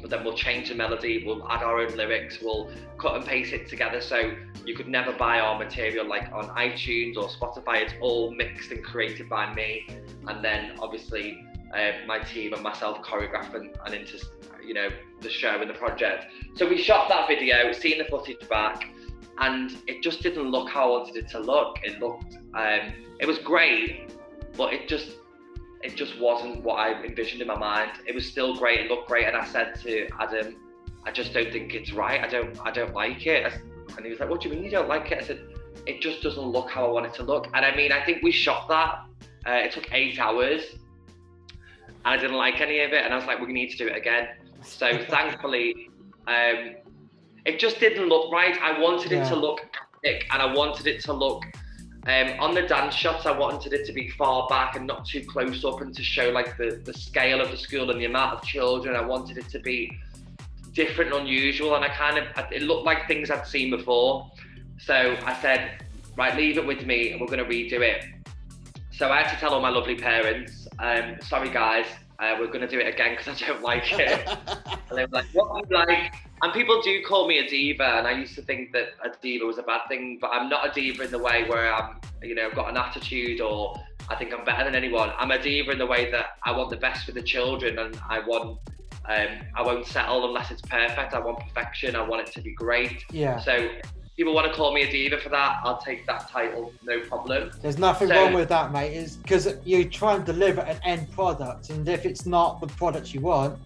but 0.00 0.10
then 0.10 0.24
we'll 0.24 0.36
change 0.36 0.68
the 0.68 0.74
melody, 0.74 1.24
we'll 1.24 1.46
add 1.48 1.62
our 1.62 1.80
own 1.80 1.96
lyrics, 1.96 2.38
we'll 2.40 2.70
cut 2.98 3.16
and 3.16 3.24
paste 3.24 3.52
it 3.52 3.68
together 3.68 4.00
so 4.00 4.32
you 4.64 4.74
could 4.74 4.88
never 4.88 5.12
buy 5.12 5.40
our 5.40 5.58
material 5.58 6.06
like 6.06 6.30
on 6.32 6.48
iTunes 6.50 7.16
or 7.16 7.28
Spotify. 7.28 7.82
It's 7.82 7.94
all 8.00 8.30
mixed 8.32 8.70
and 8.70 8.82
created 8.84 9.28
by 9.28 9.52
me, 9.54 9.86
and 10.26 10.44
then 10.44 10.72
obviously 10.80 11.44
uh, 11.74 11.92
my 12.06 12.18
team 12.20 12.52
and 12.52 12.62
myself 12.62 13.02
choreographing 13.02 13.74
and 13.84 13.94
into 13.94 14.24
you 14.64 14.74
know 14.74 14.88
the 15.20 15.30
show 15.30 15.60
and 15.60 15.68
the 15.68 15.74
project. 15.74 16.26
So 16.54 16.68
we 16.68 16.78
shot 16.78 17.08
that 17.08 17.28
video, 17.28 17.72
seen 17.72 17.98
the 17.98 18.04
footage 18.04 18.48
back, 18.48 18.88
and 19.38 19.76
it 19.86 20.02
just 20.02 20.22
didn't 20.22 20.50
look 20.50 20.68
how 20.68 20.94
I 20.94 20.98
wanted 20.98 21.16
it 21.16 21.28
to 21.30 21.40
look. 21.40 21.78
It 21.82 22.00
looked, 22.00 22.36
um, 22.54 22.92
it 23.20 23.26
was 23.26 23.38
great, 23.38 24.12
but 24.56 24.72
it 24.72 24.88
just 24.88 25.16
it 25.82 25.94
just 25.96 26.18
wasn't 26.18 26.62
what 26.62 26.76
I 26.76 27.02
envisioned 27.04 27.40
in 27.40 27.48
my 27.48 27.56
mind. 27.58 27.92
It 28.06 28.14
was 28.14 28.26
still 28.26 28.56
great, 28.56 28.80
it 28.80 28.90
looked 28.90 29.08
great, 29.08 29.26
and 29.26 29.36
I 29.36 29.44
said 29.46 29.78
to 29.82 30.08
Adam, 30.18 30.56
I 31.04 31.12
just 31.12 31.32
don't 31.32 31.52
think 31.52 31.74
it's 31.74 31.92
right. 31.92 32.20
I 32.22 32.26
don't, 32.28 32.58
I 32.66 32.70
don't 32.70 32.92
like 32.92 33.26
it. 33.26 33.52
And 33.96 34.04
he 34.04 34.10
was 34.10 34.20
like, 34.20 34.28
What 34.28 34.40
do 34.40 34.48
you 34.48 34.54
mean 34.54 34.64
you 34.64 34.70
don't 34.70 34.88
like 34.88 35.10
it? 35.12 35.18
I 35.22 35.26
said, 35.26 35.40
It 35.86 36.00
just 36.00 36.22
doesn't 36.22 36.42
look 36.42 36.70
how 36.70 36.86
I 36.86 36.90
want 36.90 37.06
it 37.06 37.14
to 37.14 37.22
look. 37.22 37.46
And 37.54 37.64
I 37.64 37.74
mean, 37.74 37.92
I 37.92 38.04
think 38.04 38.22
we 38.22 38.32
shot 38.32 38.68
that. 38.68 39.04
Uh, 39.46 39.64
it 39.64 39.72
took 39.72 39.88
eight 39.92 40.18
hours, 40.18 40.62
and 41.86 41.98
I 42.04 42.16
didn't 42.16 42.36
like 42.36 42.60
any 42.60 42.80
of 42.80 42.92
it. 42.92 43.04
And 43.04 43.12
I 43.14 43.16
was 43.16 43.26
like, 43.26 43.40
We 43.40 43.52
need 43.52 43.70
to 43.70 43.76
do 43.76 43.86
it 43.86 43.96
again. 43.96 44.28
So 44.62 44.98
thankfully, 45.08 45.90
um, 46.26 46.74
it 47.46 47.58
just 47.58 47.78
didn't 47.80 48.08
look 48.08 48.32
right. 48.32 48.56
I 48.60 48.78
wanted 48.80 49.12
Yeah. 49.12 49.24
it 49.24 49.28
to 49.28 49.36
look 49.36 49.60
epic, 50.04 50.26
and 50.32 50.42
I 50.42 50.52
wanted 50.52 50.86
it 50.86 51.00
to 51.04 51.12
look. 51.12 51.44
Um, 52.08 52.40
on 52.40 52.54
the 52.54 52.62
dance 52.62 52.94
shots, 52.94 53.26
I 53.26 53.36
wanted 53.36 53.74
it 53.74 53.84
to 53.84 53.92
be 53.92 54.08
far 54.08 54.48
back 54.48 54.76
and 54.76 54.86
not 54.86 55.04
too 55.04 55.22
close 55.26 55.62
up, 55.62 55.82
and 55.82 55.94
to 55.94 56.02
show 56.02 56.30
like 56.30 56.56
the 56.56 56.80
the 56.82 56.94
scale 56.94 57.38
of 57.42 57.50
the 57.50 57.56
school 57.56 57.90
and 57.90 58.00
the 58.00 58.06
amount 58.06 58.32
of 58.32 58.42
children. 58.42 58.96
I 58.96 59.02
wanted 59.02 59.36
it 59.36 59.50
to 59.50 59.58
be 59.58 59.98
different 60.72 61.12
and 61.12 61.20
unusual, 61.20 61.74
and 61.74 61.84
I 61.84 61.88
kind 61.88 62.16
of 62.16 62.24
it 62.50 62.62
looked 62.62 62.86
like 62.86 63.06
things 63.06 63.30
I'd 63.30 63.46
seen 63.46 63.70
before. 63.70 64.30
So 64.78 65.18
I 65.26 65.38
said, 65.42 65.84
right, 66.16 66.34
leave 66.34 66.56
it 66.56 66.66
with 66.66 66.86
me, 66.86 67.12
and 67.12 67.20
we're 67.20 67.26
going 67.26 67.44
to 67.44 67.44
redo 67.44 67.82
it. 67.82 68.06
So 68.90 69.10
I 69.10 69.20
had 69.20 69.30
to 69.34 69.36
tell 69.36 69.52
all 69.52 69.60
my 69.60 69.68
lovely 69.68 69.94
parents, 69.94 70.66
um, 70.78 71.16
sorry 71.20 71.50
guys, 71.50 71.86
uh, 72.20 72.36
we're 72.40 72.46
going 72.46 72.62
to 72.62 72.68
do 72.68 72.78
it 72.78 72.88
again 72.92 73.16
because 73.16 73.42
I 73.42 73.46
don't 73.46 73.62
like 73.62 73.92
it. 73.92 74.28
And 74.88 74.96
they 74.96 75.04
were 75.04 75.10
like, 75.12 75.26
what 75.34 75.68
do 75.68 75.68
you 75.68 75.76
like? 75.76 76.14
And 76.42 76.52
people 76.52 76.80
do 76.82 77.02
call 77.02 77.26
me 77.26 77.38
a 77.38 77.48
diva, 77.48 77.84
and 77.98 78.06
I 78.06 78.12
used 78.12 78.34
to 78.36 78.42
think 78.42 78.72
that 78.72 78.88
a 79.04 79.10
diva 79.20 79.44
was 79.44 79.58
a 79.58 79.62
bad 79.62 79.80
thing, 79.88 80.18
but 80.20 80.30
I'm 80.32 80.48
not 80.48 80.68
a 80.68 80.72
diva 80.72 81.02
in 81.04 81.10
the 81.10 81.18
way 81.18 81.44
where 81.48 81.72
I'm, 81.72 81.96
you 82.22 82.34
know, 82.34 82.50
got 82.50 82.68
an 82.70 82.76
attitude 82.76 83.40
or 83.40 83.74
I 84.08 84.14
think 84.14 84.32
I'm 84.32 84.44
better 84.44 84.64
than 84.64 84.74
anyone. 84.74 85.10
I'm 85.18 85.30
a 85.32 85.42
diva 85.42 85.72
in 85.72 85.78
the 85.78 85.86
way 85.86 86.10
that 86.12 86.38
I 86.44 86.52
want 86.52 86.70
the 86.70 86.76
best 86.76 87.04
for 87.06 87.12
the 87.12 87.22
children, 87.22 87.78
and 87.78 87.98
I 88.08 88.20
want, 88.20 88.58
um, 89.06 89.28
I 89.56 89.62
won't 89.62 89.86
settle 89.86 90.26
unless 90.28 90.50
it's 90.50 90.62
perfect. 90.62 91.12
I 91.12 91.18
want 91.18 91.40
perfection. 91.40 91.96
I 91.96 92.06
want 92.06 92.26
it 92.28 92.32
to 92.34 92.40
be 92.40 92.52
great. 92.54 93.04
yeah. 93.10 93.38
So 93.40 93.68
people 94.16 94.32
want 94.34 94.46
to 94.50 94.52
call 94.56 94.72
me 94.72 94.82
a 94.82 94.90
diva 94.90 95.18
for 95.18 95.28
that. 95.30 95.60
I'll 95.64 95.78
take 95.78 96.06
that 96.06 96.28
title, 96.28 96.72
no 96.84 97.00
problem. 97.00 97.50
There's 97.62 97.78
nothing 97.78 98.08
So- 98.08 98.14
wrong 98.14 98.32
with 98.34 98.48
that, 98.50 98.70
mate. 98.72 98.92
Is 98.94 99.16
because 99.16 99.56
you 99.64 99.84
try 99.88 100.14
and 100.14 100.24
deliver 100.24 100.60
an 100.60 100.78
end 100.84 101.10
product, 101.12 101.70
and 101.70 101.88
if 101.88 102.06
it's 102.06 102.26
not 102.26 102.60
the 102.60 102.68
product 102.68 103.12
you 103.12 103.20
want, 103.22 103.58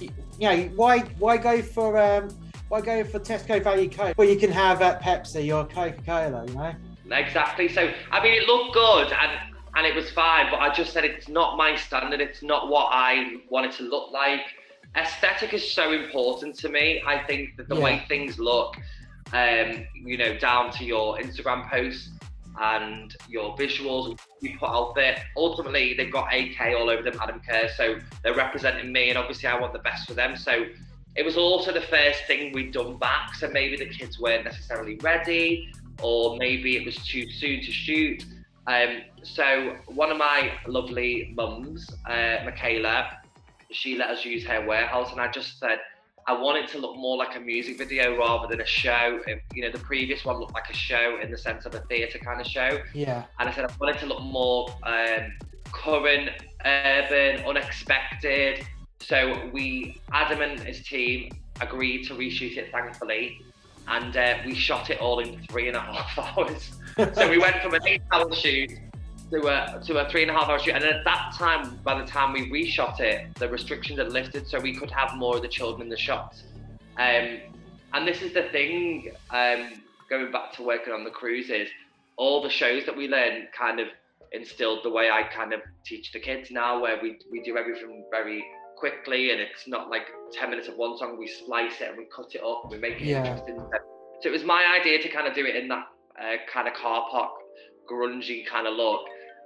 you, 0.00 0.10
know, 0.40 0.56
why 0.76 1.00
why 1.18 1.36
go 1.36 1.62
for 1.62 1.98
um 1.98 2.28
why 2.68 2.80
go 2.80 3.04
for 3.04 3.18
Tesco 3.18 3.62
Value 3.62 3.90
Coke 3.90 4.14
Well, 4.16 4.28
you 4.28 4.36
can 4.36 4.50
have 4.52 4.80
uh, 4.80 4.98
Pepsi 4.98 5.54
or 5.54 5.66
Coca 5.66 6.00
Cola? 6.04 6.46
You 6.46 6.54
know. 6.54 7.16
Exactly. 7.16 7.68
So 7.68 7.92
I 8.12 8.22
mean, 8.22 8.34
it 8.40 8.46
looked 8.46 8.74
good 8.74 9.12
and 9.12 9.32
and 9.76 9.86
it 9.86 9.94
was 9.94 10.10
fine, 10.10 10.46
but 10.50 10.60
I 10.60 10.72
just 10.72 10.92
said 10.92 11.04
it's 11.04 11.28
not 11.28 11.56
my 11.56 11.76
standard. 11.76 12.20
It's 12.20 12.42
not 12.42 12.68
what 12.68 12.88
I 12.92 13.36
want 13.48 13.66
it 13.66 13.72
to 13.78 13.84
look 13.84 14.10
like. 14.12 14.40
Aesthetic 14.96 15.54
is 15.54 15.72
so 15.72 15.92
important 15.92 16.56
to 16.58 16.68
me. 16.68 17.02
I 17.06 17.18
think 17.18 17.56
that 17.56 17.68
the 17.68 17.76
Yeah. 17.76 17.82
way 17.84 18.04
things 18.08 18.38
look, 18.40 18.76
um, 19.32 19.84
you 19.94 20.16
know, 20.16 20.36
down 20.38 20.72
to 20.72 20.84
your 20.84 21.18
Instagram 21.18 21.70
posts 21.70 22.10
and 22.60 23.14
your 23.28 23.56
visuals 23.56 24.18
you 24.40 24.58
put 24.58 24.68
out 24.68 24.94
there. 24.94 25.22
Ultimately, 25.36 25.94
they've 25.94 26.12
got 26.12 26.32
AK 26.32 26.74
all 26.76 26.90
over 26.90 27.02
them, 27.02 27.18
Adam 27.20 27.40
Kerr, 27.46 27.68
so 27.76 27.98
they're 28.22 28.34
representing 28.34 28.92
me, 28.92 29.08
and 29.08 29.18
obviously, 29.18 29.48
I 29.48 29.58
want 29.58 29.72
the 29.72 29.80
best 29.80 30.06
for 30.08 30.14
them. 30.14 30.36
So 30.36 30.66
it 31.16 31.24
was 31.24 31.36
also 31.36 31.72
the 31.72 31.80
first 31.80 32.24
thing 32.26 32.52
we'd 32.52 32.72
done 32.72 32.96
back, 32.96 33.34
so 33.34 33.48
maybe 33.48 33.76
the 33.76 33.88
kids 33.88 34.20
weren't 34.20 34.44
necessarily 34.44 34.96
ready, 35.02 35.72
or 36.02 36.36
maybe 36.36 36.76
it 36.76 36.84
was 36.84 36.96
too 36.96 37.28
soon 37.30 37.60
to 37.60 37.72
shoot. 37.72 38.24
Um, 38.66 39.02
so 39.22 39.76
one 39.86 40.10
of 40.10 40.18
my 40.18 40.52
lovely 40.66 41.32
mums, 41.34 41.88
uh, 42.08 42.38
Michaela, 42.44 43.18
she 43.72 43.96
let 43.96 44.10
us 44.10 44.24
use 44.24 44.44
her 44.44 44.66
warehouse, 44.66 45.12
and 45.12 45.20
I 45.20 45.28
just 45.28 45.58
said, 45.58 45.78
I 46.30 46.40
want 46.40 46.58
it 46.58 46.70
to 46.70 46.78
look 46.78 46.96
more 46.96 47.16
like 47.16 47.34
a 47.34 47.40
music 47.40 47.76
video 47.76 48.16
rather 48.16 48.46
than 48.46 48.60
a 48.60 48.66
show. 48.66 49.20
You 49.52 49.62
know, 49.62 49.72
the 49.72 49.80
previous 49.80 50.24
one 50.24 50.38
looked 50.38 50.54
like 50.54 50.70
a 50.70 50.74
show 50.74 51.18
in 51.20 51.28
the 51.28 51.36
sense 51.36 51.66
of 51.66 51.74
a 51.74 51.80
theatre 51.80 52.20
kind 52.20 52.40
of 52.40 52.46
show. 52.46 52.78
Yeah. 52.94 53.24
And 53.40 53.48
I 53.48 53.52
said 53.52 53.64
I 53.64 53.74
want 53.80 53.96
it 53.96 53.98
to 54.00 54.06
look 54.06 54.22
more 54.22 54.70
um, 54.84 55.32
current, 55.72 56.30
urban, 56.64 57.44
unexpected. 57.44 58.64
So 59.00 59.50
we, 59.52 60.00
Adam 60.12 60.40
and 60.40 60.60
his 60.60 60.84
team, 60.84 61.32
agreed 61.60 62.06
to 62.06 62.14
reshoot 62.14 62.56
it, 62.56 62.70
thankfully, 62.70 63.40
and 63.88 64.16
uh, 64.16 64.36
we 64.46 64.54
shot 64.54 64.88
it 64.88 65.00
all 65.00 65.18
in 65.18 65.36
three 65.48 65.66
and 65.66 65.76
a 65.76 65.80
half 65.80 66.16
hours. 66.38 66.70
so 67.12 67.28
we 67.28 67.38
went 67.38 67.56
from 67.56 67.74
an 67.74 67.80
eight-hour 67.88 68.32
shoot 68.36 68.70
to 69.30 69.46
a 69.46 69.80
to 69.86 69.98
a 69.98 70.10
three 70.10 70.22
and 70.22 70.30
a 70.30 70.34
half 70.34 70.48
hour 70.48 70.58
shoot, 70.58 70.74
and 70.74 70.84
at 70.84 71.04
that 71.04 71.32
time, 71.36 71.78
by 71.84 71.98
the 72.00 72.06
time 72.06 72.32
we 72.32 72.50
reshot 72.50 73.00
it, 73.00 73.32
the 73.36 73.48
restrictions 73.48 73.98
had 73.98 74.12
lifted, 74.12 74.46
so 74.48 74.58
we 74.58 74.74
could 74.74 74.90
have 74.90 75.14
more 75.16 75.36
of 75.36 75.42
the 75.42 75.48
children 75.48 75.82
in 75.82 75.88
the 75.88 75.96
shots. 75.96 76.44
Um, 76.98 77.38
and 77.92 78.06
this 78.06 78.22
is 78.22 78.32
the 78.32 78.42
thing, 78.44 79.10
um, 79.30 79.72
going 80.08 80.30
back 80.30 80.52
to 80.54 80.62
working 80.62 80.92
on 80.92 81.04
the 81.04 81.10
cruises, 81.10 81.68
all 82.16 82.42
the 82.42 82.50
shows 82.50 82.84
that 82.86 82.96
we 82.96 83.08
learn 83.08 83.48
kind 83.56 83.80
of 83.80 83.88
instilled 84.32 84.80
the 84.84 84.90
way 84.90 85.10
I 85.10 85.22
kind 85.24 85.52
of 85.52 85.60
teach 85.84 86.12
the 86.12 86.20
kids 86.20 86.50
now, 86.50 86.80
where 86.80 87.00
we, 87.02 87.18
we 87.32 87.42
do 87.42 87.56
everything 87.56 88.04
very 88.10 88.44
quickly 88.76 89.30
and 89.32 89.40
it's 89.40 89.66
not 89.66 89.90
like 89.90 90.02
10 90.32 90.50
minutes 90.50 90.68
of 90.68 90.76
one 90.76 90.96
song, 90.98 91.18
we 91.18 91.26
splice 91.26 91.80
it 91.80 91.88
and 91.88 91.98
we 91.98 92.06
cut 92.14 92.34
it 92.34 92.42
up 92.44 92.62
and 92.64 92.72
we 92.72 92.78
make 92.78 93.00
it 93.00 93.06
Yeah. 93.06 93.18
interesting. 93.24 93.56
So 94.22 94.28
it 94.28 94.32
was 94.32 94.44
my 94.44 94.64
idea 94.78 95.02
to 95.02 95.08
kind 95.08 95.26
of 95.26 95.34
do 95.34 95.44
it 95.46 95.56
in 95.56 95.68
that 95.68 95.86
uh, 96.20 96.36
kind 96.52 96.68
of 96.68 96.74
car 96.74 97.06
park, 97.10 97.32
grungy 97.90 98.46
kind 98.46 98.66
of 98.66 98.74
look. 98.74 99.00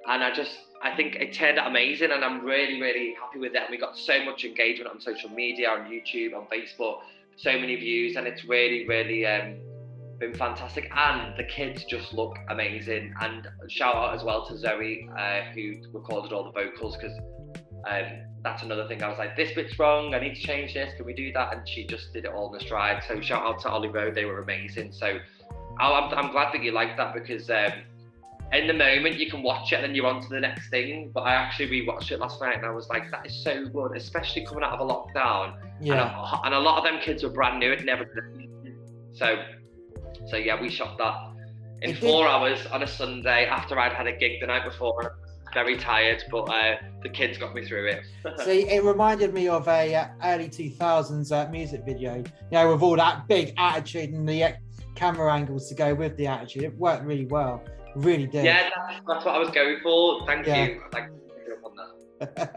And 0.08 0.22
I 0.22 0.34
just, 0.34 0.52
I 0.82 0.94
think 0.94 1.16
it 1.16 1.32
turned 1.32 1.58
out 1.58 1.68
amazing 1.68 2.10
and 2.12 2.24
I'm 2.24 2.44
really, 2.44 2.80
really 2.80 3.14
happy 3.20 3.38
with 3.38 3.54
it. 3.54 3.62
And 3.62 3.70
we 3.70 3.78
got 3.78 3.96
so 3.96 4.24
much 4.24 4.44
engagement 4.44 4.90
on 4.90 5.00
social 5.00 5.30
media, 5.30 5.70
on 5.70 5.90
YouTube, 5.90 6.34
on 6.34 6.46
Facebook, 6.46 6.98
so 7.36 7.52
many 7.52 7.76
views, 7.76 8.16
and 8.16 8.26
it's 8.26 8.44
really, 8.44 8.86
really 8.86 9.26
um, 9.26 9.56
been 10.18 10.34
fantastic. 10.34 10.90
And 10.94 11.36
the 11.36 11.44
kids 11.44 11.84
just 11.84 12.12
look 12.12 12.36
amazing. 12.48 13.14
And 13.20 13.48
shout 13.68 13.94
out 13.94 14.14
as 14.14 14.22
well 14.24 14.46
to 14.46 14.56
Zoe, 14.56 15.08
uh, 15.18 15.52
who 15.54 15.74
recorded 15.92 16.32
all 16.32 16.44
the 16.44 16.52
vocals, 16.52 16.96
because 16.96 17.18
um, 17.88 18.04
that's 18.42 18.62
another 18.62 18.86
thing. 18.86 19.02
I 19.02 19.08
was 19.08 19.18
like, 19.18 19.36
this 19.36 19.52
bit's 19.54 19.78
wrong. 19.78 20.14
I 20.14 20.20
need 20.20 20.34
to 20.34 20.40
change 20.40 20.74
this. 20.74 20.94
Can 20.96 21.06
we 21.06 21.14
do 21.14 21.32
that? 21.32 21.54
And 21.56 21.68
she 21.68 21.86
just 21.86 22.12
did 22.12 22.24
it 22.24 22.30
all 22.32 22.54
in 22.54 22.60
a 22.60 22.64
stride. 22.64 23.02
So 23.08 23.20
shout 23.20 23.44
out 23.44 23.60
to 23.60 23.70
Ollie. 23.70 23.90
They 24.12 24.24
were 24.24 24.40
amazing. 24.40 24.92
So 24.92 25.18
I'm, 25.80 26.14
I'm 26.14 26.30
glad 26.30 26.52
that 26.54 26.62
you 26.62 26.72
like 26.72 26.96
that 26.96 27.14
because 27.14 27.50
um, 27.50 27.72
in 28.56 28.66
the 28.66 28.74
moment 28.74 29.18
you 29.18 29.30
can 29.30 29.42
watch 29.42 29.72
it 29.72 29.76
and 29.76 29.84
then 29.84 29.94
you're 29.94 30.06
on 30.06 30.20
to 30.22 30.28
the 30.28 30.40
next 30.40 30.68
thing. 30.70 31.10
But 31.14 31.22
I 31.22 31.34
actually 31.34 31.68
rewatched 31.68 32.10
it 32.10 32.18
last 32.20 32.40
night 32.40 32.56
and 32.56 32.66
I 32.66 32.70
was 32.70 32.88
like, 32.88 33.10
that 33.10 33.26
is 33.26 33.42
so 33.42 33.66
good, 33.66 33.96
especially 33.96 34.44
coming 34.46 34.64
out 34.64 34.72
of 34.72 34.80
a 34.80 34.84
lockdown. 34.92 35.54
And, 35.78 35.86
Yeah. 35.86 36.38
a, 36.42 36.44
and 36.46 36.54
a 36.54 36.58
lot 36.60 36.78
of 36.78 36.84
them 36.84 37.00
kids 37.02 37.22
were 37.22 37.30
brand 37.30 37.58
new, 37.60 37.70
had 37.70 37.84
never 37.84 38.02
it. 38.04 38.74
So, 39.12 39.36
so 40.26 40.36
yeah, 40.36 40.60
we 40.60 40.68
shot 40.70 40.98
that 40.98 41.14
in 41.82 41.90
It 41.90 42.00
did- 42.00 42.10
four 42.10 42.26
hours 42.26 42.64
on 42.66 42.82
a 42.82 42.86
Sunday 42.86 43.46
after 43.46 43.78
I'd 43.78 43.92
had 43.92 44.06
a 44.06 44.12
gig 44.16 44.40
the 44.40 44.46
night 44.46 44.64
before. 44.64 45.00
and 45.02 45.10
Very 45.54 45.76
tired, 45.76 46.22
but 46.30 46.42
uh, 46.44 46.76
the 47.02 47.08
kids 47.08 47.38
got 47.38 47.54
me 47.54 47.64
through 47.64 47.86
it. 47.88 48.02
See, 48.44 48.68
it 48.68 48.82
reminded 48.82 49.32
me 49.34 49.48
of 49.48 49.68
a 49.68 49.94
uh, 49.94 50.06
early 50.24 50.48
2000s 50.48 51.30
uh, 51.32 51.50
music 51.50 51.82
video, 51.86 52.16
you 52.16 52.24
know, 52.52 52.72
with 52.72 52.82
all 52.82 52.96
that 52.96 53.28
big 53.28 53.52
attitude 53.58 54.10
and 54.10 54.28
the 54.28 54.44
uh, 54.44 54.52
camera 54.96 55.32
angles 55.32 55.68
to 55.68 55.74
go 55.74 55.94
with 55.94 56.16
the 56.16 56.26
attitude. 56.26 56.62
It 56.64 56.76
worked 56.78 57.04
really 57.04 57.26
well. 57.26 57.62
Really 57.96 58.26
did. 58.26 58.44
yeah, 58.44 58.70
that's, 58.74 59.00
that's 59.06 59.24
what 59.24 59.34
I 59.34 59.38
was 59.38 59.50
going 59.50 59.78
for. 59.82 60.26
Thank 60.26 60.46
Yeah. 60.46 60.64
you. 60.66 60.82
I'd 60.86 60.94
like 60.94 61.06
to 61.06 61.14
pick 61.36 61.52
up 61.52 61.64
on 61.64 61.76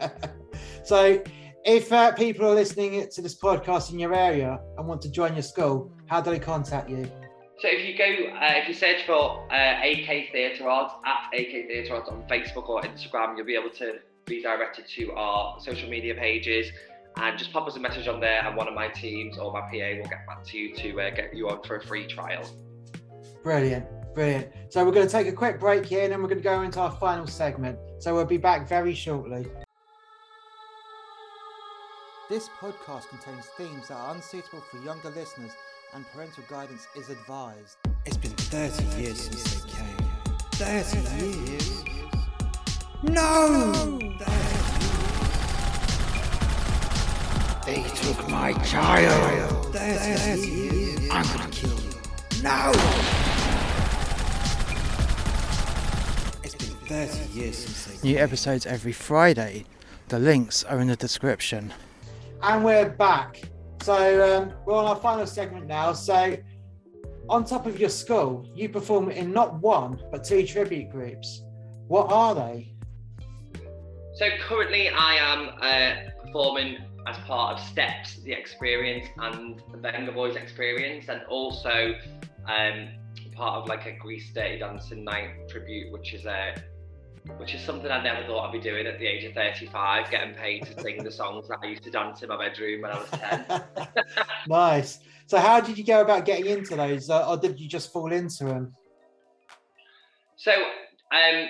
that. 0.00 0.30
so, 0.84 1.22
if 1.64 1.92
uh, 1.92 2.12
people 2.12 2.46
are 2.46 2.54
listening 2.54 3.06
to 3.10 3.22
this 3.22 3.38
podcast 3.38 3.92
in 3.92 3.98
your 3.98 4.14
area 4.14 4.58
and 4.76 4.86
want 4.88 5.02
to 5.02 5.10
join 5.10 5.34
your 5.34 5.42
school, 5.42 5.92
how 6.06 6.20
do 6.20 6.30
they 6.30 6.38
contact 6.38 6.88
you? 6.88 7.10
So 7.60 7.66
if 7.68 7.84
you 7.86 7.98
go, 7.98 8.04
uh, 8.36 8.52
if 8.62 8.68
you 8.68 8.74
search 8.74 9.04
for 9.04 9.44
uh, 9.52 9.80
AK 9.82 10.30
Theatre 10.32 10.68
Arts 10.68 10.94
at 11.04 11.38
AK 11.38 11.50
Theatre 11.66 11.96
Arts 11.96 12.08
on 12.08 12.22
Facebook 12.30 12.68
or 12.68 12.80
Instagram, 12.82 13.36
you'll 13.36 13.46
be 13.46 13.56
able 13.56 13.70
to 13.70 13.96
be 14.26 14.40
directed 14.40 14.86
to 14.96 15.12
our 15.12 15.58
social 15.60 15.88
media 15.90 16.14
pages 16.14 16.70
and 17.16 17.36
just 17.36 17.52
pop 17.52 17.66
us 17.66 17.74
a 17.74 17.80
message 17.80 18.06
on 18.06 18.20
there 18.20 18.46
and 18.46 18.56
one 18.56 18.68
of 18.68 18.74
my 18.74 18.86
teams 18.88 19.38
or 19.38 19.52
my 19.52 19.60
PA 19.62 19.96
will 20.00 20.08
get 20.08 20.24
back 20.26 20.44
to 20.44 20.56
you 20.56 20.72
to 20.76 21.00
uh, 21.00 21.10
get 21.10 21.34
you 21.34 21.48
on 21.48 21.60
for 21.64 21.76
a 21.76 21.82
free 21.84 22.06
trial. 22.06 22.48
Brilliant, 23.42 23.84
brilliant. 24.18 24.48
So, 24.68 24.84
we're 24.84 24.92
going 24.92 25.06
to 25.06 25.12
take 25.12 25.28
a 25.28 25.32
quick 25.32 25.60
break 25.60 25.86
here 25.86 26.02
and 26.02 26.12
then 26.12 26.20
we're 26.20 26.28
going 26.28 26.40
to 26.40 26.44
go 26.44 26.62
into 26.62 26.80
our 26.80 26.90
final 26.90 27.26
segment. 27.26 27.78
So, 28.00 28.14
we'll 28.14 28.24
be 28.24 28.36
back 28.36 28.68
very 28.68 28.92
shortly. 28.92 29.46
This 32.28 32.48
podcast 32.60 33.08
contains 33.08 33.46
themes 33.56 33.88
that 33.88 33.94
are 33.94 34.14
unsuitable 34.14 34.60
for 34.60 34.78
younger 34.84 35.10
listeners 35.10 35.52
and 35.94 36.04
parental 36.12 36.42
guidance 36.50 36.86
is 36.96 37.08
advised. 37.10 37.76
It's 38.04 38.16
been 38.16 38.32
30 38.32 39.00
years 39.00 39.20
since 39.20 39.62
they 39.62 39.70
came. 39.70 39.96
30 40.52 41.50
years? 41.50 41.84
No! 43.04 43.98
They 47.64 47.82
took 47.94 48.28
my 48.28 48.52
child. 48.64 49.74
30 49.74 50.40
years? 50.40 51.08
I'm 51.10 51.26
gonna 51.26 51.50
kill 51.50 51.70
you. 51.70 52.42
No! 52.42 52.72
It's 56.42 56.54
been 56.54 56.77
30 56.88 57.38
years 57.38 57.58
since 57.58 58.00
they 58.00 58.08
New 58.08 58.18
episodes 58.18 58.64
every 58.64 58.92
Friday. 58.92 59.66
The 60.08 60.18
links 60.18 60.64
are 60.64 60.80
in 60.80 60.88
the 60.88 60.96
description. 60.96 61.74
And 62.42 62.64
we're 62.64 62.88
back. 62.88 63.42
So 63.82 63.94
um, 63.94 64.52
we're 64.64 64.74
on 64.74 64.86
our 64.86 64.96
final 64.96 65.26
segment 65.26 65.66
now. 65.66 65.92
So, 65.92 66.36
on 67.28 67.44
top 67.44 67.66
of 67.66 67.78
your 67.78 67.90
school, 67.90 68.48
you 68.54 68.70
perform 68.70 69.10
in 69.10 69.32
not 69.34 69.60
one 69.60 70.00
but 70.10 70.24
two 70.24 70.46
tribute 70.46 70.90
groups. 70.90 71.42
What 71.88 72.10
are 72.10 72.34
they? 72.34 72.72
So 74.14 74.30
currently 74.40 74.88
I 74.88 75.14
am 75.16 75.50
uh, 75.60 76.24
performing 76.24 76.78
as 77.06 77.18
part 77.18 77.58
of 77.58 77.66
Steps, 77.66 78.16
the 78.22 78.32
experience, 78.32 79.06
and 79.18 79.62
the 79.70 79.78
Vengaboys 79.78 80.36
experience, 80.36 81.08
and 81.08 81.20
also 81.28 81.94
um, 82.46 82.88
part 83.32 83.62
of 83.62 83.68
like 83.68 83.84
a 83.84 83.92
Grease 83.92 84.32
Dirty 84.32 84.58
Dancing 84.58 85.04
Night 85.04 85.48
tribute, 85.48 85.92
which 85.92 86.14
is 86.14 86.24
a 86.24 86.54
which 87.36 87.54
is 87.54 87.62
something 87.62 87.90
I 87.90 88.02
never 88.02 88.26
thought 88.26 88.46
I'd 88.46 88.52
be 88.52 88.60
doing 88.60 88.86
at 88.86 88.98
the 88.98 89.06
age 89.06 89.24
of 89.24 89.34
35, 89.34 90.10
getting 90.10 90.34
paid 90.34 90.64
to 90.66 90.80
sing 90.80 91.04
the 91.04 91.10
songs 91.10 91.48
that 91.48 91.58
I 91.62 91.66
used 91.66 91.82
to 91.84 91.90
dance 91.90 92.22
in 92.22 92.28
my 92.28 92.36
bedroom 92.36 92.82
when 92.82 92.90
I 92.90 92.98
was 92.98 93.10
10. 93.10 94.24
nice. 94.48 94.98
So, 95.26 95.38
how 95.38 95.60
did 95.60 95.76
you 95.76 95.84
go 95.84 96.00
about 96.00 96.24
getting 96.24 96.46
into 96.46 96.76
those, 96.76 97.10
uh, 97.10 97.28
or 97.28 97.36
did 97.36 97.60
you 97.60 97.68
just 97.68 97.92
fall 97.92 98.12
into 98.12 98.44
them? 98.44 98.74
So, 100.36 100.52
um, 100.52 101.48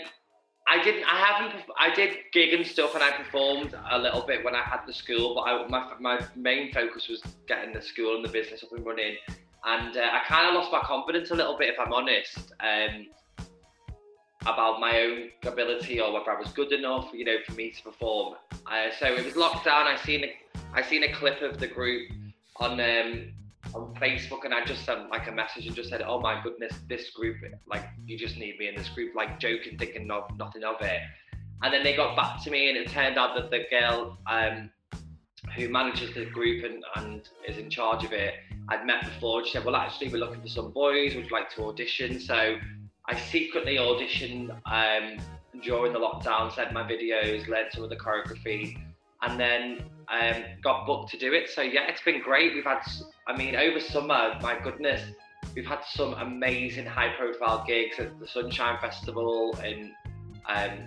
I 0.70 0.82
didn't. 0.82 1.04
I 1.04 1.16
haven't. 1.16 1.64
I 1.78 1.94
did 1.94 2.16
gig 2.32 2.52
and 2.52 2.66
stuff, 2.66 2.94
and 2.94 3.02
I 3.02 3.12
performed 3.12 3.74
a 3.90 3.98
little 3.98 4.22
bit 4.22 4.44
when 4.44 4.54
I 4.54 4.62
had 4.62 4.80
the 4.86 4.92
school. 4.92 5.34
But 5.34 5.40
I, 5.42 5.66
my 5.68 5.92
my 5.98 6.26
main 6.36 6.72
focus 6.72 7.08
was 7.08 7.22
getting 7.46 7.72
the 7.72 7.80
school 7.80 8.16
and 8.16 8.24
the 8.24 8.28
business 8.28 8.62
up 8.62 8.72
and 8.72 8.84
running. 8.84 9.16
And 9.64 9.96
uh, 9.96 10.00
I 10.12 10.20
kind 10.26 10.48
of 10.48 10.54
lost 10.54 10.70
my 10.70 10.80
confidence 10.80 11.30
a 11.30 11.34
little 11.34 11.56
bit, 11.56 11.70
if 11.70 11.80
I'm 11.80 11.92
honest, 11.92 12.52
um, 12.60 13.06
about 14.42 14.80
my 14.80 15.00
own 15.00 15.28
ability 15.50 16.00
or 16.00 16.12
whether 16.12 16.30
I 16.30 16.38
was 16.38 16.52
good 16.52 16.72
enough, 16.72 17.10
you 17.12 17.24
know, 17.24 17.36
for 17.46 17.52
me 17.52 17.70
to 17.70 17.82
perform. 17.82 18.36
Uh, 18.66 18.90
so 18.98 19.06
it 19.06 19.24
was 19.24 19.34
lockdown. 19.34 19.86
I 19.86 19.96
seen 19.96 20.24
a, 20.24 20.32
I 20.72 20.82
seen 20.82 21.02
a 21.02 21.12
clip 21.12 21.42
of 21.42 21.58
the 21.58 21.66
group 21.66 22.10
on 22.56 22.80
um, 22.80 23.32
on 23.74 23.94
Facebook 23.96 24.44
and 24.44 24.54
I 24.54 24.64
just 24.64 24.84
sent 24.84 25.10
like 25.10 25.28
a 25.28 25.32
message 25.32 25.66
and 25.66 25.74
just 25.74 25.90
said, 25.90 26.02
"Oh 26.02 26.20
my 26.20 26.40
goodness, 26.42 26.72
this 26.88 27.10
group, 27.10 27.36
like 27.66 27.84
you 28.06 28.16
just 28.16 28.36
need 28.36 28.58
me 28.58 28.68
in 28.68 28.76
this 28.76 28.88
group," 28.88 29.14
like 29.14 29.38
joking, 29.40 29.78
thinking 29.78 30.10
of 30.10 30.24
nothing 30.38 30.64
of 30.64 30.80
it. 30.80 31.00
And 31.62 31.74
then 31.74 31.82
they 31.82 31.96
got 31.96 32.16
back 32.16 32.42
to 32.44 32.50
me, 32.50 32.68
and 32.68 32.78
it 32.78 32.88
turned 32.88 33.18
out 33.18 33.34
that 33.34 33.50
the 33.50 33.64
girl 33.70 34.16
um, 34.26 34.70
who 35.56 35.68
manages 35.68 36.14
the 36.14 36.26
group 36.26 36.64
and, 36.64 36.84
and 36.96 37.28
is 37.48 37.58
in 37.58 37.68
charge 37.68 38.04
of 38.04 38.12
it, 38.12 38.34
I'd 38.68 38.86
met 38.86 39.04
before. 39.04 39.44
She 39.44 39.52
said, 39.52 39.64
"Well, 39.64 39.76
actually, 39.76 40.08
we're 40.08 40.18
looking 40.18 40.40
for 40.40 40.48
some 40.48 40.70
boys. 40.70 41.14
Would 41.14 41.26
you 41.26 41.32
like 41.32 41.50
to 41.56 41.64
audition?" 41.64 42.20
So 42.20 42.58
I 43.08 43.16
secretly 43.16 43.76
auditioned 43.76 44.50
um, 44.66 45.18
during 45.62 45.92
the 45.92 45.98
lockdown, 45.98 46.54
sent 46.54 46.72
my 46.72 46.82
videos, 46.82 47.48
learned 47.48 47.70
some 47.72 47.82
of 47.82 47.90
the 47.90 47.96
choreography, 47.96 48.78
and 49.22 49.40
then 49.40 49.82
um, 50.08 50.44
got 50.62 50.86
booked 50.86 51.10
to 51.12 51.18
do 51.18 51.32
it. 51.32 51.48
So 51.48 51.62
yeah, 51.62 51.88
it's 51.88 52.02
been 52.02 52.20
great. 52.22 52.54
We've 52.54 52.64
had, 52.64 52.82
I 53.26 53.36
mean, 53.36 53.56
over 53.56 53.80
summer, 53.80 54.38
my 54.42 54.58
goodness, 54.62 55.02
we've 55.54 55.66
had 55.66 55.80
some 55.88 56.14
amazing 56.14 56.86
high-profile 56.86 57.64
gigs 57.66 57.98
at 57.98 58.20
the 58.20 58.28
Sunshine 58.28 58.78
Festival 58.78 59.58
in 59.64 59.92
um, 60.46 60.78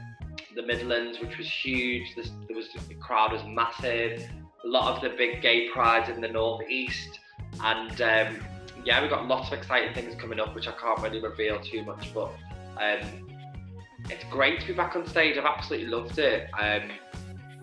the 0.56 0.62
Midlands, 0.62 1.20
which 1.20 1.38
was 1.38 1.50
huge. 1.50 2.16
There 2.16 2.56
was 2.56 2.70
the 2.88 2.94
crowd 2.96 3.32
was 3.32 3.44
massive. 3.46 4.30
A 4.64 4.68
lot 4.68 4.96
of 4.96 5.02
the 5.02 5.18
big 5.18 5.42
gay 5.42 5.70
prides 5.70 6.10
in 6.10 6.22
the 6.22 6.28
northeast, 6.28 7.20
and 7.64 8.02
um, 8.02 8.38
yeah, 8.86 9.02
we've 9.02 9.10
got 9.10 9.28
lots 9.28 9.48
of 9.48 9.60
exciting 9.60 9.94
things 9.94 10.16
coming 10.16 10.40
up, 10.40 10.56
which 10.56 10.68
I 10.68 10.72
can't 10.72 11.00
really 11.02 11.22
reveal 11.22 11.60
too 11.60 11.84
much, 11.84 12.14
but 12.14 12.32
um, 12.78 13.28
it's 14.10 14.24
great 14.30 14.62
to 14.62 14.68
be 14.68 14.74
back 14.74 14.96
on 14.96 15.06
stage. 15.08 15.38
I've 15.38 15.46
absolutely 15.46 15.88
loved 15.88 16.18
it. 16.20 16.50
Um, 16.60 16.92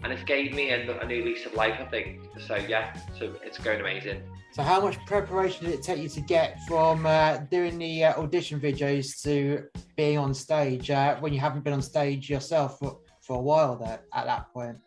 and 0.03 0.13
it's 0.13 0.23
gave 0.25 0.55
me 0.55 0.71
a, 0.71 1.01
a, 1.01 1.07
new 1.07 1.25
lease 1.25 1.45
of 1.45 1.55
life, 1.55 1.77
I 1.81 1.85
think. 1.85 2.21
So 2.47 2.57
yeah, 2.57 2.97
so 3.19 3.35
it's 3.43 3.59
going 3.59 3.81
amazing. 3.81 4.23
So 4.53 4.63
how 4.63 4.81
much 4.81 4.97
preparation 5.07 5.67
did 5.67 5.75
it 5.75 5.83
take 5.83 5.99
you 5.99 6.09
to 6.09 6.21
get 6.21 6.59
from 6.67 7.05
uh, 7.05 7.39
doing 7.51 7.79
the 7.79 8.05
uh, 8.05 8.21
audition 8.21 8.61
videos 8.61 9.21
to 9.23 9.65
being 9.97 10.19
on 10.19 10.33
stage 10.33 10.91
uh, 10.91 11.17
when 11.19 11.33
you 11.33 11.41
haven't 11.41 11.65
been 11.65 11.73
on 11.73 11.83
stage 11.83 12.31
yourself 12.31 12.79
for, 12.79 12.99
for 13.21 13.37
a 13.37 13.41
while 13.41 13.77
there 13.77 14.01
at 14.15 14.27
that 14.27 14.53
point? 14.53 14.79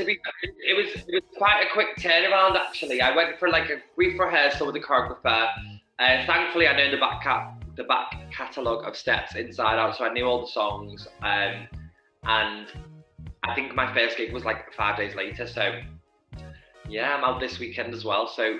To 0.00 0.06
be, 0.06 0.18
it 0.66 0.74
was 0.74 1.04
it 1.06 1.12
was 1.12 1.22
quite 1.36 1.62
a 1.62 1.72
quick 1.74 1.88
turnaround 1.98 2.56
actually. 2.56 3.02
I 3.02 3.14
went 3.14 3.38
for 3.38 3.50
like 3.50 3.68
a 3.68 3.82
brief 3.96 4.18
rehearsal 4.18 4.64
with 4.66 4.74
the 4.74 4.80
choreographer. 4.80 5.48
Uh, 5.98 6.24
thankfully, 6.26 6.66
I 6.66 6.74
know 6.74 6.90
the 6.90 6.96
back 6.96 7.22
cat 7.22 7.52
the 7.76 7.84
back 7.84 8.14
catalogue 8.32 8.86
of 8.86 8.96
steps 8.96 9.36
inside 9.36 9.78
out, 9.78 9.98
so 9.98 10.06
I 10.06 10.12
knew 10.14 10.24
all 10.24 10.40
the 10.40 10.46
songs. 10.46 11.06
Um, 11.20 11.68
and 12.24 12.66
I 13.42 13.54
think 13.54 13.74
my 13.74 13.92
first 13.92 14.16
gig 14.16 14.32
was 14.32 14.46
like 14.46 14.72
five 14.72 14.96
days 14.96 15.14
later. 15.14 15.46
So 15.46 15.80
yeah, 16.88 17.14
I'm 17.14 17.24
out 17.24 17.40
this 17.40 17.58
weekend 17.58 17.92
as 17.92 18.02
well. 18.02 18.26
So 18.26 18.58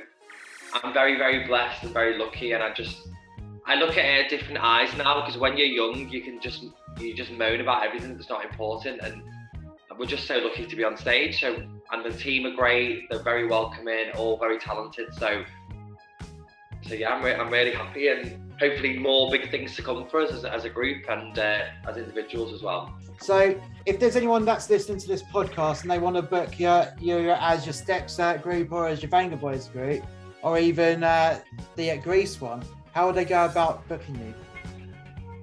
I'm 0.74 0.92
very, 0.92 1.16
very 1.16 1.46
blessed 1.46 1.84
and 1.84 1.92
very 1.92 2.18
lucky. 2.18 2.52
And 2.52 2.62
I 2.62 2.74
just, 2.74 3.08
I 3.66 3.76
look 3.76 3.96
at 3.96 4.04
it 4.04 4.28
different 4.28 4.58
eyes 4.62 4.94
now 4.94 5.20
because 5.20 5.38
when 5.38 5.56
you're 5.56 5.66
young, 5.66 6.06
you 6.10 6.20
can 6.20 6.38
just, 6.38 6.64
you 6.98 7.14
just 7.14 7.32
moan 7.32 7.60
about 7.60 7.86
everything 7.86 8.14
that's 8.14 8.28
not 8.28 8.44
important. 8.44 9.00
And 9.00 9.22
we're 10.00 10.06
just 10.06 10.26
so 10.26 10.38
lucky 10.38 10.64
to 10.66 10.76
be 10.76 10.82
on 10.82 10.96
stage. 10.96 11.40
So, 11.40 11.62
and 11.92 12.02
the 12.02 12.10
team 12.10 12.46
are 12.46 12.56
great. 12.56 13.02
They're 13.10 13.22
very 13.22 13.46
welcoming, 13.46 14.06
all 14.16 14.38
very 14.38 14.58
talented. 14.58 15.12
So, 15.12 15.44
so 16.88 16.94
yeah, 16.94 17.10
I'm, 17.10 17.22
re- 17.22 17.34
I'm 17.34 17.50
really 17.50 17.72
happy 17.72 18.08
and 18.08 18.50
hopefully 18.58 18.98
more 18.98 19.30
big 19.30 19.50
things 19.50 19.76
to 19.76 19.82
come 19.82 20.08
for 20.08 20.22
us 20.22 20.32
as, 20.32 20.46
as 20.46 20.64
a 20.64 20.70
group 20.70 21.04
and 21.10 21.38
uh, 21.38 21.64
as 21.86 21.98
individuals 21.98 22.54
as 22.54 22.62
well. 22.62 22.94
So, 23.20 23.60
if 23.84 24.00
there's 24.00 24.16
anyone 24.16 24.46
that's 24.46 24.70
listening 24.70 25.00
to 25.00 25.06
this 25.06 25.22
podcast 25.22 25.82
and 25.82 25.90
they 25.90 25.98
want 25.98 26.16
to 26.16 26.22
book 26.22 26.58
you, 26.58 26.82
you 26.98 27.32
as 27.32 27.66
your 27.66 27.74
Steps 27.74 28.18
group 28.40 28.72
or 28.72 28.88
as 28.88 29.02
your 29.02 29.10
Vengaboys 29.10 29.70
group, 29.70 30.02
or 30.42 30.58
even 30.58 31.04
uh, 31.04 31.40
the 31.76 31.98
Grease 31.98 32.40
one, 32.40 32.64
how 32.92 33.06
would 33.06 33.16
they 33.16 33.26
go 33.26 33.44
about 33.44 33.86
booking 33.86 34.14
you? 34.14 34.34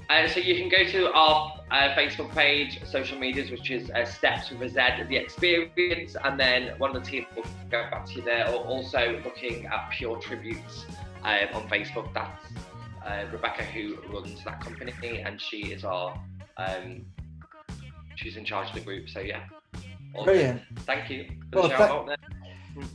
Uh, 0.09 0.27
so 0.27 0.39
you 0.39 0.55
can 0.55 0.69
go 0.69 0.89
to 0.89 1.11
our 1.11 1.59
uh, 1.71 1.93
Facebook 1.93 2.29
page, 2.31 2.79
social 2.85 3.19
medias, 3.19 3.51
which 3.51 3.69
is 3.71 3.89
uh, 3.91 4.05
Steps 4.05 4.49
with 4.51 4.61
a 4.61 4.69
Z, 4.69 5.03
the 5.09 5.17
experience, 5.17 6.15
and 6.23 6.39
then 6.39 6.73
one 6.77 6.95
of 6.95 7.03
the 7.03 7.09
team 7.09 7.25
will 7.35 7.43
go 7.69 7.83
back 7.91 8.05
to 8.05 8.13
you 8.13 8.21
there. 8.21 8.47
Or 8.49 8.63
also 8.63 9.19
looking 9.25 9.65
at 9.65 9.89
Pure 9.91 10.17
Tributes 10.19 10.85
um, 11.23 11.47
on 11.53 11.67
Facebook. 11.67 12.13
That's 12.13 12.45
uh, 13.05 13.25
Rebecca 13.31 13.63
who 13.63 13.97
runs 14.13 14.43
that 14.45 14.61
company, 14.61 15.21
and 15.25 15.41
she 15.41 15.73
is 15.73 15.83
our 15.83 16.17
um, 16.55 17.05
she's 18.15 18.37
in 18.37 18.45
charge 18.45 18.69
of 18.69 18.75
the 18.75 18.81
group. 18.81 19.09
So 19.09 19.19
yeah, 19.19 19.43
brilliant. 20.23 20.61
Thank 20.85 21.09
you. 21.09 21.27
Well, 21.53 21.69
th- 21.77 22.87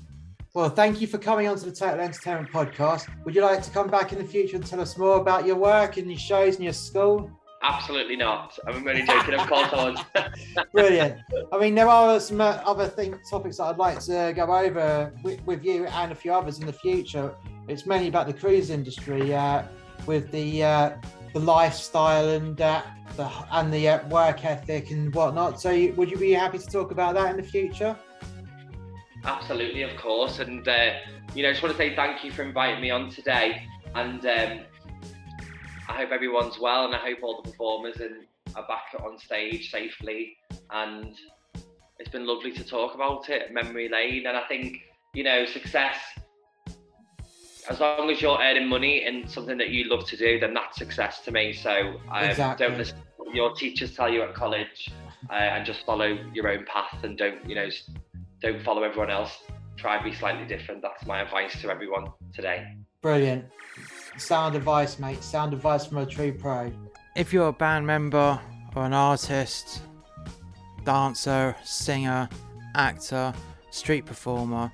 well, 0.55 0.69
thank 0.69 1.01
you 1.01 1.07
for 1.07 1.19
coming 1.19 1.49
on 1.49 1.57
to 1.57 1.65
the 1.65 1.73
Total 1.73 2.01
Entertainment 2.01 2.51
Podcast. 2.51 3.09
Would 3.25 3.35
you 3.35 3.43
like 3.43 3.63
to 3.63 3.71
come 3.71 3.89
back 3.89 4.13
in 4.13 4.19
the 4.19 4.25
future 4.25 4.57
and 4.57 4.67
tell 4.67 4.81
us 4.81 4.99
more 4.99 5.17
about 5.17 5.47
your 5.47 5.57
work 5.57 5.97
and 5.97 6.09
your 6.09 6.19
shows 6.19 6.57
and 6.57 6.65
your 6.65 6.75
school? 6.75 7.31
Absolutely 7.63 8.17
not. 8.17 8.59
I'm 8.67 8.87
only 8.87 9.03
joking. 9.03 9.35
Of 9.35 9.47
course 9.47 9.73
I 9.73 9.85
would. 9.85 10.67
Brilliant. 10.73 11.21
I 11.53 11.59
mean, 11.59 11.75
there 11.75 11.89
are 11.89 12.21
some 12.21 12.41
uh, 12.41 12.61
other 12.67 12.87
thing, 12.87 13.19
topics 13.31 13.59
that 13.59 13.65
I'd 13.65 13.79
like 13.79 14.01
to 14.01 14.33
go 14.35 14.45
over 14.45 15.15
with, 15.23 15.43
with, 15.47 15.65
you 15.65 15.87
and 15.87 16.13
a 16.13 16.15
few 16.15 16.33
others 16.33 16.59
in 16.59 16.67
the 16.67 16.73
future. 16.73 17.35
It's 17.69 17.87
mainly 17.87 18.09
about 18.09 18.27
the 18.27 18.35
cruise 18.35 18.71
industry. 18.71 19.35
Uh, 19.35 19.63
with 20.07 20.31
the 20.31 20.65
uh, 20.65 20.91
the 21.33 21.41
lifestyle 21.41 22.29
and 22.31 22.61
uh, 22.61 22.83
the 23.17 23.31
and 23.53 23.73
the 23.73 23.89
uh, 23.89 24.09
work 24.09 24.45
ethic 24.45 24.91
and 24.91 25.15
whatnot. 25.15 25.61
So, 25.61 25.93
would 25.97 26.11
you 26.11 26.17
be 26.17 26.33
happy 26.33 26.59
to 26.59 26.67
talk 26.67 26.91
about 26.91 27.15
that 27.15 27.31
in 27.31 27.37
the 27.37 27.43
future? 27.43 27.97
Absolutely, 29.25 29.83
of 29.83 29.97
course. 29.97 30.39
And 30.39 30.67
uh, 30.67 30.95
you 31.35 31.43
know, 31.43 31.51
I 31.51 31.53
just 31.53 31.63
want 31.63 31.75
to 31.75 31.79
say 31.79 31.95
thank 31.95 32.25
you 32.25 32.33
for 32.33 32.43
inviting 32.43 32.81
me 32.81 32.91
on 32.91 33.11
today. 33.11 33.63
And 33.95 34.25
um, 34.27 34.61
I 35.89 35.93
hope 35.95 36.11
everyone's 36.11 36.59
well, 36.59 36.87
and 36.87 36.95
I 36.95 36.99
hope 36.99 37.19
all 37.23 37.43
the 37.43 37.51
performers 37.51 38.01
and 38.01 38.25
are 38.55 38.67
back 38.67 38.95
on 39.03 39.19
stage 39.19 39.71
safely. 39.71 40.37
And 40.71 41.15
it's 41.99 42.11
been 42.11 42.27
lovely 42.27 42.53
to 42.53 42.65
talk 42.65 42.95
about 42.95 43.29
it, 43.29 43.53
memory 43.53 43.89
lane. 43.89 44.27
And 44.27 44.37
I 44.37 44.47
think 44.49 44.83
you 45.15 45.25
know, 45.25 45.45
success 45.45 45.97
as 47.71 47.79
long 47.79 48.11
as 48.11 48.21
you're 48.21 48.39
earning 48.41 48.69
money 48.69 49.05
in 49.07 49.29
something 49.29 49.57
that 49.59 49.69
you 49.69 49.85
love 49.85 50.05
to 50.07 50.17
do, 50.17 50.41
then 50.41 50.53
that's 50.53 50.77
success 50.77 51.21
to 51.21 51.31
me. 51.31 51.53
So 51.53 52.01
um, 52.11 52.25
exactly. 52.25 52.67
don't 52.67 52.77
listen 52.77 52.97
to 52.97 53.05
what 53.17 53.35
your 53.35 53.55
teachers 53.55 53.95
tell 53.95 54.09
you 54.09 54.23
at 54.23 54.35
college, 54.35 54.91
uh, 55.31 55.35
and 55.35 55.65
just 55.65 55.87
follow 55.87 56.19
your 56.35 56.49
own 56.49 56.65
path 56.65 57.05
and 57.05 57.17
don't 57.17 57.49
you 57.49 57.55
know 57.55 57.69
don't 58.43 58.63
follow 58.63 58.83
everyone 58.83 59.11
else. 59.11 59.31
Try 59.77 59.97
and 59.97 60.05
be 60.05 60.13
slightly 60.13 60.47
different. 60.47 60.83
That's 60.83 61.07
my 61.07 61.23
advice 61.23 61.61
to 61.63 61.71
everyone 61.71 62.07
today. 62.35 62.67
Brilliant. 63.01 63.47
Sound 64.19 64.55
advice, 64.55 64.99
mate. 64.99 65.23
Sound 65.23 65.55
advice 65.55 65.87
from 65.87 65.99
a 65.99 66.07
true 66.07 66.33
pro. 66.33 66.73
If 67.17 67.33
you're 67.33 67.49
a 67.49 67.53
band 67.53 67.87
member 67.87 68.41
or 68.75 68.85
an 68.85 68.93
artist, 68.93 69.83
dancer, 70.85 71.57
singer, 71.65 72.29
actor, 72.75 73.33
street 73.71 74.05
performer 74.05 74.71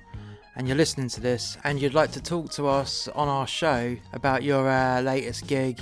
and 0.55 0.67
you're 0.67 0.77
listening 0.77 1.07
to 1.07 1.21
this 1.21 1.57
and 1.63 1.81
you'd 1.81 1.93
like 1.93 2.11
to 2.11 2.21
talk 2.21 2.51
to 2.51 2.67
us 2.67 3.07
on 3.09 3.27
our 3.27 3.47
show 3.47 3.95
about 4.13 4.43
your 4.43 4.69
uh, 4.69 5.01
latest 5.01 5.47
gig 5.47 5.79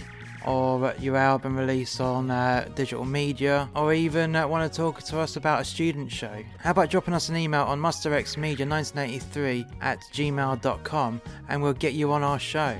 or 0.47 0.93
your 0.99 1.17
album 1.17 1.57
release 1.57 1.99
on 1.99 2.31
uh, 2.31 2.67
digital 2.73 3.05
media, 3.05 3.69
or 3.75 3.93
even 3.93 4.35
uh, 4.35 4.47
want 4.47 4.71
to 4.71 4.77
talk 4.77 5.03
to 5.03 5.19
us 5.19 5.35
about 5.35 5.61
a 5.61 5.65
student 5.65 6.11
show, 6.11 6.43
how 6.59 6.71
about 6.71 6.89
dropping 6.89 7.13
us 7.13 7.29
an 7.29 7.35
email 7.35 7.63
on 7.63 7.79
musterxmedia1983 7.79 9.67
at 9.81 9.99
gmail.com 10.13 11.21
and 11.49 11.61
we'll 11.61 11.73
get 11.73 11.93
you 11.93 12.11
on 12.11 12.23
our 12.23 12.39
show. 12.39 12.75